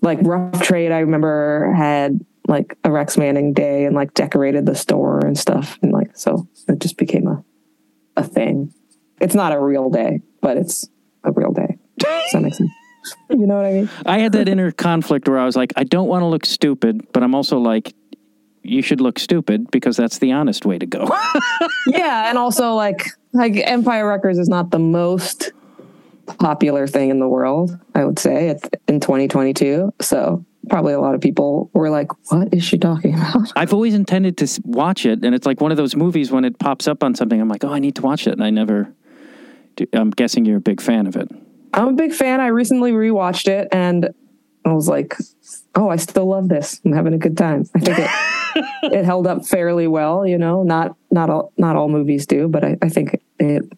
like 0.07 0.18
Rough 0.22 0.62
Trade 0.62 0.92
I 0.92 1.00
remember 1.00 1.72
had 1.76 2.24
like 2.48 2.78
a 2.84 2.90
Rex 2.90 3.18
Manning 3.18 3.52
Day 3.52 3.84
and 3.84 3.94
like 3.94 4.14
decorated 4.14 4.66
the 4.66 4.74
store 4.74 5.18
and 5.18 5.38
stuff 5.38 5.78
and 5.82 5.92
like 5.92 6.16
so 6.16 6.48
it 6.68 6.78
just 6.78 6.96
became 6.96 7.26
a 7.26 7.44
a 8.16 8.24
thing. 8.24 8.72
It's 9.20 9.34
not 9.34 9.52
a 9.52 9.61
real 9.61 9.90
day, 9.90 10.20
but 10.40 10.57
it's 10.57 10.88
a 11.24 11.32
real 11.32 11.52
day. 11.52 11.78
Does 11.98 12.32
that 12.32 12.42
make 12.42 12.54
sense? 12.54 12.70
You 13.30 13.46
know 13.46 13.57
what 13.57 13.64
I 13.64 13.72
mean? 13.72 13.90
I 14.04 14.18
had 14.18 14.32
that 14.32 14.48
inner 14.48 14.72
conflict 14.72 15.28
where 15.28 15.38
I 15.38 15.44
was 15.44 15.57
like, 15.57 15.72
I 15.76 15.84
don't 15.84 16.09
want 16.09 16.22
to 16.22 16.26
look 16.26 16.44
stupid, 16.44 17.07
but 17.12 17.22
I'm 17.22 17.34
also 17.34 17.59
like, 17.59 17.94
you 18.62 18.82
should 18.82 19.00
look 19.00 19.18
stupid 19.18 19.70
because 19.70 19.96
that's 19.96 20.18
the 20.18 20.32
honest 20.32 20.66
way 20.66 20.76
to 20.78 20.86
go. 20.86 21.09
yeah, 21.86 22.28
and 22.28 22.36
also 22.36 22.74
like 22.74 23.07
like 23.32 23.57
Empire 23.57 24.09
Records 24.09 24.38
is 24.38 24.48
not 24.48 24.70
the 24.70 24.78
most 24.78 25.52
popular 26.27 26.87
thing 26.87 27.11
in 27.11 27.18
the 27.18 27.29
world. 27.29 27.79
I 27.95 28.05
would 28.05 28.18
say 28.18 28.49
it's 28.49 28.68
in 28.89 29.01
2022. 29.01 29.93
So 30.01 30.45
probably 30.68 30.93
a 30.93 31.01
lot 31.01 31.14
of 31.14 31.20
people 31.20 31.70
were 31.72 31.91
like, 31.91 32.09
"What 32.31 32.53
is 32.53 32.64
she 32.64 32.79
talking 32.79 33.14
about?" 33.16 33.53
I've 33.57 33.72
always 33.72 33.95
intended 33.95 34.37
to 34.39 34.62
watch 34.64 35.07
it, 35.07 35.24
and 35.24 35.35
it's 35.35 35.47
like 35.47 35.61
one 35.61 35.70
of 35.70 35.77
those 35.77 35.97
movies 35.97 36.31
when 36.31 36.45
it 36.45 36.59
pops 36.59 36.89
up 36.89 37.03
on 37.03 37.14
something, 37.14 37.41
I'm 37.41 37.49
like, 37.49 37.64
oh, 37.64 37.72
I 37.72 37.79
need 37.79 37.97
to 37.97 38.03
watch 38.03 38.27
it, 38.27 38.33
and 38.33 38.45
I 38.45 38.51
never. 38.51 38.93
Do, 39.77 39.87
I'm 39.93 40.11
guessing 40.11 40.47
you're 40.47 40.57
a 40.57 40.61
big 40.61 40.81
fan 40.81 41.07
of 41.07 41.16
it. 41.16 41.31
I'm 41.74 41.89
a 41.89 41.93
big 41.93 42.14
fan. 42.14 42.41
I 42.41 42.47
recently 42.47 42.93
rewatched 42.93 43.49
it 43.49 43.68
and 43.70 44.09
I 44.64 44.72
was 44.72 44.89
like, 44.89 45.16
"Oh, 45.74 45.89
I 45.89 45.97
still 45.97 46.27
love 46.27 46.49
this. 46.49 46.81
I'm 46.85 46.93
having 46.93 47.14
a 47.14 47.18
good 47.18 47.37
time." 47.37 47.68
I 47.74 47.79
think 47.81 47.99
it 47.99 48.11
it 48.95 49.05
held 49.05 49.27
up 49.27 49.47
fairly 49.47 49.87
well. 49.87 50.27
You 50.27 50.39
know, 50.39 50.62
not 50.62 50.97
not 51.11 51.31
all 51.31 51.53
not 51.57 51.77
all 51.77 51.89
movies 51.89 52.27
do, 52.27 52.49
but 52.49 52.64
I, 52.64 52.77
I 52.83 52.89
think 52.89 53.20
it 53.39 53.70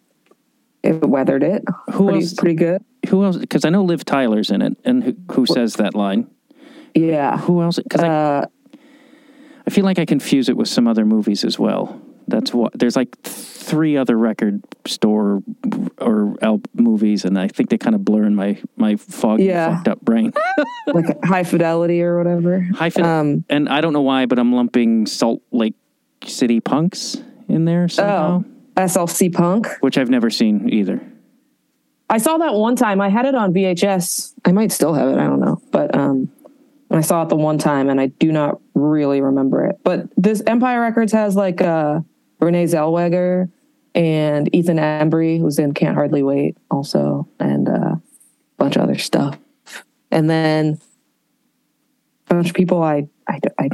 it 0.83 1.01
weathered 1.07 1.43
it 1.43 1.63
Who 1.91 2.05
pretty 2.05 2.19
else- 2.21 2.33
pretty 2.33 2.55
good. 2.55 2.83
Who 3.09 3.23
else? 3.23 3.37
Because 3.37 3.65
I 3.65 3.69
know 3.69 3.83
Liv 3.83 4.03
Tyler's 4.05 4.49
in 4.51 4.61
it, 4.61 4.77
and 4.85 5.03
who, 5.03 5.15
who 5.31 5.45
says 5.45 5.75
that 5.75 5.95
line? 5.95 6.27
Yeah. 6.93 7.37
Who 7.37 7.61
else? 7.61 7.79
Because 7.79 8.01
I, 8.01 8.07
Uh, 8.07 8.45
I 9.67 9.69
feel 9.69 9.85
like 9.85 9.99
I 9.99 10.05
confuse 10.05 10.49
it 10.49 10.57
with 10.57 10.67
some 10.67 10.87
other 10.87 11.05
movies 11.05 11.43
as 11.43 11.59
well. 11.59 12.01
That's 12.27 12.53
what 12.53 12.77
there's 12.77 12.95
like 12.95 13.19
three 13.23 13.97
other 13.97 14.15
record 14.17 14.61
store 14.85 15.41
or 15.99 16.35
L 16.41 16.61
movies, 16.75 17.25
and 17.25 17.39
I 17.39 17.47
think 17.47 17.69
they 17.69 17.77
kind 17.77 17.95
of 17.95 18.03
blur 18.05 18.23
in 18.25 18.35
my 18.35 18.57
my 18.77 18.95
foggy, 18.97 19.45
Yeah. 19.45 19.75
fucked 19.77 19.87
up 19.87 20.01
brain. 20.01 20.33
like 20.87 21.23
high 21.23 21.43
fidelity 21.43 22.01
or 22.03 22.17
whatever. 22.17 22.61
High 22.75 22.89
Fid- 22.91 23.05
Um, 23.05 23.45
and 23.49 23.67
I 23.69 23.81
don't 23.81 23.93
know 23.93 24.01
why, 24.01 24.25
but 24.27 24.37
I'm 24.37 24.53
lumping 24.53 25.05
Salt 25.07 25.41
Lake 25.51 25.75
City 26.25 26.59
Punks 26.59 27.17
in 27.47 27.65
there 27.65 27.87
somehow, 27.87 28.43
Oh, 28.45 28.45
SLC 28.79 29.33
Punk. 29.33 29.67
which 29.81 29.97
I've 29.97 30.09
never 30.09 30.29
seen 30.29 30.69
either. 30.69 31.01
I 32.09 32.17
saw 32.17 32.37
that 32.37 32.53
one 32.55 32.75
time. 32.75 33.01
I 33.01 33.09
had 33.09 33.25
it 33.25 33.35
on 33.35 33.53
VHS. 33.53 34.33
I 34.45 34.51
might 34.51 34.71
still 34.71 34.93
have 34.93 35.09
it. 35.09 35.17
I 35.17 35.25
don't 35.25 35.39
know. 35.39 35.61
But 35.71 35.95
um, 35.95 36.31
I 36.89 37.01
saw 37.01 37.21
it 37.23 37.29
the 37.29 37.35
one 37.35 37.57
time, 37.59 37.89
and 37.89 38.01
I 38.01 38.07
do 38.07 38.31
not 38.31 38.59
really 38.73 39.21
remember 39.21 39.65
it. 39.65 39.79
But 39.83 40.07
this 40.17 40.41
Empire 40.47 40.81
Records 40.81 41.11
has 41.11 41.35
like 41.35 41.61
uh, 41.61 41.99
Renee 42.39 42.65
Zellweger 42.65 43.51
and 43.93 44.53
Ethan 44.55 44.77
Embry, 44.77 45.39
who's 45.39 45.59
in 45.59 45.73
Can't 45.73 45.95
Hardly 45.95 46.23
Wait, 46.23 46.57
also, 46.71 47.27
and 47.39 47.69
uh, 47.69 47.71
a 47.71 48.01
bunch 48.57 48.75
of 48.75 48.81
other 48.81 48.97
stuff. 48.97 49.37
And 50.11 50.27
then 50.29 50.79
a 52.29 52.33
bunch 52.35 52.49
of 52.49 52.55
people 52.55 52.81
I 52.81 53.07
I 53.27 53.39
I, 53.59 53.69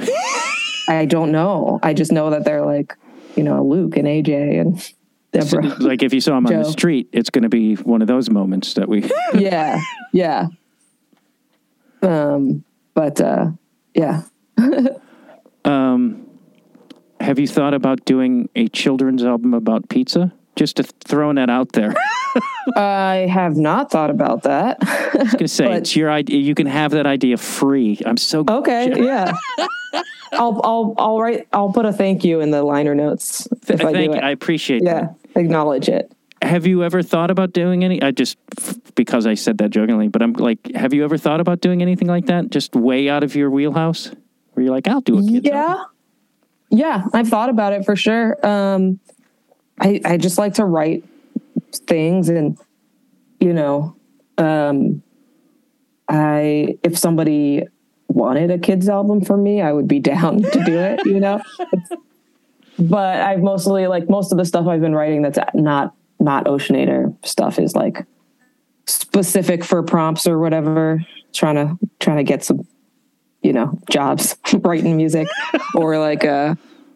I 0.90 1.06
don't 1.06 1.32
know. 1.32 1.80
I 1.84 1.94
just 1.94 2.12
know 2.12 2.32
that 2.32 2.44
they're 2.44 2.66
like 2.66 2.98
you 3.36 3.44
know 3.44 3.64
Luke 3.64 3.98
and 3.98 4.08
AJ 4.08 4.60
and 4.62 5.46
So, 5.48 5.58
like 5.80 6.04
if 6.04 6.14
you 6.14 6.22
saw 6.22 6.38
him 6.38 6.48
on 6.48 6.54
the 6.54 6.64
street, 6.64 7.10
it's 7.12 7.30
going 7.30 7.44
to 7.44 7.50
be 7.50 7.76
one 7.76 8.02
of 8.02 8.08
those 8.08 8.30
moments 8.30 8.74
that 8.76 8.88
we. 8.88 9.10
yeah 9.34 9.82
yeah 10.14 10.48
um 12.02 12.64
but 12.94 13.20
uh 13.20 13.48
yeah 13.94 14.24
Um, 15.66 16.28
have 17.20 17.40
you 17.40 17.48
thought 17.48 17.74
about 17.74 18.06
doing 18.06 18.50
a 18.56 18.68
children's 18.68 19.24
album 19.24 19.54
about 19.54 19.90
pizza? 19.90 20.32
Just 20.56 20.78
to 20.78 20.84
throwing 20.84 21.36
that 21.36 21.50
out 21.50 21.74
there. 21.74 21.96
I 22.76 23.28
have 23.32 23.56
not 23.58 23.90
thought 23.92 24.10
about 24.10 24.44
that 24.44 24.78
I 24.82 25.18
was 25.20 25.32
gonna 25.34 25.48
say 25.48 25.66
But- 25.68 25.78
it's 25.78 25.96
your 25.96 26.12
idea. 26.12 26.40
You 26.40 26.56
can 26.56 26.68
have 26.68 26.92
that 26.92 27.06
idea 27.08 27.38
free. 27.38 28.00
I'm 28.06 28.18
so 28.18 28.44
okay 28.48 28.94
yeah 29.04 29.34
i'll 30.34 30.60
i'll 30.64 30.94
i'll 30.98 31.20
write 31.20 31.48
i'll 31.54 31.72
put 31.72 31.86
a 31.86 31.94
thank 31.94 32.24
you 32.26 32.42
in 32.42 32.52
the 32.52 32.62
liner 32.64 32.94
notes 32.96 33.48
if 33.70 33.82
i 33.82 33.94
Thank 33.94 34.12
do 34.12 34.18
it 34.18 34.24
I 34.24 34.32
appreciate 34.32 34.84
yeah 34.84 35.10
acknowledge 35.36 35.88
it. 35.90 36.12
Have 36.42 36.68
you 36.68 36.84
ever 36.84 37.02
thought 37.02 37.32
about 37.32 37.54
doing 37.54 37.84
any? 37.84 38.02
I 38.02 38.12
just 38.12 38.38
because 38.96 39.26
I 39.26 39.34
said 39.34 39.58
that 39.60 39.72
jokingly, 39.72 40.10
but 40.10 40.22
I'm 40.22 40.34
like, 40.34 40.60
have 40.76 40.94
you 40.94 41.04
ever 41.04 41.18
thought 41.18 41.40
about 41.40 41.60
doing 41.60 41.82
anything 41.82 42.08
like 42.08 42.28
that? 42.28 42.52
Just 42.52 42.76
way 42.76 43.10
out 43.10 43.24
of 43.24 43.36
your 43.36 43.50
wheelhouse, 43.50 44.12
where 44.54 44.64
you're 44.66 44.74
like, 44.76 44.88
I'll 44.88 45.02
do 45.02 45.18
a 45.18 45.22
kid's 45.22 45.48
yeah 45.48 45.66
album. 45.72 45.86
yeah 46.70 47.04
i've 47.14 47.28
thought 47.30 47.50
about 47.50 47.74
it 47.74 47.84
for 47.86 47.96
sure 47.96 48.46
um 48.46 49.00
i 49.80 50.00
i 50.06 50.18
just 50.18 50.38
like 50.38 50.56
to 50.56 50.66
write 50.66 51.04
things 51.80 52.30
and 52.30 52.58
you 53.40 53.54
know 53.54 53.96
um 54.38 55.02
i 56.10 56.76
if 56.84 56.98
somebody 56.98 57.64
wanted 58.08 58.52
a 58.52 58.58
kids 58.58 58.88
album 58.88 59.22
for 59.22 59.38
me 59.38 59.62
i 59.62 59.72
would 59.72 59.88
be 59.88 60.00
down 60.14 60.42
to 60.42 60.64
do 60.64 60.78
it 60.78 61.00
you 61.06 61.20
know? 61.20 61.42
But 62.78 63.22
i've 63.22 63.40
mostly 63.40 63.88
like 63.88 64.10
most 64.10 64.32
of 64.32 64.38
the 64.38 64.46
stuff 64.46 64.68
i've 64.68 64.82
been 64.82 64.96
writing 64.96 65.22
that's 65.22 65.40
not 65.54 65.96
not 66.20 66.46
oceanator 66.46 67.16
stuff 67.26 67.58
is 67.60 67.76
like 67.76 68.06
specific 68.86 69.64
for 69.64 69.82
prompts 69.84 70.28
or 70.28 70.40
whatever 70.40 71.00
trying 71.36 71.56
to 71.56 71.78
trying 72.00 72.18
to 72.18 72.24
get 72.24 72.44
some, 72.44 72.66
you 73.44 73.54
know, 73.54 73.78
jobs 73.92 74.36
writing 74.54 74.98
music, 74.98 75.28
or 75.76 76.00
like 76.00 76.26
uh, 76.26 76.56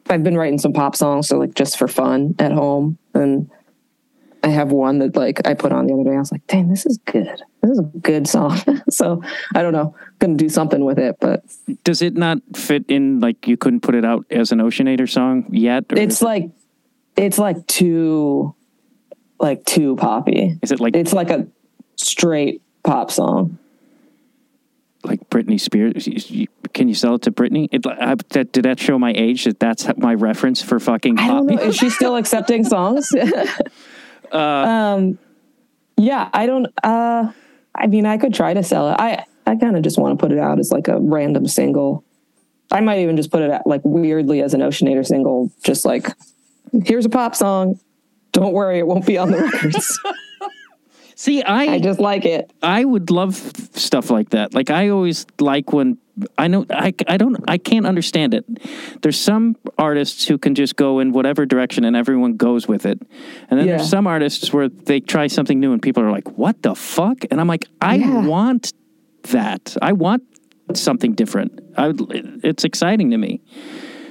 I've 0.09 0.23
been 0.23 0.37
writing 0.37 0.57
some 0.57 0.73
pop 0.73 0.95
songs, 0.95 1.27
so 1.27 1.37
like 1.37 1.53
just 1.53 1.77
for 1.77 1.87
fun 1.87 2.35
at 2.39 2.51
home, 2.51 2.97
and 3.13 3.49
I 4.41 4.47
have 4.49 4.71
one 4.71 4.99
that 4.99 5.15
like 5.15 5.45
I 5.45 5.53
put 5.53 5.71
on 5.71 5.85
the 5.87 5.93
other 5.93 6.03
day. 6.05 6.15
I 6.15 6.19
was 6.19 6.31
like, 6.31 6.45
dang, 6.47 6.69
this 6.69 6.85
is 6.85 6.97
good. 7.05 7.41
This 7.61 7.71
is 7.71 7.79
a 7.79 7.83
good 7.83 8.27
song. 8.27 8.57
so 8.89 9.21
I 9.53 9.61
don't 9.61 9.73
know, 9.73 9.95
gonna 10.19 10.35
do 10.35 10.47
something 10.49 10.85
with 10.85 10.97
it, 10.97 11.17
but 11.19 11.43
Does 11.83 12.01
it 12.01 12.15
not 12.15 12.37
fit 12.55 12.85
in? 12.87 13.19
Like 13.19 13.47
you 13.47 13.57
couldn't 13.57 13.81
put 13.81 13.95
it 13.95 14.05
out 14.05 14.25
as 14.31 14.51
an 14.51 14.59
Oceanator 14.59 15.09
song 15.09 15.45
yet? 15.51 15.85
or 15.91 15.97
it's 15.97 16.15
is 16.15 16.21
it- 16.21 16.25
like 16.25 16.49
it's 17.17 17.37
like 17.37 17.67
too 17.67 18.55
like 19.39 19.65
too 19.65 19.95
poppy. 19.97 20.57
Is 20.61 20.71
it 20.71 20.79
like 20.79 20.95
It's 20.95 21.11
like 21.13 21.29
a 21.31 21.45
straight 21.97 22.61
pop 22.83 23.11
song. 23.11 23.57
like 25.03 25.29
Britney 25.29 25.59
Spears? 25.59 26.07
Can 26.73 26.87
you 26.87 26.93
sell 26.93 27.15
it 27.15 27.23
to 27.23 27.31
Britney? 27.31 27.67
It, 27.73 27.85
uh, 27.85 27.95
I, 27.99 28.15
that, 28.29 28.51
did 28.53 28.63
that 28.63 28.79
show 28.79 28.97
my 28.99 29.11
age? 29.15 29.43
That 29.45 29.59
that's 29.59 29.85
my 29.97 30.13
reference 30.13 30.61
for 30.61 30.79
fucking 30.79 31.19
I 31.19 31.27
don't 31.27 31.45
know. 31.47 31.57
Is 31.57 31.75
she 31.75 31.89
still 31.89 32.15
accepting 32.21 32.63
songs? 32.63 33.09
um, 34.31 35.17
yeah, 35.97 36.29
I 36.33 36.45
don't. 36.45 36.67
Uh, 36.83 37.31
I 37.75 37.87
mean, 37.87 38.05
I 38.05 38.17
could 38.17 38.33
try 38.33 38.53
to 38.53 38.63
sell 38.63 38.89
it. 38.89 38.95
I 38.99 39.25
I 39.45 39.55
kind 39.55 39.75
of 39.75 39.83
just 39.83 39.97
want 39.97 40.17
to 40.17 40.23
put 40.23 40.31
it 40.31 40.39
out 40.39 40.59
as 40.59 40.71
like 40.71 40.87
a 40.87 40.99
random 40.99 41.47
single. 41.47 42.03
I 42.71 42.81
might 42.81 42.99
even 42.99 43.17
just 43.17 43.31
put 43.31 43.41
it 43.41 43.49
out 43.49 43.65
like 43.65 43.81
weirdly 43.83 44.41
as 44.41 44.53
an 44.53 44.61
Oceanator 44.61 45.05
single, 45.05 45.51
just 45.63 45.85
like 45.85 46.07
here's 46.85 47.05
a 47.05 47.09
pop 47.09 47.35
song. 47.35 47.79
Don't 48.31 48.53
worry, 48.53 48.79
it 48.79 48.87
won't 48.87 49.05
be 49.05 49.17
on 49.17 49.31
the 49.31 49.41
records. 49.41 49.99
See, 51.15 51.43
I 51.43 51.73
I 51.73 51.79
just 51.79 51.99
like 51.99 52.25
it. 52.25 52.53
I 52.61 52.85
would 52.85 53.09
love 53.09 53.35
stuff 53.79 54.11
like 54.11 54.29
that. 54.29 54.53
Like 54.53 54.69
I 54.69 54.89
always 54.89 55.25
like 55.39 55.71
when 55.73 55.97
I 56.37 56.47
know 56.47 56.65
I 56.69 56.93
I 57.07 57.17
don't 57.17 57.37
I 57.47 57.57
can't 57.57 57.85
understand 57.85 58.33
it. 58.33 58.45
There's 59.01 59.19
some 59.19 59.55
artists 59.77 60.27
who 60.27 60.37
can 60.37 60.53
just 60.55 60.75
go 60.75 60.99
in 60.99 61.11
whatever 61.13 61.45
direction 61.45 61.85
and 61.85 61.95
everyone 61.95 62.35
goes 62.35 62.67
with 62.67 62.85
it. 62.85 63.01
And 63.49 63.59
then 63.59 63.67
Yeah. 63.67 63.77
there's 63.77 63.89
some 63.89 64.05
artists 64.07 64.51
where 64.53 64.67
they 64.69 64.99
try 64.99 65.27
something 65.27 65.59
new 65.59 65.71
and 65.71 65.81
people 65.81 66.03
are 66.03 66.11
like, 66.11 66.37
"What 66.37 66.61
the 66.61 66.75
fuck?" 66.75 67.25
And 67.31 67.39
I'm 67.39 67.47
like, 67.47 67.65
"I 67.81 67.95
Yeah. 67.95 68.25
want 68.27 68.73
that. 69.29 69.75
I 69.81 69.93
want 69.93 70.23
something 70.73 71.13
different." 71.13 71.59
I 71.77 71.93
it's 72.43 72.63
exciting 72.65 73.11
to 73.11 73.17
me. 73.17 73.41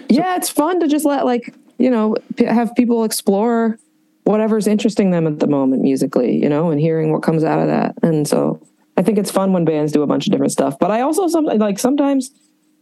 yeah, 0.09 0.37
it's 0.37 0.49
fun 0.49 0.81
to 0.81 0.89
just 0.89 1.05
let 1.05 1.27
like 1.27 1.55
you 1.79 1.91
know 1.91 2.17
p- 2.37 2.45
have 2.47 2.75
people 2.75 3.05
explore 3.05 3.79
whatever's 4.25 4.67
interesting 4.67 5.11
them 5.11 5.27
at 5.27 5.39
the 5.41 5.47
moment 5.47 5.81
musically, 5.83 6.37
you 6.43 6.49
know, 6.49 6.71
and 6.71 6.81
hearing 6.81 7.13
what 7.13 7.23
comes 7.23 7.45
out 7.45 7.59
of 7.61 7.67
that. 7.69 7.95
And 8.03 8.27
so 8.29 8.61
I 8.99 9.03
think 9.03 9.17
it's 9.17 9.31
fun 9.31 9.53
when 9.53 9.65
bands 9.65 9.93
do 9.93 10.03
a 10.03 10.09
bunch 10.09 10.27
of 10.27 10.33
different 10.33 10.51
stuff. 10.51 10.77
But 10.77 10.91
I 10.91 11.03
also 11.03 11.29
some 11.29 11.45
like 11.45 11.79
sometimes 11.79 12.33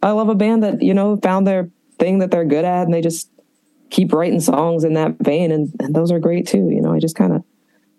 I 0.03 0.13
love 0.13 0.31
a 0.31 0.35
band 0.35 0.63
that 0.63 0.81
you 0.81 0.95
know 0.95 1.19
found 1.19 1.47
their 1.47 1.71
thing 1.99 2.21
that 2.21 2.31
they're 2.31 2.47
good 2.47 2.65
at, 2.65 2.85
and 2.85 2.95
they 2.95 3.03
just 3.03 3.31
keep 3.91 4.15
writing 4.15 4.41
songs 4.41 4.83
in 4.83 4.95
that 4.95 5.17
vein, 5.21 5.53
and, 5.53 5.75
and 5.79 5.95
those 5.95 6.11
are 6.11 6.19
great 6.19 6.47
too. 6.47 6.71
You 6.71 6.81
know, 6.81 6.95
I 6.95 7.01
just 7.01 7.17
kind 7.17 7.35
of 7.35 7.45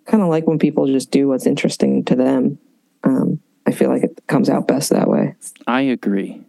kind 0.06 0.24
of 0.24 0.30
like 0.30 0.48
when 0.48 0.58
people 0.58 0.88
just 0.88 1.12
do 1.12 1.28
what's 1.28 1.46
interesting 1.46 2.04
to 2.06 2.16
them. 2.16 2.58
Um, 3.04 3.40
I 3.68 3.72
feel 3.72 3.90
like 3.90 4.04
it 4.04 4.20
comes 4.26 4.50
out 4.50 4.68
best 4.68 4.90
that 4.90 5.08
way. 5.08 5.36
I 5.68 5.82
agree. 5.82 6.42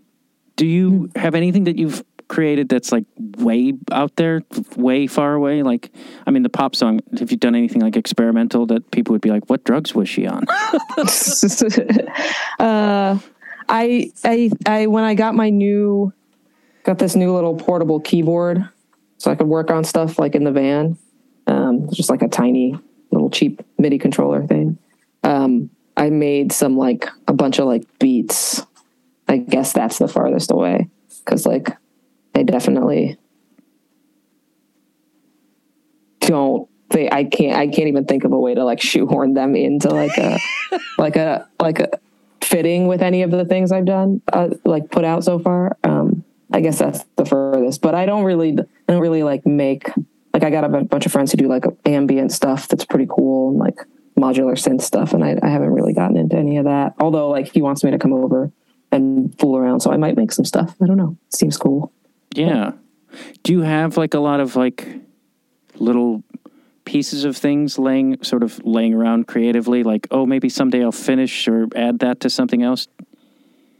Do 0.56 0.66
you 0.66 1.10
have 1.16 1.34
anything 1.34 1.64
that 1.64 1.76
you've 1.76 2.02
created 2.28 2.68
that's 2.68 2.92
like 2.92 3.04
way 3.38 3.74
out 3.90 4.14
there, 4.16 4.42
way 4.76 5.06
far 5.06 5.34
away? 5.34 5.62
Like, 5.62 5.90
I 6.26 6.30
mean, 6.30 6.42
the 6.42 6.48
pop 6.48 6.76
song. 6.76 7.00
Have 7.18 7.30
you 7.30 7.36
done 7.36 7.54
anything 7.54 7.82
like 7.82 7.96
experimental 7.96 8.66
that 8.66 8.90
people 8.90 9.12
would 9.12 9.20
be 9.20 9.30
like, 9.30 9.48
"What 9.48 9.64
drugs 9.64 9.94
was 9.94 10.08
she 10.08 10.26
on?" 10.26 10.44
uh, 12.58 13.18
I, 13.68 14.10
I, 14.24 14.50
I, 14.66 14.86
when 14.86 15.04
I 15.04 15.14
got 15.14 15.34
my 15.34 15.50
new, 15.50 16.12
got 16.84 16.98
this 16.98 17.14
new 17.14 17.34
little 17.34 17.56
portable 17.56 18.00
keyboard, 18.00 18.66
so 19.18 19.30
I 19.30 19.34
could 19.34 19.48
work 19.48 19.70
on 19.70 19.84
stuff 19.84 20.18
like 20.18 20.34
in 20.34 20.44
the 20.44 20.52
van. 20.52 20.96
Um, 21.46 21.88
just 21.92 22.10
like 22.10 22.22
a 22.22 22.28
tiny 22.28 22.78
little 23.10 23.30
cheap 23.30 23.62
MIDI 23.78 23.98
controller 23.98 24.46
thing. 24.46 24.78
Um, 25.22 25.70
I 25.96 26.10
made 26.10 26.52
some 26.52 26.76
like 26.76 27.08
a 27.26 27.32
bunch 27.32 27.58
of 27.58 27.66
like 27.66 27.84
beats. 27.98 28.64
I 29.26 29.38
guess 29.38 29.72
that's 29.72 29.98
the 29.98 30.08
farthest 30.08 30.50
away 30.50 30.88
because 31.24 31.44
like 31.44 31.70
I 32.38 32.44
definitely 32.44 33.18
don't 36.20 36.68
they 36.90 37.10
I 37.10 37.24
can't 37.24 37.56
I 37.56 37.66
can't 37.66 37.88
even 37.88 38.04
think 38.04 38.24
of 38.24 38.32
a 38.32 38.38
way 38.38 38.54
to 38.54 38.64
like 38.64 38.80
shoehorn 38.80 39.34
them 39.34 39.56
into 39.56 39.88
like 39.88 40.16
a 40.16 40.38
like 40.98 41.16
a 41.16 41.48
like 41.60 41.80
a 41.80 41.88
fitting 42.42 42.86
with 42.86 43.02
any 43.02 43.22
of 43.22 43.30
the 43.30 43.44
things 43.44 43.72
I've 43.72 43.84
done 43.84 44.22
uh, 44.32 44.50
like 44.64 44.90
put 44.90 45.04
out 45.04 45.24
so 45.24 45.38
far. 45.38 45.76
Um 45.84 46.24
I 46.52 46.60
guess 46.60 46.78
that's 46.78 47.04
the 47.16 47.26
furthest, 47.26 47.82
but 47.82 47.94
I 47.94 48.06
don't 48.06 48.24
really 48.24 48.52
I 48.52 48.92
don't 48.92 49.02
really 49.02 49.22
like 49.22 49.44
make 49.44 49.90
like 50.32 50.44
I 50.44 50.50
got 50.50 50.64
a 50.64 50.84
bunch 50.84 51.06
of 51.06 51.12
friends 51.12 51.32
who 51.32 51.38
do 51.38 51.48
like 51.48 51.64
ambient 51.84 52.32
stuff 52.32 52.68
that's 52.68 52.84
pretty 52.84 53.06
cool 53.08 53.50
and 53.50 53.58
like 53.58 53.78
modular 54.16 54.52
synth 54.52 54.82
stuff 54.82 55.12
and 55.12 55.24
I, 55.24 55.38
I 55.42 55.48
haven't 55.48 55.70
really 55.70 55.92
gotten 55.92 56.16
into 56.16 56.36
any 56.36 56.56
of 56.56 56.64
that. 56.64 56.94
Although 57.00 57.30
like 57.30 57.52
he 57.52 57.62
wants 57.62 57.82
me 57.82 57.90
to 57.90 57.98
come 57.98 58.12
over 58.12 58.52
and 58.90 59.38
fool 59.38 59.56
around, 59.56 59.80
so 59.80 59.92
I 59.92 59.96
might 59.96 60.16
make 60.16 60.32
some 60.32 60.44
stuff. 60.44 60.74
I 60.80 60.86
don't 60.86 60.96
know. 60.96 61.16
It 61.28 61.36
seems 61.36 61.56
cool. 61.56 61.92
Yeah. 62.32 62.72
Do 63.42 63.52
you 63.52 63.62
have 63.62 63.96
like 63.96 64.14
a 64.14 64.20
lot 64.20 64.40
of 64.40 64.56
like 64.56 64.86
little 65.76 66.22
pieces 66.84 67.24
of 67.24 67.36
things 67.36 67.78
laying 67.78 68.22
sort 68.22 68.42
of 68.42 68.64
laying 68.64 68.94
around 68.94 69.26
creatively 69.26 69.82
like 69.82 70.06
oh 70.10 70.24
maybe 70.24 70.48
someday 70.48 70.82
I'll 70.82 70.90
finish 70.90 71.46
or 71.46 71.68
add 71.76 71.98
that 72.00 72.20
to 72.20 72.30
something 72.30 72.62
else? 72.62 72.88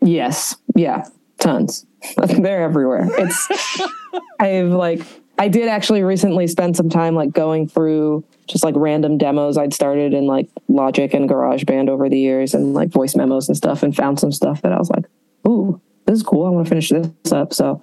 Yes. 0.01 0.57
Yeah. 0.75 1.07
Tons. 1.39 1.87
They're 2.17 2.63
everywhere. 2.63 3.09
It's 3.19 3.81
I've 4.41 4.71
like 4.71 5.01
I 5.39 5.49
did 5.49 5.69
actually 5.69 6.03
recently 6.03 6.47
spend 6.49 6.77
some 6.77 6.91
time 6.91 7.15
like 7.15 7.33
going 7.33 7.69
through 7.69 8.25
just 8.49 8.65
like 8.65 8.75
random 8.77 9.19
demos 9.19 9.57
I'd 9.57 9.73
started 9.73 10.13
in 10.13 10.27
like 10.27 10.49
Logic 10.69 11.13
and 11.15 11.29
GarageBand 11.29 11.89
over 11.89 12.09
the 12.09 12.19
years 12.19 12.55
and 12.55 12.75
like 12.75 12.89
voice 12.89 13.15
memos 13.15 13.49
and 13.49 13.57
stuff 13.57 13.83
and 13.83 13.95
found 13.95 14.19
some 14.19 14.33
stuff 14.33 14.63
that 14.63 14.73
I 14.73 14.79
was 14.79 14.91
like, 14.91 15.05
ooh, 15.47 15.81
this 16.07 16.17
is 16.17 16.23
cool. 16.23 16.47
I 16.47 16.51
want 16.51 16.67
to 16.67 16.69
finish 16.69 16.89
this 16.89 17.33
up. 17.33 17.55
So 17.55 17.83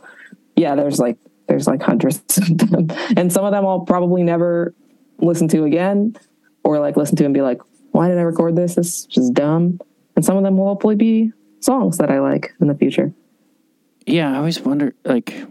yeah, 0.56 0.76
there's 0.76 1.00
like 1.00 1.18
there's 1.48 1.68
like 1.68 1.82
hundreds 1.82 2.20
of 2.38 2.58
them. 2.58 2.88
And 3.16 3.32
some 3.32 3.46
of 3.46 3.52
them 3.52 3.66
I'll 3.66 3.82
probably 3.82 4.24
never 4.24 4.74
listen 5.20 5.48
to 5.50 5.64
again 5.64 6.16
or 6.64 6.80
like 6.80 6.98
listen 6.98 7.16
to 7.18 7.26
and 7.26 7.34
be 7.34 7.42
like, 7.42 7.62
why 7.92 8.10
did 8.10 8.18
I 8.18 8.22
record 8.22 8.56
this? 8.56 8.76
This 8.76 8.88
is 8.88 9.06
just 9.06 9.34
dumb. 9.34 9.80
And 10.16 10.26
some 10.26 10.38
of 10.38 10.44
them 10.44 10.58
will 10.58 10.68
hopefully 10.68 10.96
be 10.96 11.32
songs 11.60 11.98
that 11.98 12.10
I 12.10 12.20
like 12.20 12.54
in 12.60 12.68
the 12.68 12.76
future. 12.76 13.14
Yeah, 14.06 14.32
I 14.32 14.38
always 14.38 14.60
wonder 14.60 14.96
like 15.04 15.46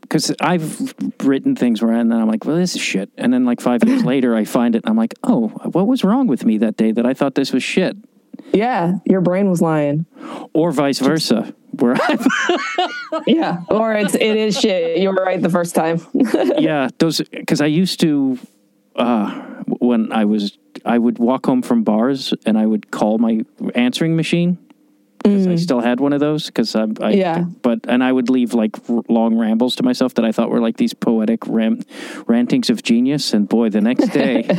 because 0.00 0.34
I've 0.40 0.94
written 1.22 1.56
things 1.56 1.80
where 1.80 1.92
and 1.94 2.12
then 2.12 2.20
I'm 2.20 2.28
like, 2.28 2.44
well, 2.44 2.56
this 2.56 2.74
is 2.74 2.82
shit. 2.82 3.10
And 3.16 3.32
then 3.32 3.46
like 3.46 3.60
five 3.60 3.82
years 3.84 4.04
later, 4.04 4.36
I 4.36 4.44
find 4.44 4.76
it 4.76 4.84
and 4.84 4.90
I'm 4.90 4.96
like, 4.96 5.14
oh, 5.22 5.48
what 5.72 5.86
was 5.86 6.04
wrong 6.04 6.26
with 6.26 6.44
me 6.44 6.58
that 6.58 6.76
day 6.76 6.92
that 6.92 7.06
I 7.06 7.14
thought 7.14 7.34
this 7.34 7.52
was 7.52 7.62
shit? 7.62 7.96
Yeah, 8.52 8.94
your 9.06 9.20
brain 9.20 9.48
was 9.50 9.60
lying. 9.62 10.06
Or 10.52 10.72
vice 10.72 10.98
versa, 10.98 11.54
where 11.72 11.96
Yeah, 13.26 13.62
or 13.70 13.94
it's 13.94 14.14
it 14.14 14.36
is 14.36 14.58
shit. 14.58 14.98
You 14.98 15.08
were 15.08 15.14
right 15.24 15.40
the 15.40 15.48
first 15.50 15.74
time. 15.74 16.00
yeah, 16.58 16.88
those 16.98 17.20
because 17.30 17.60
I 17.60 17.66
used 17.66 18.00
to 18.00 18.38
uh, 18.96 19.30
when 19.78 20.12
I 20.12 20.24
was 20.26 20.58
I 20.84 20.98
would 20.98 21.18
walk 21.18 21.46
home 21.46 21.62
from 21.62 21.82
bars 21.84 22.34
and 22.44 22.58
I 22.58 22.66
would 22.66 22.90
call 22.90 23.18
my 23.18 23.40
answering 23.74 24.16
machine. 24.16 24.58
'cause 25.24 25.46
I 25.46 25.54
still 25.54 25.78
had 25.80 26.00
one 26.00 26.12
of 26.12 26.18
those 26.18 26.46
because 26.46 26.74
I, 26.74 26.86
I 27.00 27.10
Yeah. 27.12 27.44
but 27.62 27.78
and 27.86 28.02
I 28.02 28.10
would 28.10 28.28
leave 28.28 28.54
like 28.54 28.76
r- 28.88 29.02
long 29.08 29.38
rambles 29.38 29.76
to 29.76 29.84
myself 29.84 30.14
that 30.14 30.24
I 30.24 30.32
thought 30.32 30.50
were 30.50 30.58
like 30.60 30.78
these 30.78 30.94
poetic 30.94 31.46
ram- 31.46 31.82
rantings 32.26 32.70
of 32.70 32.82
genius 32.82 33.32
and 33.32 33.48
boy 33.48 33.70
the 33.70 33.80
next 33.80 34.08
day 34.08 34.42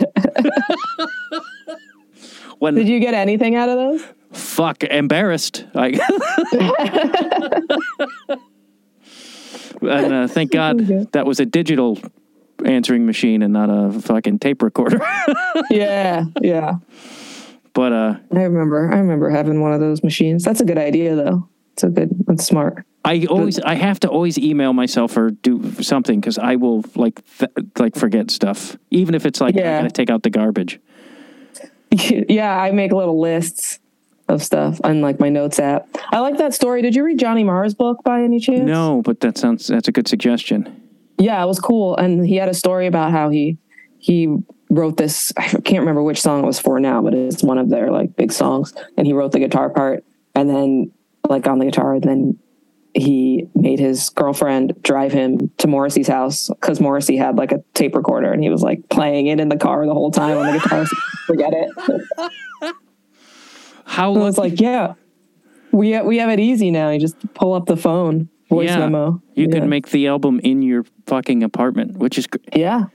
when 2.64 2.76
Did 2.76 2.88
you 2.88 3.02
get 3.02 3.14
anything 3.14 3.56
out 3.56 3.68
of 3.68 3.76
those? 3.78 4.06
fuck 4.32 4.86
embarrassed 4.86 5.66
I 5.76 5.88
and 9.82 10.14
uh, 10.14 10.28
thank 10.28 10.52
God 10.52 11.12
that 11.12 11.26
was 11.26 11.40
a 11.40 11.46
digital 11.46 12.00
answering 12.66 13.06
machine 13.06 13.42
and 13.44 13.54
not 13.54 13.70
a 13.70 14.00
fucking 14.00 14.40
tape 14.40 14.62
recorder 14.62 15.02
Yeah, 15.70 16.26
yeah. 16.42 16.76
but 17.74 17.92
uh 17.92 18.16
I 18.34 18.44
remember. 18.44 18.92
I 18.92 18.98
remember 18.98 19.30
having 19.30 19.62
one 19.62 19.74
of 19.74 19.80
those 19.80 20.04
machines. 20.04 20.44
That's 20.44 20.62
a 20.62 20.66
good 20.66 20.78
idea, 20.78 21.16
though. 21.16 21.48
It's 21.74 21.84
a 21.84 21.90
good. 21.90 22.12
That's 22.28 22.46
smart. 22.46 22.86
I 23.06 23.26
always 23.30 23.60
I 23.60 23.76
have 23.76 24.00
to 24.02 24.10
always 24.10 24.38
email 24.38 24.74
myself 24.74 25.18
or 25.18 25.32
do 25.32 25.74
something 25.82 26.20
because 26.22 26.38
I 26.38 26.56
will 26.56 26.86
like 26.96 27.22
th- 27.40 27.52
like 27.78 27.96
forget 27.96 28.32
stuff 28.32 28.78
even 28.92 29.16
if 29.16 29.26
it's 29.26 29.42
like 29.42 29.56
Yeah. 29.56 29.74
I'm 29.76 29.80
gonna 29.80 29.92
take 29.92 30.10
out 30.10 30.24
the 30.24 30.30
garbage. 30.30 30.80
yeah, 32.30 32.60
I 32.60 32.72
make 32.72 32.92
little 32.92 33.20
lists 33.20 33.80
of 34.28 34.42
stuff 34.42 34.80
on 34.84 35.02
like 35.02 35.20
my 35.20 35.30
notes 35.30 35.60
app. 35.60 35.88
I 36.12 36.20
like 36.20 36.38
that 36.38 36.54
story. 36.54 36.82
Did 36.82 36.96
you 36.96 37.04
read 37.04 37.20
Johnny 37.20 37.44
Marr's 37.44 37.74
book 37.74 38.04
by 38.04 38.22
any 38.24 38.40
chance? 38.40 38.64
No, 38.64 39.02
but 39.04 39.20
that 39.20 39.38
sounds 39.38 39.68
that's 39.68 39.88
a 39.88 39.92
good 39.92 40.08
suggestion. 40.08 40.82
Yeah, 41.20 41.44
it 41.44 41.48
was 41.48 41.60
cool. 41.60 41.96
And 41.98 42.26
he 42.26 42.36
had 42.38 42.50
a 42.50 42.54
story 42.54 42.88
about 42.88 43.12
how 43.12 43.30
he 43.30 43.58
he 44.00 44.36
wrote 44.70 44.98
this. 44.98 45.32
I 45.38 45.48
can't 45.48 45.80
remember 45.80 46.02
which 46.02 46.22
song 46.22 46.44
it 46.44 46.48
was 46.48 46.60
for 46.60 46.80
now, 46.80 47.02
but 47.02 47.14
it's 47.14 47.44
one 47.44 47.58
of 47.58 47.70
their 47.70 47.92
like 47.92 48.16
big 48.16 48.32
songs. 48.32 48.74
And 48.98 49.06
he 49.06 49.14
wrote 49.14 49.32
the 49.32 49.40
guitar 49.40 49.70
part, 49.70 50.04
and 50.34 50.50
then 50.50 50.92
like 51.30 51.48
on 51.48 51.60
the 51.60 51.66
guitar, 51.66 51.94
and 51.94 52.04
then 52.04 52.40
he 52.94 53.48
made 53.56 53.80
his 53.80 54.10
girlfriend 54.10 54.74
drive 54.84 55.12
him 55.12 55.52
to 55.58 55.68
Morrissey's 55.68 56.08
house 56.08 56.50
because 56.50 56.80
Morrissey 56.80 57.18
had 57.18 57.38
like 57.38 57.52
a 57.52 57.64
tape 57.74 57.96
recorder, 57.96 58.32
and 58.32 58.44
he 58.44 58.50
was 58.50 58.62
like 58.62 58.88
playing 58.90 59.28
it 59.28 59.40
in 59.40 59.50
the 59.50 59.58
car 59.58 59.86
the 59.86 59.94
whole 59.94 60.12
time 60.12 60.38
on 60.38 60.46
the 60.46 60.60
guitar. 60.60 60.86
Forget 61.28 61.54
it. 61.54 62.76
How 63.86 64.14
I 64.14 64.18
was 64.18 64.38
like, 64.38 64.60
yeah, 64.60 64.94
we 65.72 66.00
we 66.02 66.18
have 66.20 66.30
it 66.30 66.40
easy 66.40 66.72
now. 66.72 66.90
You 66.90 67.00
just 67.00 67.16
pull 67.34 67.54
up 67.54 67.66
the 67.66 67.78
phone, 67.78 68.30
voice 68.50 68.70
yeah, 68.70 68.80
memo. 68.80 69.22
You 69.34 69.48
yeah. 69.48 69.60
can 69.60 69.70
make 69.70 69.90
the 69.90 70.08
album 70.08 70.40
in 70.44 70.62
your 70.62 70.86
fucking 71.08 71.44
apartment, 71.44 71.98
which 71.98 72.18
is. 72.18 72.28
gr- 72.28 72.38
yeah. 72.56 72.86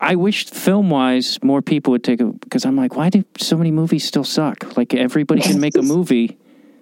I 0.00 0.16
wish 0.16 0.46
film 0.46 0.90
wise 0.90 1.38
more 1.42 1.62
people 1.62 1.92
would 1.92 2.02
take 2.02 2.20
a 2.20 2.26
because 2.26 2.64
I'm 2.64 2.76
like, 2.76 2.96
why 2.96 3.10
do 3.10 3.24
so 3.38 3.56
many 3.56 3.70
movies 3.70 4.04
still 4.04 4.24
suck? 4.24 4.76
Like 4.76 4.92
everybody 4.92 5.40
can 5.40 5.60
make 5.60 5.76
a 5.76 5.82
movie. 5.94 6.36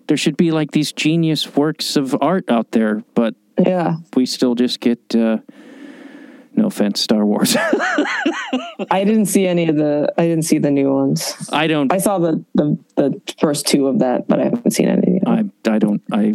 There 0.09 0.16
should 0.16 0.36
be 0.36 0.50
like 0.52 0.70
these 0.70 0.92
genius 0.92 1.57
works 1.57 1.96
of 1.96 2.16
art 2.20 2.44
out 2.48 2.70
there, 2.72 3.02
but 3.14 3.34
Yeah. 3.59 3.96
we 4.14 4.26
still 4.26 4.54
just 4.54 4.80
get. 4.80 5.14
Uh, 5.14 5.38
no 6.54 6.68
offense, 6.68 7.00
Star 7.00 7.26
Wars. 7.26 7.54
I 8.90 9.04
didn't 9.04 9.26
see 9.26 9.46
any 9.46 9.68
of 9.68 9.76
the 9.76 10.11
I 10.16 10.22
didn't 10.26 10.44
see 10.44 10.57
the 10.59 10.70
new 10.70 10.90
ones. 10.90 11.50
I 11.52 11.66
don't. 11.66 11.92
I 11.92 11.98
saw 11.98 12.18
the 12.18 12.42
the, 12.54 12.78
the 12.96 13.20
first 13.38 13.66
two 13.66 13.88
of 13.88 13.98
that, 13.98 14.26
but 14.26 14.40
I 14.40 14.44
haven't 14.44 14.70
seen 14.70 14.88
any. 14.88 15.20
I 15.26 15.44
I 15.68 15.78
don't. 15.78 16.02
I 16.11 16.34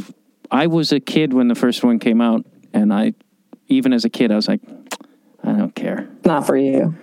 I 0.52 0.68
was 0.68 0.92
a 0.92 1.00
kid 1.00 1.34
when 1.34 1.48
the 1.48 1.56
first 1.56 1.84
one 1.84 1.98
came 1.98 2.22
out, 2.22 2.46
and 2.72 2.94
I 2.94 3.14
even 3.68 3.94
as 3.94 4.06
a 4.06 4.10
kid 4.12 4.32
I 4.32 4.36
was 4.36 4.48
like, 4.48 4.62
I 5.44 5.54
don't 5.54 5.74
care. 5.74 6.08
Not 6.24 6.46
for 6.46 6.56
you. 6.56 6.94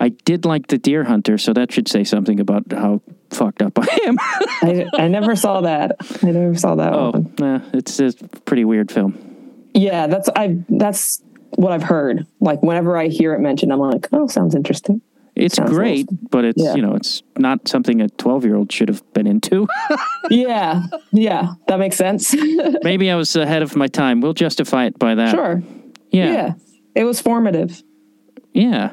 I 0.00 0.10
did 0.10 0.44
like 0.44 0.68
the 0.68 0.78
Deer 0.78 1.04
Hunter, 1.04 1.38
so 1.38 1.52
that 1.52 1.72
should 1.72 1.88
say 1.88 2.04
something 2.04 2.40
about 2.40 2.64
how 2.70 3.02
fucked 3.30 3.62
up 3.62 3.78
I 3.78 3.98
am. 4.06 4.16
I, 4.20 4.86
I 4.94 5.08
never 5.08 5.36
saw 5.36 5.60
that. 5.62 5.96
I 6.22 6.30
never 6.30 6.54
saw 6.54 6.74
that 6.76 6.92
oh, 6.92 7.10
one. 7.10 7.34
nah, 7.38 7.60
it's 7.72 7.98
a 7.98 8.12
pretty 8.44 8.64
weird 8.64 8.90
film. 8.90 9.18
Yeah, 9.74 10.06
that's 10.06 10.28
I 10.34 10.58
that's 10.68 11.22
what 11.50 11.72
I've 11.72 11.82
heard. 11.82 12.26
Like 12.40 12.62
whenever 12.62 12.96
I 12.96 13.08
hear 13.08 13.34
it 13.34 13.40
mentioned, 13.40 13.72
I'm 13.72 13.78
like, 13.80 14.08
oh, 14.12 14.26
sounds 14.26 14.54
interesting. 14.54 15.02
It's 15.34 15.56
Sounds 15.56 15.68
great, 15.70 16.08
but 16.30 16.46
it's 16.46 16.62
Yeah. 16.62 16.74
you 16.74 16.80
know 16.80 16.94
it's 16.94 17.22
not 17.36 17.68
something 17.68 18.00
a 18.00 18.08
twelve 18.08 18.44
year 18.44 18.56
old 18.56 18.72
should 18.72 18.88
have 18.88 19.02
been 19.12 19.26
into. 19.26 19.68
Yeah, 20.28 20.82
yeah, 21.12 21.52
that 21.68 21.78
makes 21.78 21.94
sense. 21.94 22.34
Maybe 22.82 23.12
I 23.12 23.14
was 23.14 23.36
ahead 23.36 23.62
of 23.62 23.76
my 23.76 23.86
time. 23.86 24.20
We'll 24.20 24.32
justify 24.32 24.86
it 24.86 24.98
by 24.98 25.14
that. 25.14 25.30
sure. 25.30 25.62
Yeah. 26.10 26.32
Yeah, 26.32 26.54
it 26.96 27.04
was 27.04 27.20
formative. 27.20 27.80
Yeah. 28.52 28.90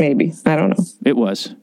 Maybe 0.00 0.32
I 0.46 0.56
don't 0.56 0.70
know. 0.70 0.84
It 1.04 1.14
was. 1.14 1.54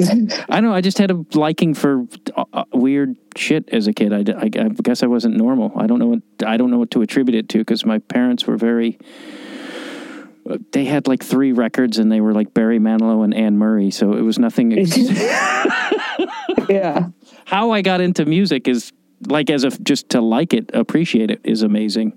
I 0.00 0.60
don't 0.60 0.64
know. 0.64 0.72
I 0.72 0.80
just 0.80 0.96
had 0.96 1.10
a 1.10 1.24
liking 1.34 1.74
for 1.74 2.06
uh, 2.36 2.44
uh, 2.52 2.64
weird 2.72 3.16
shit 3.36 3.68
as 3.70 3.88
a 3.88 3.92
kid. 3.92 4.12
I 4.12 4.48
guess 4.48 5.02
I 5.02 5.08
wasn't 5.08 5.36
normal. 5.36 5.72
I 5.76 5.88
don't 5.88 5.98
know 5.98 6.06
what 6.06 6.22
I 6.46 6.56
don't 6.56 6.70
know 6.70 6.78
what 6.78 6.92
to 6.92 7.02
attribute 7.02 7.36
it 7.36 7.48
to 7.50 7.58
because 7.58 7.84
my 7.84 7.98
parents 7.98 8.46
were 8.46 8.56
very. 8.56 8.96
They 10.72 10.84
had 10.84 11.08
like 11.08 11.22
three 11.22 11.52
records 11.52 11.98
and 11.98 12.10
they 12.10 12.20
were 12.20 12.32
like 12.32 12.54
Barry 12.54 12.78
Manilow 12.78 13.24
and 13.24 13.34
Anne 13.34 13.58
Murray, 13.58 13.90
so 13.90 14.14
it 14.14 14.22
was 14.22 14.38
nothing. 14.38 14.72
Ex- 14.78 14.96
yeah, 16.68 17.08
How 17.44 17.72
I 17.72 17.82
got 17.82 18.00
into 18.00 18.24
music 18.24 18.68
is 18.68 18.92
like 19.28 19.50
as 19.50 19.64
if 19.64 19.80
just 19.82 20.10
to 20.10 20.20
like 20.20 20.54
it, 20.54 20.70
appreciate 20.72 21.30
it 21.30 21.40
is 21.44 21.62
amazing. 21.62 22.16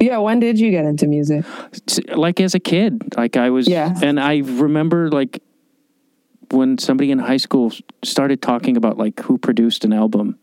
Yeah. 0.00 0.18
When 0.18 0.40
did 0.40 0.58
you 0.58 0.70
get 0.70 0.84
into 0.84 1.06
music? 1.06 1.44
like 2.14 2.40
as 2.40 2.54
a 2.54 2.60
kid 2.60 3.02
like 3.16 3.36
i 3.36 3.50
was 3.50 3.68
Yeah. 3.68 3.94
and 4.02 4.18
i 4.18 4.38
remember 4.38 5.10
like 5.10 5.42
when 6.50 6.78
somebody 6.78 7.10
in 7.10 7.18
high 7.18 7.36
school 7.38 7.72
started 8.02 8.42
talking 8.42 8.76
about 8.76 8.96
like 8.98 9.20
who 9.20 9.38
produced 9.38 9.84
an 9.84 9.92
album 9.92 10.38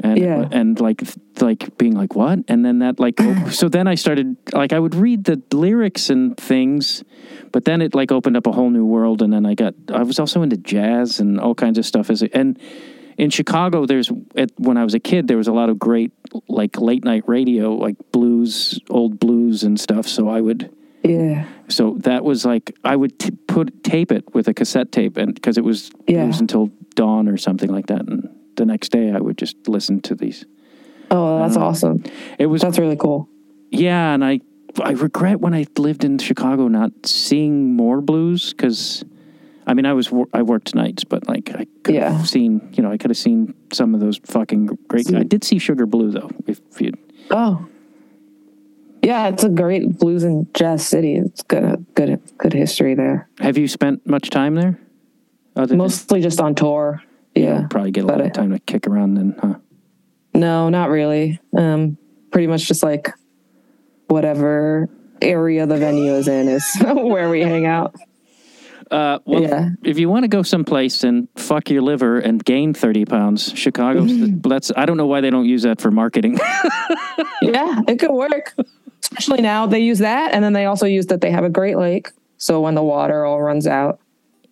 and 0.00 0.18
Yeah. 0.18 0.48
and 0.52 0.78
like 0.80 1.02
like 1.40 1.76
being 1.78 1.94
like 1.96 2.14
what 2.14 2.38
and 2.48 2.64
then 2.64 2.78
that 2.80 3.00
like 3.00 3.20
so 3.50 3.68
then 3.68 3.86
i 3.88 3.94
started 3.96 4.36
like 4.52 4.72
i 4.72 4.78
would 4.78 4.94
read 4.94 5.24
the 5.24 5.40
lyrics 5.52 6.10
and 6.10 6.36
things 6.36 7.02
but 7.52 7.64
then 7.64 7.80
it 7.82 7.94
like 7.94 8.12
opened 8.12 8.36
up 8.36 8.46
a 8.46 8.52
whole 8.52 8.70
new 8.70 8.84
world 8.84 9.22
and 9.22 9.32
then 9.32 9.44
i 9.46 9.54
got 9.54 9.74
i 9.92 10.02
was 10.02 10.18
also 10.18 10.42
into 10.42 10.56
jazz 10.56 11.20
and 11.20 11.40
all 11.40 11.54
kinds 11.54 11.78
of 11.78 11.84
stuff 11.86 12.10
as 12.10 12.22
a, 12.22 12.28
and 12.36 12.58
in 13.18 13.30
chicago 13.30 13.86
there's 13.86 14.10
at, 14.36 14.50
when 14.58 14.76
i 14.76 14.84
was 14.84 14.94
a 14.94 15.00
kid 15.00 15.28
there 15.28 15.36
was 15.36 15.48
a 15.48 15.52
lot 15.52 15.68
of 15.68 15.78
great 15.78 16.12
like 16.48 16.80
late 16.80 17.04
night 17.04 17.22
radio 17.26 17.72
like 17.74 17.96
blues 18.12 18.78
old 18.90 19.18
blues 19.18 19.62
and 19.62 19.78
stuff 19.78 20.06
so 20.06 20.28
i 20.28 20.40
would 20.40 20.70
Yeah, 21.04 21.44
so 21.68 21.96
that 22.08 22.24
was 22.24 22.44
like 22.46 22.72
I 22.82 22.96
would 22.96 23.18
t- 23.18 23.36
put 23.46 23.84
tape 23.84 24.10
it 24.10 24.24
with 24.34 24.48
a 24.48 24.54
cassette 24.54 24.90
tape, 24.90 25.18
and 25.20 25.34
because 25.34 25.58
it 25.58 25.64
was 25.64 25.90
Yeah. 26.08 26.24
blues 26.24 26.40
until 26.40 26.70
dawn 26.96 27.28
or 27.28 27.36
something 27.36 27.68
like 27.76 27.88
that, 27.92 28.08
and 28.08 28.28
the 28.56 28.64
next 28.64 28.88
day 28.90 29.12
I 29.12 29.20
would 29.20 29.36
just 29.36 29.56
listen 29.68 30.00
to 30.08 30.14
these. 30.14 30.46
oh, 31.10 31.40
that's 31.40 31.56
um, 31.58 31.62
awesome. 31.62 31.96
It 32.38 32.46
was 32.46 32.62
That's 32.62 32.78
really 32.78 32.96
cool. 32.96 33.28
yeah, 33.70 34.14
and 34.14 34.24
I 34.24 34.40
I 34.82 34.92
regret 34.92 35.40
when 35.44 35.52
I 35.52 35.66
lived 35.76 36.04
in 36.08 36.16
Chicago 36.18 36.68
not 36.68 36.90
seeing 37.04 37.76
more 37.76 38.00
blues 38.00 38.54
because. 38.54 39.04
I 39.66 39.74
mean, 39.74 39.86
I 39.86 39.92
was 39.94 40.12
I 40.32 40.42
worked 40.42 40.74
nights, 40.74 41.04
but 41.04 41.26
like 41.28 41.50
I 41.54 41.66
could 41.82 41.94
Yeah. 41.94 42.12
have 42.12 42.28
seen, 42.28 42.68
you 42.74 42.82
know, 42.82 42.90
I 42.90 42.98
could 42.98 43.10
have 43.10 43.16
seen 43.16 43.54
some 43.72 43.94
of 43.94 44.00
those 44.00 44.18
fucking 44.24 44.66
great. 44.88 45.12
I 45.14 45.22
did 45.22 45.42
see 45.44 45.58
Sugar 45.58 45.86
Blue 45.86 46.10
though. 46.10 46.30
If 46.46 46.60
you, 46.80 46.92
Oh, 47.30 47.66
yeah, 49.02 49.28
it's 49.28 49.44
a 49.44 49.48
great 49.48 49.98
blues 49.98 50.22
and 50.24 50.46
jazz 50.54 50.86
city. 50.86 51.14
It's 51.16 51.42
good, 51.42 51.84
good, 51.94 52.20
good 52.38 52.52
history 52.52 52.94
there. 52.94 53.28
have 53.40 53.56
you 53.58 53.68
spent 53.68 54.06
much 54.06 54.30
time 54.30 54.54
there? 54.54 54.78
Other 55.56 55.66
than- 55.68 55.78
Mostly 55.78 56.20
just 56.20 56.40
on 56.40 56.54
tour. 56.54 57.02
Yeah, 57.34 57.66
probably 57.68 57.90
get 57.90 58.04
a 58.04 58.06
lot 58.06 58.20
of 58.20 58.32
time 58.32 58.52
to 58.52 58.58
kick 58.60 58.86
around 58.86 59.14
then, 59.14 59.34
huh? 59.40 59.54
no, 60.34 60.68
not 60.68 60.88
really. 60.90 61.40
Um, 61.56 61.96
pretty 62.30 62.46
much 62.46 62.66
just 62.66 62.82
like 62.82 63.10
whatever 64.08 64.88
area 65.22 65.66
the 65.66 65.76
venue 65.76 66.12
is 66.12 66.28
in 66.28 66.48
is 66.48 66.64
where 66.82 67.28
we 67.30 67.40
hang 67.40 67.66
out. 67.66 67.94
Uh, 68.94 69.18
well, 69.24 69.42
Yeah. 69.42 69.70
if 69.82 69.98
you 69.98 70.08
want 70.08 70.22
to 70.22 70.28
go 70.28 70.42
someplace 70.42 71.02
and 71.02 71.26
fuck 71.36 71.68
your 71.68 71.82
liver 71.82 72.18
and 72.20 72.44
gain 72.44 72.72
30 72.74 73.04
pounds, 73.06 73.52
Chicago's, 73.56 74.12
that's, 74.40 74.70
I 74.76 74.86
don't 74.86 74.96
know 74.96 75.06
why 75.08 75.20
they 75.20 75.30
don't 75.30 75.46
use 75.46 75.62
that 75.62 75.80
for 75.80 75.90
marketing. 75.90 76.38
Yeah, 77.42 77.80
it 77.86 77.98
could 77.98 78.10
work. 78.10 78.54
Especially 79.02 79.42
now 79.42 79.66
they 79.66 79.78
use 79.80 79.98
that, 79.98 80.32
and 80.32 80.42
then 80.42 80.52
they 80.54 80.64
also 80.64 80.86
use 80.86 81.06
that 81.06 81.20
they 81.20 81.30
have 81.30 81.44
a 81.44 81.50
Great 81.50 81.76
Lake. 81.76 82.10
So 82.38 82.60
when 82.60 82.74
the 82.74 82.82
water 82.82 83.24
all 83.24 83.40
runs 83.42 83.66
out, 83.66 84.00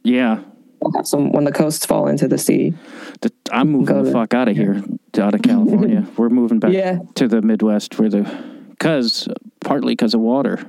yeah. 0.04 0.40
we'll 0.80 0.92
have 0.92 1.06
some. 1.06 1.32
When 1.32 1.44
the 1.44 1.52
coasts 1.52 1.86
fall 1.86 2.06
into 2.08 2.28
the 2.28 2.38
sea, 2.38 2.74
The- 3.22 3.32
I'm 3.50 3.70
moving 3.70 4.02
the 4.04 4.12
fuck 4.12 4.34
out 4.34 4.48
of 4.48 4.56
here, 4.56 4.82
out 5.18 5.34
of 5.34 5.42
California. 5.42 6.06
We're 6.16 6.28
moving 6.28 6.58
back 6.60 6.72
Yeah. 6.72 6.98
to 7.14 7.26
the 7.28 7.40
Midwest 7.42 7.98
where 7.98 8.08
the, 8.10 8.30
cause, 8.78 9.26
partly 9.60 9.92
because 9.94 10.14
of 10.14 10.20
water. 10.20 10.60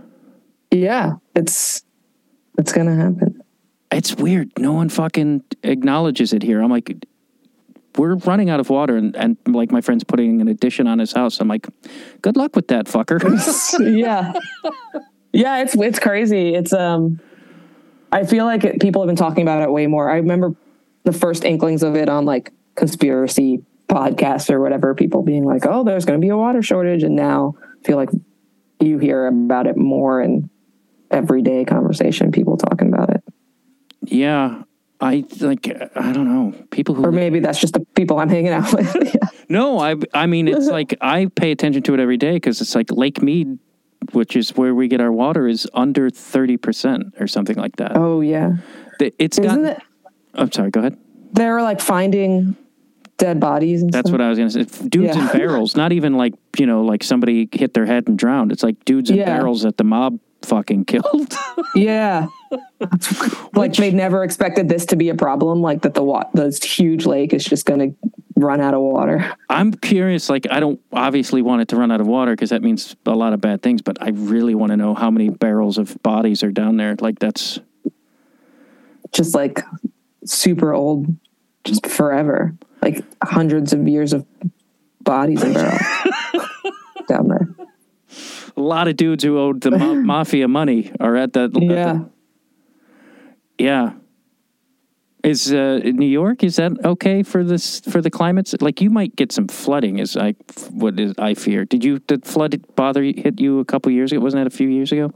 yeah, 0.71 1.13
it's 1.36 1.84
it's 2.57 2.71
gonna 2.71 2.95
happen. 2.95 3.42
It's 3.93 4.15
weird. 4.15 4.51
No 4.57 4.73
one 4.73 4.89
fucking 4.89 5.43
acknowledges 5.63 6.33
it 6.33 6.41
here. 6.41 6.61
I'm 6.61 6.71
like, 6.71 7.05
we're 7.97 8.15
running 8.15 8.49
out 8.49 8.59
of 8.59 8.69
water, 8.69 8.95
and, 8.95 9.15
and 9.15 9.37
like 9.45 9.71
my 9.71 9.81
friend's 9.81 10.03
putting 10.03 10.41
an 10.41 10.47
addition 10.47 10.87
on 10.87 10.99
his 10.99 11.13
house. 11.13 11.39
I'm 11.39 11.47
like, 11.47 11.67
good 12.21 12.35
luck 12.35 12.55
with 12.55 12.67
that, 12.69 12.87
fucker. 12.87 13.21
yeah, 13.97 14.33
yeah, 15.31 15.61
it's 15.61 15.75
it's 15.75 15.99
crazy. 15.99 16.55
It's 16.55 16.73
um, 16.73 17.19
I 18.11 18.25
feel 18.25 18.45
like 18.45 18.63
it, 18.63 18.81
people 18.81 19.01
have 19.01 19.07
been 19.07 19.15
talking 19.15 19.43
about 19.43 19.61
it 19.61 19.71
way 19.71 19.87
more. 19.87 20.09
I 20.09 20.15
remember 20.15 20.55
the 21.03 21.13
first 21.13 21.43
inklings 21.43 21.83
of 21.83 21.95
it 21.95 22.09
on 22.09 22.25
like 22.25 22.51
conspiracy 22.75 23.63
podcasts 23.87 24.49
or 24.49 24.59
whatever. 24.59 24.95
People 24.95 25.21
being 25.21 25.45
like, 25.45 25.65
"Oh, 25.67 25.83
there's 25.83 26.05
going 26.05 26.19
to 26.19 26.25
be 26.25 26.29
a 26.29 26.37
water 26.37 26.63
shortage," 26.63 27.03
and 27.03 27.15
now 27.15 27.55
I 27.61 27.85
feel 27.85 27.97
like 27.97 28.09
you 28.79 28.97
hear 28.97 29.27
about 29.27 29.67
it 29.67 29.77
more 29.77 30.19
in 30.19 30.49
everyday 31.11 31.63
conversation. 31.63 32.31
People 32.31 32.57
talking 32.57 32.91
about 32.91 33.03
yeah. 34.06 34.64
I 35.01 35.26
like, 35.41 35.68
I 35.97 36.14
don't 36.14 36.28
know. 36.30 36.54
People 36.72 36.95
who 36.95 37.04
or 37.06 37.12
maybe 37.12 37.39
that's 37.41 37.60
just 37.60 37.74
the 37.74 37.82
people 37.93 38.20
I'm 38.20 38.30
hanging 38.30 38.54
out 38.54 38.72
with. 38.74 38.95
yeah. 39.14 39.30
No, 39.49 39.78
I 39.80 39.95
I 40.14 40.28
mean 40.28 40.47
it's 40.47 40.68
like 40.78 40.95
I 41.01 41.26
pay 41.36 41.51
attention 41.51 41.84
to 41.84 41.93
it 41.93 41.99
every 41.99 42.16
day 42.16 42.34
because 42.36 42.62
it's 42.62 42.74
like 42.74 42.89
Lake 42.89 43.22
Mead, 43.22 43.60
which 44.14 44.38
is 44.38 44.56
where 44.56 44.74
we 44.74 44.88
get 44.88 45.01
our 45.01 45.12
water, 45.12 45.45
is 45.47 45.68
under 45.74 46.10
thirty 46.10 46.56
percent 46.56 47.16
or 47.20 47.28
something 47.28 47.58
like 47.58 47.76
that. 47.78 47.97
Oh 47.97 48.22
yeah, 48.22 48.54
It's 48.99 49.38
isn't 49.39 49.64
got. 49.64 49.72
it? 49.74 49.82
I'm 50.36 50.51
sorry. 50.54 50.72
Go 50.72 50.80
ahead. 50.80 50.97
They're 51.34 51.62
like 51.62 51.82
finding 51.82 52.56
dead 53.18 53.39
bodies. 53.41 53.82
And 53.82 53.91
That's 53.91 54.08
stuff. 54.08 54.20
what 54.20 54.22
I 54.22 54.30
was 54.30 54.38
gonna 54.38 54.51
say. 54.51 54.64
Dudes 54.88 55.18
Yeah. 55.18 55.22
in 55.22 55.28
barrels, 55.38 55.76
not 55.76 55.91
even 55.91 56.14
like 56.14 56.34
you 56.58 56.66
know, 56.66 56.82
like 56.82 57.04
somebody 57.04 57.49
hit 57.51 57.74
their 57.74 57.86
head 57.86 58.08
and 58.08 58.18
drowned. 58.18 58.54
It's 58.54 58.64
like 58.64 58.86
dudes 58.86 59.10
in 59.10 59.18
Yeah. 59.18 59.26
barrels 59.26 59.64
that 59.64 59.76
the 59.78 59.84
mob 59.84 60.18
fucking 60.45 60.85
killed. 60.85 61.33
Yeah. 61.75 62.27
like 63.55 63.73
they 63.73 63.89
never 63.89 64.23
expected 64.23 64.69
this 64.69 64.85
to 64.87 64.95
be 64.95 65.09
a 65.09 65.15
problem, 65.15 65.63
like 65.63 65.81
that 65.81 65.95
the 65.95 66.03
wa- 66.03 66.29
this 66.35 66.61
huge 66.61 67.07
lake 67.07 67.33
is 67.33 67.43
just 67.43 67.65
going 67.65 67.79
to 67.79 68.09
run 68.35 68.61
out 68.61 68.75
of 68.75 68.81
water. 68.81 69.33
I'm 69.49 69.71
curious. 69.73 70.29
Like, 70.29 70.45
I 70.51 70.59
don't 70.59 70.79
obviously 70.91 71.41
want 71.41 71.63
it 71.63 71.69
to 71.69 71.77
run 71.77 71.91
out 71.91 71.99
of 71.99 72.05
water 72.05 72.33
because 72.33 72.51
that 72.51 72.61
means 72.61 72.95
a 73.07 73.15
lot 73.15 73.33
of 73.33 73.41
bad 73.41 73.63
things. 73.63 73.81
But 73.81 73.99
I 74.01 74.09
really 74.09 74.53
want 74.53 74.69
to 74.71 74.77
know 74.77 74.93
how 74.93 75.09
many 75.09 75.29
barrels 75.29 75.79
of 75.79 75.97
bodies 76.03 76.43
are 76.43 76.51
down 76.51 76.77
there. 76.77 76.95
Like, 76.99 77.17
that's 77.17 77.59
just 79.11 79.33
like 79.33 79.61
super 80.25 80.73
old, 80.73 81.07
just 81.63 81.87
forever, 81.87 82.53
like 82.83 83.03
hundreds 83.23 83.73
of 83.73 83.87
years 83.87 84.13
of 84.13 84.27
bodies 85.01 85.41
and 85.41 85.55
barrels 85.55 85.81
down 87.07 87.27
there. 87.29 87.42
A 88.56 88.62
lot 88.62 88.88
of 88.88 88.95
dudes 88.97 89.24
who 89.24 89.38
owed 89.39 89.62
the 89.62 89.72
ma- 89.72 89.93
mafia 90.14 90.47
money 90.47 90.91
are 90.99 91.16
at 91.16 91.34
that. 91.34 91.45
at 91.45 91.54
the- 91.54 91.62
Yeah. 91.66 91.99
yeah. 93.58 93.93
Is 95.24 95.54
uh, 95.54 95.80
New 95.86 96.06
York? 96.06 96.43
Is 96.43 96.58
that 96.58 96.74
okay 96.84 97.24
for 97.24 97.45
this 97.45 97.80
for 97.80 98.01
the 98.01 98.10
climates? 98.12 98.54
Like 98.60 98.82
you 98.82 98.89
might 98.89 99.16
get 99.16 99.32
some 99.32 99.47
flooding. 99.47 99.99
Is 99.99 100.18
I 100.18 100.32
what 100.72 100.99
is 100.99 101.14
I 101.18 101.34
fear? 101.34 101.64
Did 101.64 101.82
you 101.86 101.99
did 101.99 102.26
flood 102.26 102.60
bother 102.76 103.01
hit 103.04 103.39
you 103.39 103.60
a 103.60 103.66
couple 103.66 103.89
years 103.93 104.12
ago? 104.12 104.20
Wasn't 104.20 104.43
that 104.43 104.54
a 104.54 104.56
few 104.56 104.68
years 104.68 104.91
ago? 104.91 105.14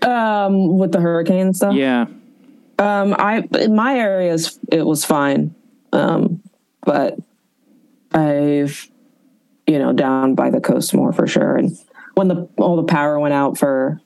Um, 0.00 0.78
with 0.78 0.92
the 0.92 1.00
hurricane 1.00 1.52
stuff. 1.52 1.74
Yeah. 1.74 2.06
Um, 2.78 3.14
I 3.18 3.46
in 3.60 3.74
my 3.76 3.98
areas 3.98 4.58
it 4.72 4.86
was 4.86 5.04
fine, 5.04 5.54
um, 5.92 6.42
but 6.82 7.18
I've 8.12 8.90
you 9.66 9.78
know 9.78 9.92
down 9.92 10.34
by 10.34 10.48
the 10.48 10.60
coast 10.60 10.94
more 10.94 11.12
for 11.12 11.26
sure. 11.26 11.56
And 11.56 11.76
when 12.14 12.28
the 12.28 12.48
all 12.58 12.76
the 12.76 12.84
power 12.84 13.18
went 13.18 13.34
out 13.34 13.58
for 13.58 14.00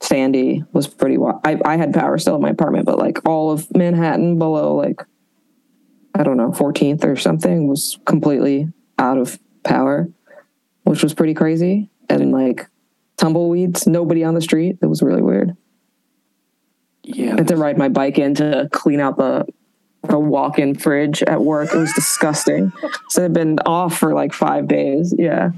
Sandy 0.00 0.64
was 0.72 0.86
pretty. 0.86 1.18
Wild. 1.18 1.40
I 1.44 1.58
I 1.64 1.76
had 1.76 1.94
power 1.94 2.18
still 2.18 2.36
in 2.36 2.42
my 2.42 2.50
apartment, 2.50 2.86
but 2.86 2.98
like 2.98 3.26
all 3.26 3.50
of 3.50 3.74
Manhattan 3.74 4.38
below 4.38 4.74
like 4.74 5.02
I 6.14 6.22
don't 6.22 6.36
know 6.36 6.50
14th 6.50 7.04
or 7.04 7.16
something 7.16 7.66
was 7.68 7.98
completely 8.04 8.68
out 8.98 9.18
of 9.18 9.38
power, 9.64 10.08
which 10.84 11.02
was 11.02 11.14
pretty 11.14 11.34
crazy. 11.34 11.90
And 12.08 12.30
like 12.30 12.68
tumbleweeds, 13.16 13.86
nobody 13.86 14.22
on 14.22 14.34
the 14.34 14.40
street. 14.40 14.78
It 14.80 14.86
was 14.86 15.02
really 15.02 15.22
weird. 15.22 15.56
Yeah. 17.02 17.32
I 17.32 17.36
had 17.36 17.48
to 17.48 17.56
ride 17.56 17.78
my 17.78 17.88
bike 17.88 18.18
in 18.18 18.34
to 18.36 18.68
clean 18.72 19.00
out 19.00 19.16
the 19.16 19.46
the 20.08 20.18
walk-in 20.18 20.74
fridge 20.74 21.22
at 21.22 21.40
work. 21.40 21.74
It 21.74 21.78
was 21.78 21.92
disgusting. 21.94 22.72
so 23.08 23.22
it 23.22 23.24
had 23.24 23.32
been 23.32 23.58
off 23.60 23.98
for 23.98 24.14
like 24.14 24.34
five 24.34 24.68
days. 24.68 25.14
Yeah, 25.18 25.52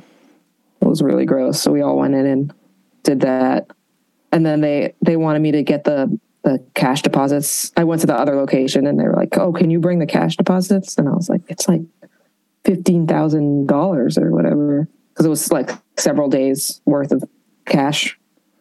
it 0.87 0.91
was 0.91 1.03
really 1.03 1.26
gross. 1.26 1.61
So 1.61 1.72
we 1.72 1.82
all 1.82 1.97
went 1.97 2.14
in 2.14 2.26
and 2.26 2.55
did 3.03 3.20
that, 3.20 3.70
and 4.32 4.45
then 4.45 4.61
they 4.61 4.95
they 5.03 5.16
wanted 5.16 5.41
me 5.41 5.53
to 5.53 5.62
get 5.62 5.84
the 5.84 6.18
the 6.43 6.64
cash 6.74 7.03
deposits. 7.03 7.72
I 7.76 7.84
went 7.84 8.01
to 8.03 8.07
the 8.07 8.14
other 8.14 8.37
location 8.37 8.87
and 8.87 8.99
they 8.99 9.05
were 9.05 9.16
like, 9.16 9.37
"Oh, 9.37 9.53
can 9.53 9.70
you 9.70 9.80
bring 9.80 9.99
the 9.99 10.07
cash 10.07 10.37
deposits?" 10.37 10.97
And 10.97 11.09
I 11.09 11.12
was 11.12 11.28
like, 11.28 11.43
"It's 11.49 11.68
like 11.68 11.82
fifteen 12.64 13.07
thousand 13.07 13.66
dollars 13.66 14.16
or 14.16 14.30
whatever," 14.30 14.89
because 15.11 15.26
it 15.26 15.30
was 15.30 15.51
like 15.51 15.70
several 15.99 16.28
days 16.28 16.80
worth 16.84 17.12
of 17.12 17.24
cash 17.64 18.18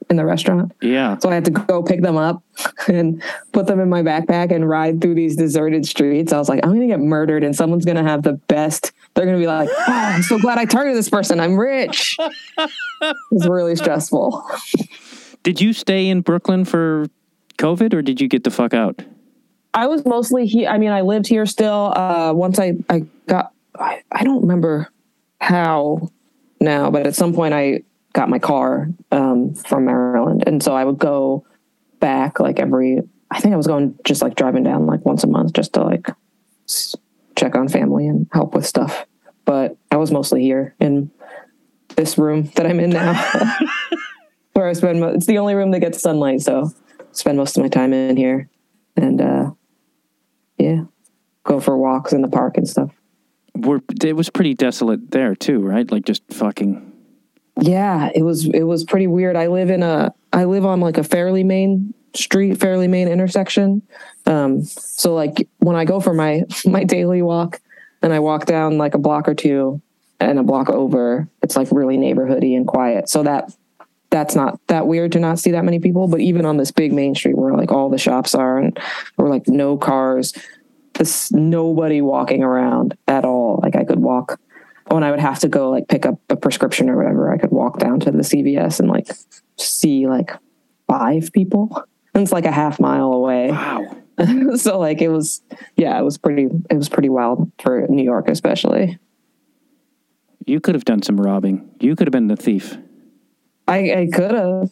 in 0.10 0.18
the 0.18 0.26
restaurant. 0.26 0.72
Yeah. 0.82 1.18
So 1.18 1.30
I 1.30 1.36
had 1.36 1.46
to 1.46 1.52
go 1.52 1.82
pick 1.82 2.02
them 2.02 2.18
up 2.18 2.44
and 2.88 3.22
put 3.52 3.68
them 3.68 3.80
in 3.80 3.90
my 3.90 4.04
backpack 4.04 4.54
and 4.54 4.68
ride 4.68 5.02
through 5.02 5.16
these 5.16 5.36
deserted 5.36 5.86
streets. 5.86 6.32
I 6.32 6.38
was 6.38 6.50
like, 6.50 6.60
I'm 6.64 6.72
going 6.72 6.82
to 6.82 6.88
get 6.88 7.00
murdered 7.00 7.44
and 7.44 7.56
someone's 7.56 7.86
going 7.86 7.98
to 7.98 8.04
have 8.04 8.24
the 8.24 8.34
best. 8.34 8.92
They're 9.14 9.26
going 9.26 9.38
to 9.38 9.42
be 9.42 9.48
like, 9.48 9.70
oh, 9.72 9.86
I'm 9.88 10.24
so 10.24 10.38
glad 10.38 10.58
I 10.58 10.66
targeted 10.66 10.98
this 10.98 11.10
person. 11.10 11.40
I'm 11.40 11.58
rich. 11.58 12.18
it 12.20 13.16
was 13.32 13.48
really 13.48 13.76
stressful. 13.76 14.44
Did 15.44 15.62
you 15.62 15.74
stay 15.74 16.08
in 16.08 16.22
Brooklyn 16.22 16.66
for 16.66 17.08
COVID 17.58 17.94
or 17.94 18.02
did 18.02 18.20
you 18.22 18.28
get 18.28 18.44
the 18.44 18.52
fuck 18.52 18.74
out? 18.74 19.02
I 19.74 19.88
was 19.88 20.06
mostly 20.06 20.46
here. 20.46 20.70
I 20.70 20.78
mean, 20.78 20.92
I 20.92 21.02
lived 21.02 21.28
here 21.28 21.46
still. 21.46 21.94
Uh, 21.96 22.34
once 22.34 22.60
I, 22.60 22.74
I 22.90 23.00
got, 23.28 23.52
I, 23.78 24.02
I 24.12 24.24
don't 24.24 24.42
remember 24.42 24.90
how 25.42 26.10
now, 26.62 26.90
but 26.90 27.06
at 27.06 27.16
some 27.16 27.34
point 27.34 27.54
I 27.54 27.84
got 28.16 28.30
my 28.30 28.40
car 28.40 28.88
um, 29.12 29.54
from 29.54 29.86
Maryland. 29.86 30.46
And 30.48 30.64
so 30.64 30.74
I 30.74 30.86
would 30.86 30.98
go 30.98 31.46
back 32.00 32.40
like 32.40 32.60
every, 32.60 33.02
I 33.30 33.42
think 33.42 33.54
I 33.54 33.58
was 33.58 33.68
going 33.68 33.94
just 34.06 34.22
like 34.22 34.36
driving 34.36 34.64
down 34.64 34.86
like 34.86 35.06
once 35.06 35.24
a 35.26 35.28
month 35.28 35.52
just 35.52 35.74
to 35.74 35.84
like 35.84 36.08
check 37.36 37.56
on 37.56 37.68
family 37.68 38.08
and 38.08 38.26
help 38.32 38.56
with 38.56 38.66
stuff. 38.66 39.06
But 39.44 39.76
I 39.92 39.98
was 39.98 40.12
mostly 40.12 40.42
here 40.42 40.74
in 40.80 41.12
this 41.98 42.18
room 42.18 42.50
that 42.56 42.66
I'm 42.66 42.80
in 42.80 42.92
now, 42.92 43.14
where 44.54 44.68
I 44.68 44.74
spend. 44.74 45.02
Mo- 45.02 45.10
it's 45.10 45.28
the 45.28 45.38
only 45.38 45.54
room 45.54 45.72
that 45.72 45.82
gets 45.82 46.02
sunlight, 46.02 46.42
so 46.42 46.72
spend 47.12 47.38
most 47.38 47.56
of 47.56 47.62
my 47.62 47.70
time 47.70 47.94
in 47.94 48.18
here, 48.18 48.50
and 48.96 49.22
uh, 49.22 49.52
yeah, 50.58 50.86
go 51.44 51.60
for 51.60 51.78
walks 51.78 52.12
in 52.12 52.24
the 52.24 52.28
park 52.28 52.58
and 52.58 52.68
stuff. 52.68 52.92
We're, 53.56 53.82
it 54.04 54.16
was 54.16 54.32
pretty 54.32 54.56
desolate 54.56 55.12
there 55.12 55.36
too, 55.36 55.60
right? 55.60 55.90
Like 55.90 56.06
just 56.06 56.24
fucking. 56.34 56.95
Yeah, 57.62 58.10
it 58.14 58.24
was 58.24 58.46
it 58.48 58.64
was 58.64 58.84
pretty 58.84 59.08
weird. 59.08 59.36
I 59.36 59.48
live 59.48 59.70
in 59.70 59.82
a 59.82 60.14
I 60.34 60.46
live 60.46 60.66
on 60.66 60.82
like 60.82 60.98
a 60.98 61.04
fairly 61.04 61.44
main 61.44 61.94
street, 62.14 62.60
fairly 62.60 62.88
main 62.88 63.08
intersection. 63.08 63.82
Um, 64.26 64.64
so 64.64 65.14
like 65.14 65.48
when 65.60 65.76
I 65.76 65.86
go 65.86 66.00
for 66.00 66.14
my 66.14 66.44
my 66.66 66.84
daily 66.84 67.22
walk 67.22 67.62
and 68.02 68.14
I 68.14 68.20
walk 68.20 68.46
down 68.46 68.78
like 68.78 68.94
a 68.94 69.00
block 69.00 69.28
or 69.28 69.34
two 69.34 69.82
and 70.20 70.40
a 70.40 70.44
block 70.44 70.70
over, 70.70 71.28
it's 71.42 71.56
like 71.56 71.70
really 71.72 71.98
neighborhoody 71.98 72.56
and 72.56 72.68
quiet. 72.68 73.10
So 73.10 73.24
that 73.24 73.54
that's 74.10 74.36
not 74.36 74.60
that 74.68 74.88
weird 74.88 75.12
to 75.14 75.20
not 75.20 75.40
see 75.40 75.52
that 75.52 75.66
many 75.66 75.80
people. 75.80 76.08
But 76.08 76.20
even 76.20 76.46
on 76.46 76.58
this 76.58 76.72
big 76.72 76.92
main 76.92 77.16
street 77.16 77.38
where 77.38 77.54
like 77.54 77.72
all 77.72 77.90
the 77.90 77.98
shops 77.98 78.36
are 78.36 78.58
and 78.58 78.78
we're 79.18 79.30
like 79.30 79.48
no 79.48 79.78
cars, 79.78 80.34
this 80.94 81.32
nobody 81.32 82.02
walking 82.02 82.44
around 82.44 82.98
at 83.08 83.24
all. 83.24 83.60
Like 83.64 83.76
I 83.76 83.86
could 83.86 84.00
walk 84.00 84.40
when 84.90 85.04
I 85.04 85.12
would 85.12 85.20
have 85.20 85.40
to 85.40 85.48
go 85.48 85.70
like 85.70 85.88
pick 85.88 86.06
up 86.06 86.20
a 86.30 86.36
prescription 86.36 86.90
or 86.90 86.98
whatever, 86.98 87.34
I 87.34 87.38
could 87.38 87.52
walk 87.52 87.80
down 87.80 88.00
to 88.02 88.12
the 88.12 88.20
CVS 88.20 88.80
and 88.80 88.90
like 88.90 89.08
see 89.58 90.08
like 90.08 90.32
five 90.88 91.32
people. 91.34 91.84
And 92.14 92.24
it's 92.24 92.32
like 92.32 92.46
a 92.46 92.52
half 92.52 92.80
mile 92.80 93.12
away. 93.12 93.52
Wow. 93.52 93.98
so 94.56 94.80
like 94.80 95.02
it 95.02 95.10
was 95.10 95.42
yeah, 95.76 96.00
it 96.00 96.04
was 96.04 96.18
pretty 96.18 96.48
it 96.70 96.76
was 96.76 96.90
pretty 96.90 97.10
wild 97.10 97.52
for 97.60 97.86
New 97.88 98.04
York 98.04 98.30
especially. 98.30 98.98
You 100.46 100.60
could 100.60 100.76
have 100.76 100.86
done 100.86 101.02
some 101.02 101.20
robbing. 101.20 101.70
You 101.80 101.96
could 101.96 102.08
have 102.08 102.12
been 102.12 102.28
the 102.28 102.36
thief. 102.36 102.78
I, 103.68 103.94
I 103.94 104.10
could 104.14 104.32
have. 104.32 104.72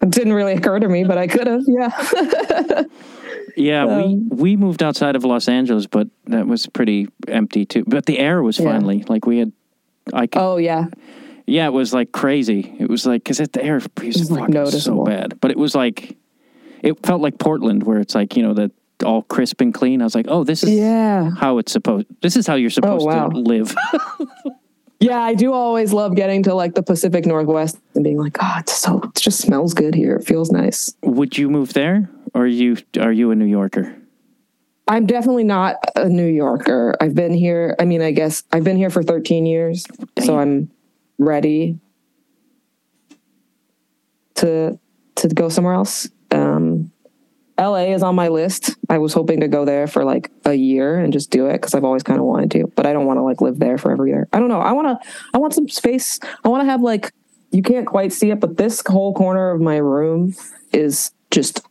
it 0.00 0.10
didn't 0.10 0.32
really 0.32 0.52
occur 0.52 0.78
to 0.78 0.88
me, 0.88 1.02
but 1.02 1.18
I 1.18 1.26
could 1.26 1.48
have, 1.48 1.64
yeah. 1.66 2.82
Yeah, 3.56 3.84
we 3.86 4.02
Um, 4.04 4.28
we 4.28 4.56
moved 4.56 4.82
outside 4.82 5.16
of 5.16 5.24
Los 5.24 5.48
Angeles, 5.48 5.86
but 5.86 6.08
that 6.26 6.46
was 6.46 6.66
pretty 6.66 7.08
empty 7.28 7.64
too. 7.64 7.84
But 7.86 8.06
the 8.06 8.18
air 8.18 8.42
was 8.42 8.58
Yeah. 8.58 8.66
finally 8.72 9.04
like 9.08 9.26
we 9.26 9.38
had. 9.38 9.52
I 10.12 10.26
could, 10.26 10.40
oh 10.40 10.56
yeah. 10.58 10.86
yeah, 11.46 11.66
it 11.66 11.72
was 11.72 11.92
like 11.92 12.12
crazy. 12.12 12.76
It 12.78 12.88
was 12.88 13.06
like 13.06 13.24
because 13.24 13.38
the 13.38 13.64
air 13.64 13.74
was 13.76 13.88
was, 14.02 14.30
like, 14.30 14.68
so 14.72 15.04
bad, 15.04 15.38
but 15.40 15.50
it 15.50 15.56
was 15.56 15.74
like 15.74 16.16
it 16.82 17.04
felt 17.04 17.20
like 17.22 17.38
Portland, 17.38 17.82
where 17.82 17.98
it's 17.98 18.14
like 18.14 18.36
you 18.36 18.42
know 18.42 18.54
the 18.54 18.70
all 19.04 19.22
crisp 19.22 19.60
and 19.60 19.74
clean. 19.74 20.00
I 20.00 20.04
was 20.04 20.14
like, 20.14 20.26
oh, 20.28 20.44
this 20.44 20.62
is 20.62 20.70
Yeah. 20.70 21.30
how 21.36 21.58
it's 21.58 21.72
supposed. 21.72 22.06
This 22.22 22.36
is 22.36 22.46
how 22.46 22.54
you're 22.54 22.70
supposed 22.70 23.02
Oh, 23.02 23.06
wow. 23.06 23.28
to 23.28 23.38
live. 23.38 23.74
Yeah, 24.98 25.20
I 25.20 25.34
do 25.34 25.52
always 25.52 25.92
love 25.92 26.14
getting 26.16 26.42
to 26.44 26.54
like 26.54 26.74
the 26.74 26.82
Pacific 26.82 27.26
Northwest 27.26 27.76
and 27.94 28.02
being 28.02 28.16
like, 28.16 28.38
oh, 28.40 28.54
it's 28.60 28.72
so 28.72 29.02
it 29.02 29.14
just 29.14 29.40
smells 29.40 29.74
good 29.74 29.94
here. 29.94 30.16
It 30.16 30.24
feels 30.24 30.50
nice. 30.50 30.94
Would 31.02 31.36
you 31.36 31.50
move 31.50 31.74
there, 31.74 32.08
or 32.36 32.42
are 32.42 32.46
you 32.46 32.76
are 33.00 33.12
you 33.12 33.30
a 33.30 33.34
New 33.34 33.46
Yorker? 33.46 33.96
I'm 34.86 35.06
definitely 35.06 35.44
not 35.44 35.76
a 35.96 36.06
New 36.08 36.26
Yorker. 36.26 36.94
I've 37.00 37.14
been 37.14 37.32
here. 37.32 37.74
I 37.80 37.86
mean, 37.86 38.02
I 38.02 38.12
guess 38.12 38.44
I've 38.52 38.62
been 38.62 38.76
here 38.76 38.90
for 38.90 39.02
13 39.02 39.46
years, 39.46 39.86
so 40.22 40.38
I'm 40.38 40.70
ready 41.18 41.80
to 44.34 44.78
to 45.16 45.28
go 45.28 45.48
somewhere 45.48 45.72
else. 45.72 46.10
Um, 46.30 46.92
LA 47.58 47.94
is 47.94 48.02
on 48.02 48.14
my 48.14 48.28
list. 48.28 48.76
I 48.90 48.98
was 48.98 49.14
hoping 49.14 49.40
to 49.40 49.48
go 49.48 49.64
there 49.64 49.86
for 49.86 50.04
like 50.04 50.30
a 50.44 50.52
year 50.52 50.98
and 50.98 51.14
just 51.14 51.30
do 51.30 51.46
it 51.46 51.54
because 51.54 51.74
I've 51.74 51.84
always 51.84 52.02
kind 52.02 52.20
of 52.20 52.26
wanted 52.26 52.50
to, 52.50 52.66
but 52.76 52.84
I 52.84 52.92
don't 52.92 53.06
want 53.06 53.16
to 53.16 53.22
like 53.22 53.40
live 53.40 53.58
there 53.58 53.78
forever 53.78 54.06
either. 54.06 54.28
I 54.34 54.40
don't 54.40 54.48
know. 54.48 54.60
I 54.60 54.72
want 54.72 54.88
to. 54.88 55.08
I 55.32 55.38
want 55.38 55.54
some 55.54 55.70
space. 55.70 56.20
I 56.44 56.48
want 56.50 56.60
to 56.60 56.66
have 56.66 56.82
like 56.82 57.12
you 57.50 57.62
can't 57.62 57.86
quite 57.86 58.12
see 58.12 58.30
it, 58.30 58.40
but 58.40 58.58
this 58.58 58.82
whole 58.86 59.14
corner 59.14 59.52
of 59.52 59.62
my 59.62 59.78
room 59.78 60.34
is 60.74 61.12
just 61.30 61.65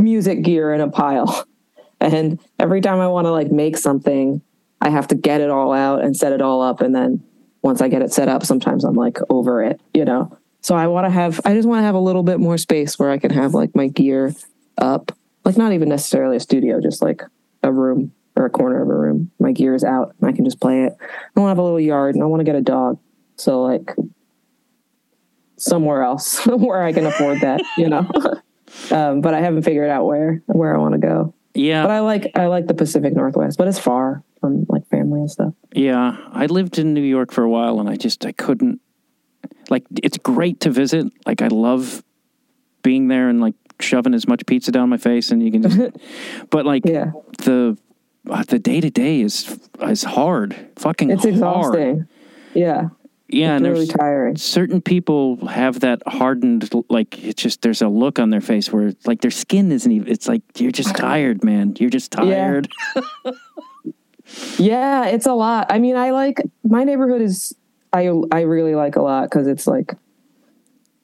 music 0.00 0.42
gear 0.42 0.72
in 0.72 0.80
a 0.80 0.88
pile. 0.88 1.46
And 2.02 2.40
every 2.58 2.80
time 2.80 2.98
I 2.98 3.08
want 3.08 3.26
to 3.26 3.30
like 3.30 3.52
make 3.52 3.76
something, 3.76 4.40
I 4.80 4.88
have 4.88 5.08
to 5.08 5.14
get 5.14 5.42
it 5.42 5.50
all 5.50 5.70
out 5.70 6.02
and 6.02 6.16
set 6.16 6.32
it 6.32 6.40
all 6.40 6.62
up. 6.62 6.80
And 6.80 6.94
then 6.94 7.22
once 7.60 7.82
I 7.82 7.88
get 7.88 8.00
it 8.00 8.10
set 8.10 8.26
up, 8.26 8.44
sometimes 8.44 8.84
I'm 8.84 8.94
like 8.94 9.18
over 9.28 9.62
it, 9.62 9.82
you 9.92 10.06
know? 10.06 10.34
So 10.62 10.74
I 10.74 10.86
want 10.86 11.06
to 11.06 11.10
have, 11.10 11.40
I 11.44 11.54
just 11.54 11.68
want 11.68 11.80
to 11.80 11.84
have 11.84 11.94
a 11.94 12.00
little 12.00 12.22
bit 12.22 12.40
more 12.40 12.56
space 12.56 12.98
where 12.98 13.10
I 13.10 13.18
can 13.18 13.30
have 13.30 13.52
like 13.52 13.76
my 13.76 13.88
gear 13.88 14.34
up, 14.78 15.12
like 15.44 15.56
not 15.56 15.72
even 15.72 15.88
necessarily 15.88 16.36
a 16.36 16.40
studio, 16.40 16.80
just 16.80 17.02
like 17.02 17.22
a 17.62 17.72
room 17.72 18.12
or 18.36 18.46
a 18.46 18.50
corner 18.50 18.82
of 18.82 18.88
a 18.88 18.94
room. 18.94 19.30
My 19.38 19.52
gear 19.52 19.74
is 19.74 19.84
out 19.84 20.14
and 20.18 20.28
I 20.28 20.32
can 20.32 20.44
just 20.44 20.60
play 20.60 20.84
it. 20.84 20.96
I 21.00 21.40
want 21.40 21.48
to 21.48 21.50
have 21.50 21.58
a 21.58 21.62
little 21.62 21.80
yard 21.80 22.14
and 22.14 22.24
I 22.24 22.26
want 22.26 22.40
to 22.40 22.44
get 22.44 22.56
a 22.56 22.62
dog. 22.62 22.98
So 23.36 23.62
like 23.62 23.94
somewhere 25.56 26.02
else 26.02 26.46
where 26.46 26.82
I 26.82 26.92
can 26.92 27.06
afford 27.06 27.40
that, 27.40 27.60
you 27.76 27.88
know? 27.88 28.10
um, 28.90 29.20
but 29.20 29.34
I 29.34 29.40
haven't 29.40 29.62
figured 29.62 29.90
out 29.90 30.04
where, 30.06 30.42
where 30.46 30.74
I 30.74 30.78
want 30.78 30.92
to 30.94 30.98
go. 31.00 31.34
Yeah, 31.54 31.82
But 31.82 31.90
I 31.90 32.00
like 32.00 32.30
I 32.36 32.46
like 32.46 32.66
the 32.68 32.74
Pacific 32.74 33.12
Northwest, 33.14 33.58
but 33.58 33.66
it's 33.66 33.78
far 33.78 34.22
from 34.40 34.66
like 34.68 34.86
family 34.88 35.20
and 35.20 35.30
stuff. 35.30 35.52
Yeah, 35.74 36.16
I 36.32 36.46
lived 36.46 36.78
in 36.78 36.94
New 36.94 37.02
York 37.02 37.32
for 37.32 37.42
a 37.42 37.50
while 37.50 37.80
and 37.80 37.88
I 37.88 37.96
just 37.96 38.24
I 38.24 38.30
couldn't 38.32 38.80
like 39.68 39.84
it's 40.02 40.16
great 40.18 40.60
to 40.60 40.70
visit. 40.70 41.12
Like 41.26 41.42
I 41.42 41.48
love 41.48 42.04
being 42.82 43.08
there 43.08 43.28
and 43.28 43.40
like 43.40 43.54
shoving 43.80 44.14
as 44.14 44.28
much 44.28 44.46
pizza 44.46 44.70
down 44.70 44.88
my 44.90 44.96
face, 44.96 45.30
and 45.32 45.42
you 45.42 45.50
can 45.50 45.62
just. 45.62 45.96
but 46.50 46.66
like 46.66 46.82
Yeah. 46.86 47.10
the 47.38 47.76
uh, 48.28 48.44
the 48.44 48.58
day 48.60 48.80
to 48.80 48.90
day 48.90 49.20
is 49.20 49.58
is 49.82 50.04
hard, 50.04 50.54
fucking. 50.76 51.10
It's 51.10 51.24
hard. 51.24 51.34
exhausting. 51.34 52.08
Yeah. 52.54 52.90
Yeah, 53.32 53.56
and 53.56 53.66
really 53.66 53.86
tiring. 53.86 54.36
certain 54.36 54.80
people 54.80 55.46
have 55.46 55.80
that 55.80 56.02
hardened 56.06 56.70
like 56.88 57.22
it's 57.22 57.42
just 57.42 57.62
there's 57.62 57.82
a 57.82 57.88
look 57.88 58.18
on 58.18 58.30
their 58.30 58.40
face 58.40 58.72
where 58.72 58.92
like 59.04 59.20
their 59.20 59.30
skin 59.30 59.70
isn't 59.72 59.90
even. 59.90 60.08
It's 60.08 60.28
like 60.28 60.42
you're 60.56 60.72
just 60.72 60.96
tired, 60.96 61.44
man. 61.44 61.74
You're 61.78 61.90
just 61.90 62.12
tired. 62.12 62.68
Yeah, 64.58 65.06
it's 65.06 65.26
a 65.26 65.32
lot. 65.32 65.66
I 65.70 65.78
mean, 65.78 65.96
I 65.96 66.10
like 66.10 66.40
my 66.62 66.84
neighborhood 66.84 67.20
is 67.20 67.54
I 67.92 68.10
I 68.30 68.42
really 68.42 68.74
like 68.74 68.96
a 68.96 69.02
lot 69.02 69.24
because 69.24 69.46
it's 69.46 69.66
like 69.66 69.94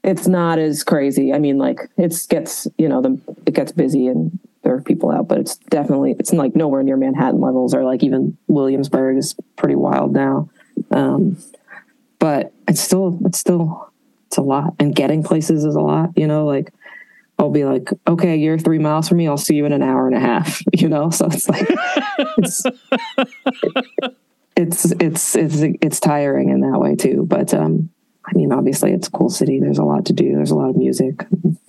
it's 0.05 0.27
not 0.27 0.59
as 0.59 0.85
crazy. 0.85 1.33
I 1.33 1.39
mean, 1.39 1.59
like 1.59 1.91
it's 1.97 2.27
gets 2.27 2.69
you 2.79 2.89
know 2.89 3.03
the 3.03 3.21
it 3.45 3.55
gets 3.55 3.73
busy 3.73 4.07
and 4.07 4.39
there 4.63 4.75
are 4.75 4.81
people 4.81 5.11
out, 5.11 5.29
but 5.29 5.39
it's 5.39 5.57
definitely 5.57 6.15
it's 6.19 6.33
like 6.33 6.55
nowhere 6.55 6.83
near 6.83 6.97
Manhattan 6.97 7.41
levels 7.41 7.75
or 7.75 7.85
like 7.85 8.03
even 8.03 8.37
Williamsburg 8.47 9.17
is 9.17 9.35
pretty 9.57 9.77
wild 9.77 10.13
now. 10.13 10.49
Um, 10.91 11.37
but 12.19 12.53
it's 12.69 12.81
still 12.81 13.19
it's 13.25 13.39
still 13.39 13.93
it's 14.27 14.37
a 14.37 14.43
lot, 14.43 14.75
and 14.79 14.95
getting 14.95 15.23
places 15.23 15.65
is 15.65 15.75
a 15.75 15.81
lot. 15.81 16.11
You 16.17 16.27
know, 16.27 16.47
like 16.47 16.73
I'll 17.39 17.51
be 17.51 17.65
like, 17.65 17.91
okay, 18.09 18.37
you're 18.37 18.59
three 18.59 18.79
miles 18.79 19.09
from 19.09 19.19
me. 19.19 19.29
I'll 19.29 19.37
see 19.37 19.57
you 19.57 19.67
in 19.67 19.73
an 19.73 19.83
hour 19.83 20.07
and 20.07 20.17
a 20.17 20.21
half. 20.21 20.63
You 20.77 20.89
know, 20.91 21.09
so 21.11 21.27
it's 21.27 21.49
like 21.49 21.67
it's 22.37 22.63
it's 24.57 24.85
it's 24.93 25.37
it's 25.37 25.57
it's 25.81 26.01
tiring 26.01 26.51
in 26.51 26.61
that 26.61 26.79
way 26.79 26.97
too. 26.97 27.25
But 27.27 27.55
um, 27.55 27.91
I 28.27 28.33
mean, 28.35 28.53
obviously, 28.53 28.93
it's 28.93 29.09
a 29.09 29.11
cool 29.11 29.31
city. 29.31 29.59
There's 29.59 29.79
a 29.79 29.85
lot 29.85 30.05
to 30.07 30.13
do. 30.13 30.35
There's 30.35 30.51
a 30.51 30.55
lot 30.55 30.71
of 30.71 30.77
music. 30.77 31.27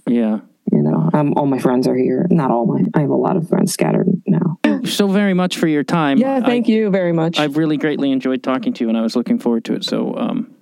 Yeah. 0.08 0.40
You 0.72 0.82
know, 0.82 1.10
um, 1.14 1.34
all 1.36 1.46
my 1.46 1.60
friends 1.60 1.88
are 1.88 1.96
here. 1.96 2.28
Not 2.30 2.52
all 2.52 2.66
my. 2.66 2.84
I 2.94 3.02
have 3.02 3.10
a 3.10 3.16
lot 3.16 3.38
of 3.38 3.48
friends 3.48 3.74
scattered 3.74 4.08
now. 4.26 4.60
So 4.86 5.08
very 5.08 5.34
much 5.34 5.58
for 5.58 5.68
your 5.68 5.84
time. 5.84 6.18
Yeah, 6.18 6.40
thank 6.42 6.68
you 6.68 6.90
very 6.90 7.12
much. 7.12 7.40
I've 7.40 7.58
really 7.58 7.78
greatly 7.78 8.12
enjoyed 8.12 8.44
talking 8.44 8.74
to 8.74 8.84
you, 8.84 8.90
and 8.90 8.98
I 8.98 9.02
was 9.02 9.16
looking 9.16 9.40
forward 9.40 9.66
to 9.66 9.74
it. 9.74 9.84
So, 9.84 10.16
um, 10.16 10.54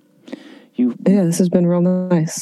you 0.74 0.96
yeah, 1.06 1.24
this 1.24 1.38
has 1.38 1.48
been 1.48 1.66
real 1.66 1.80
nice. 1.80 2.40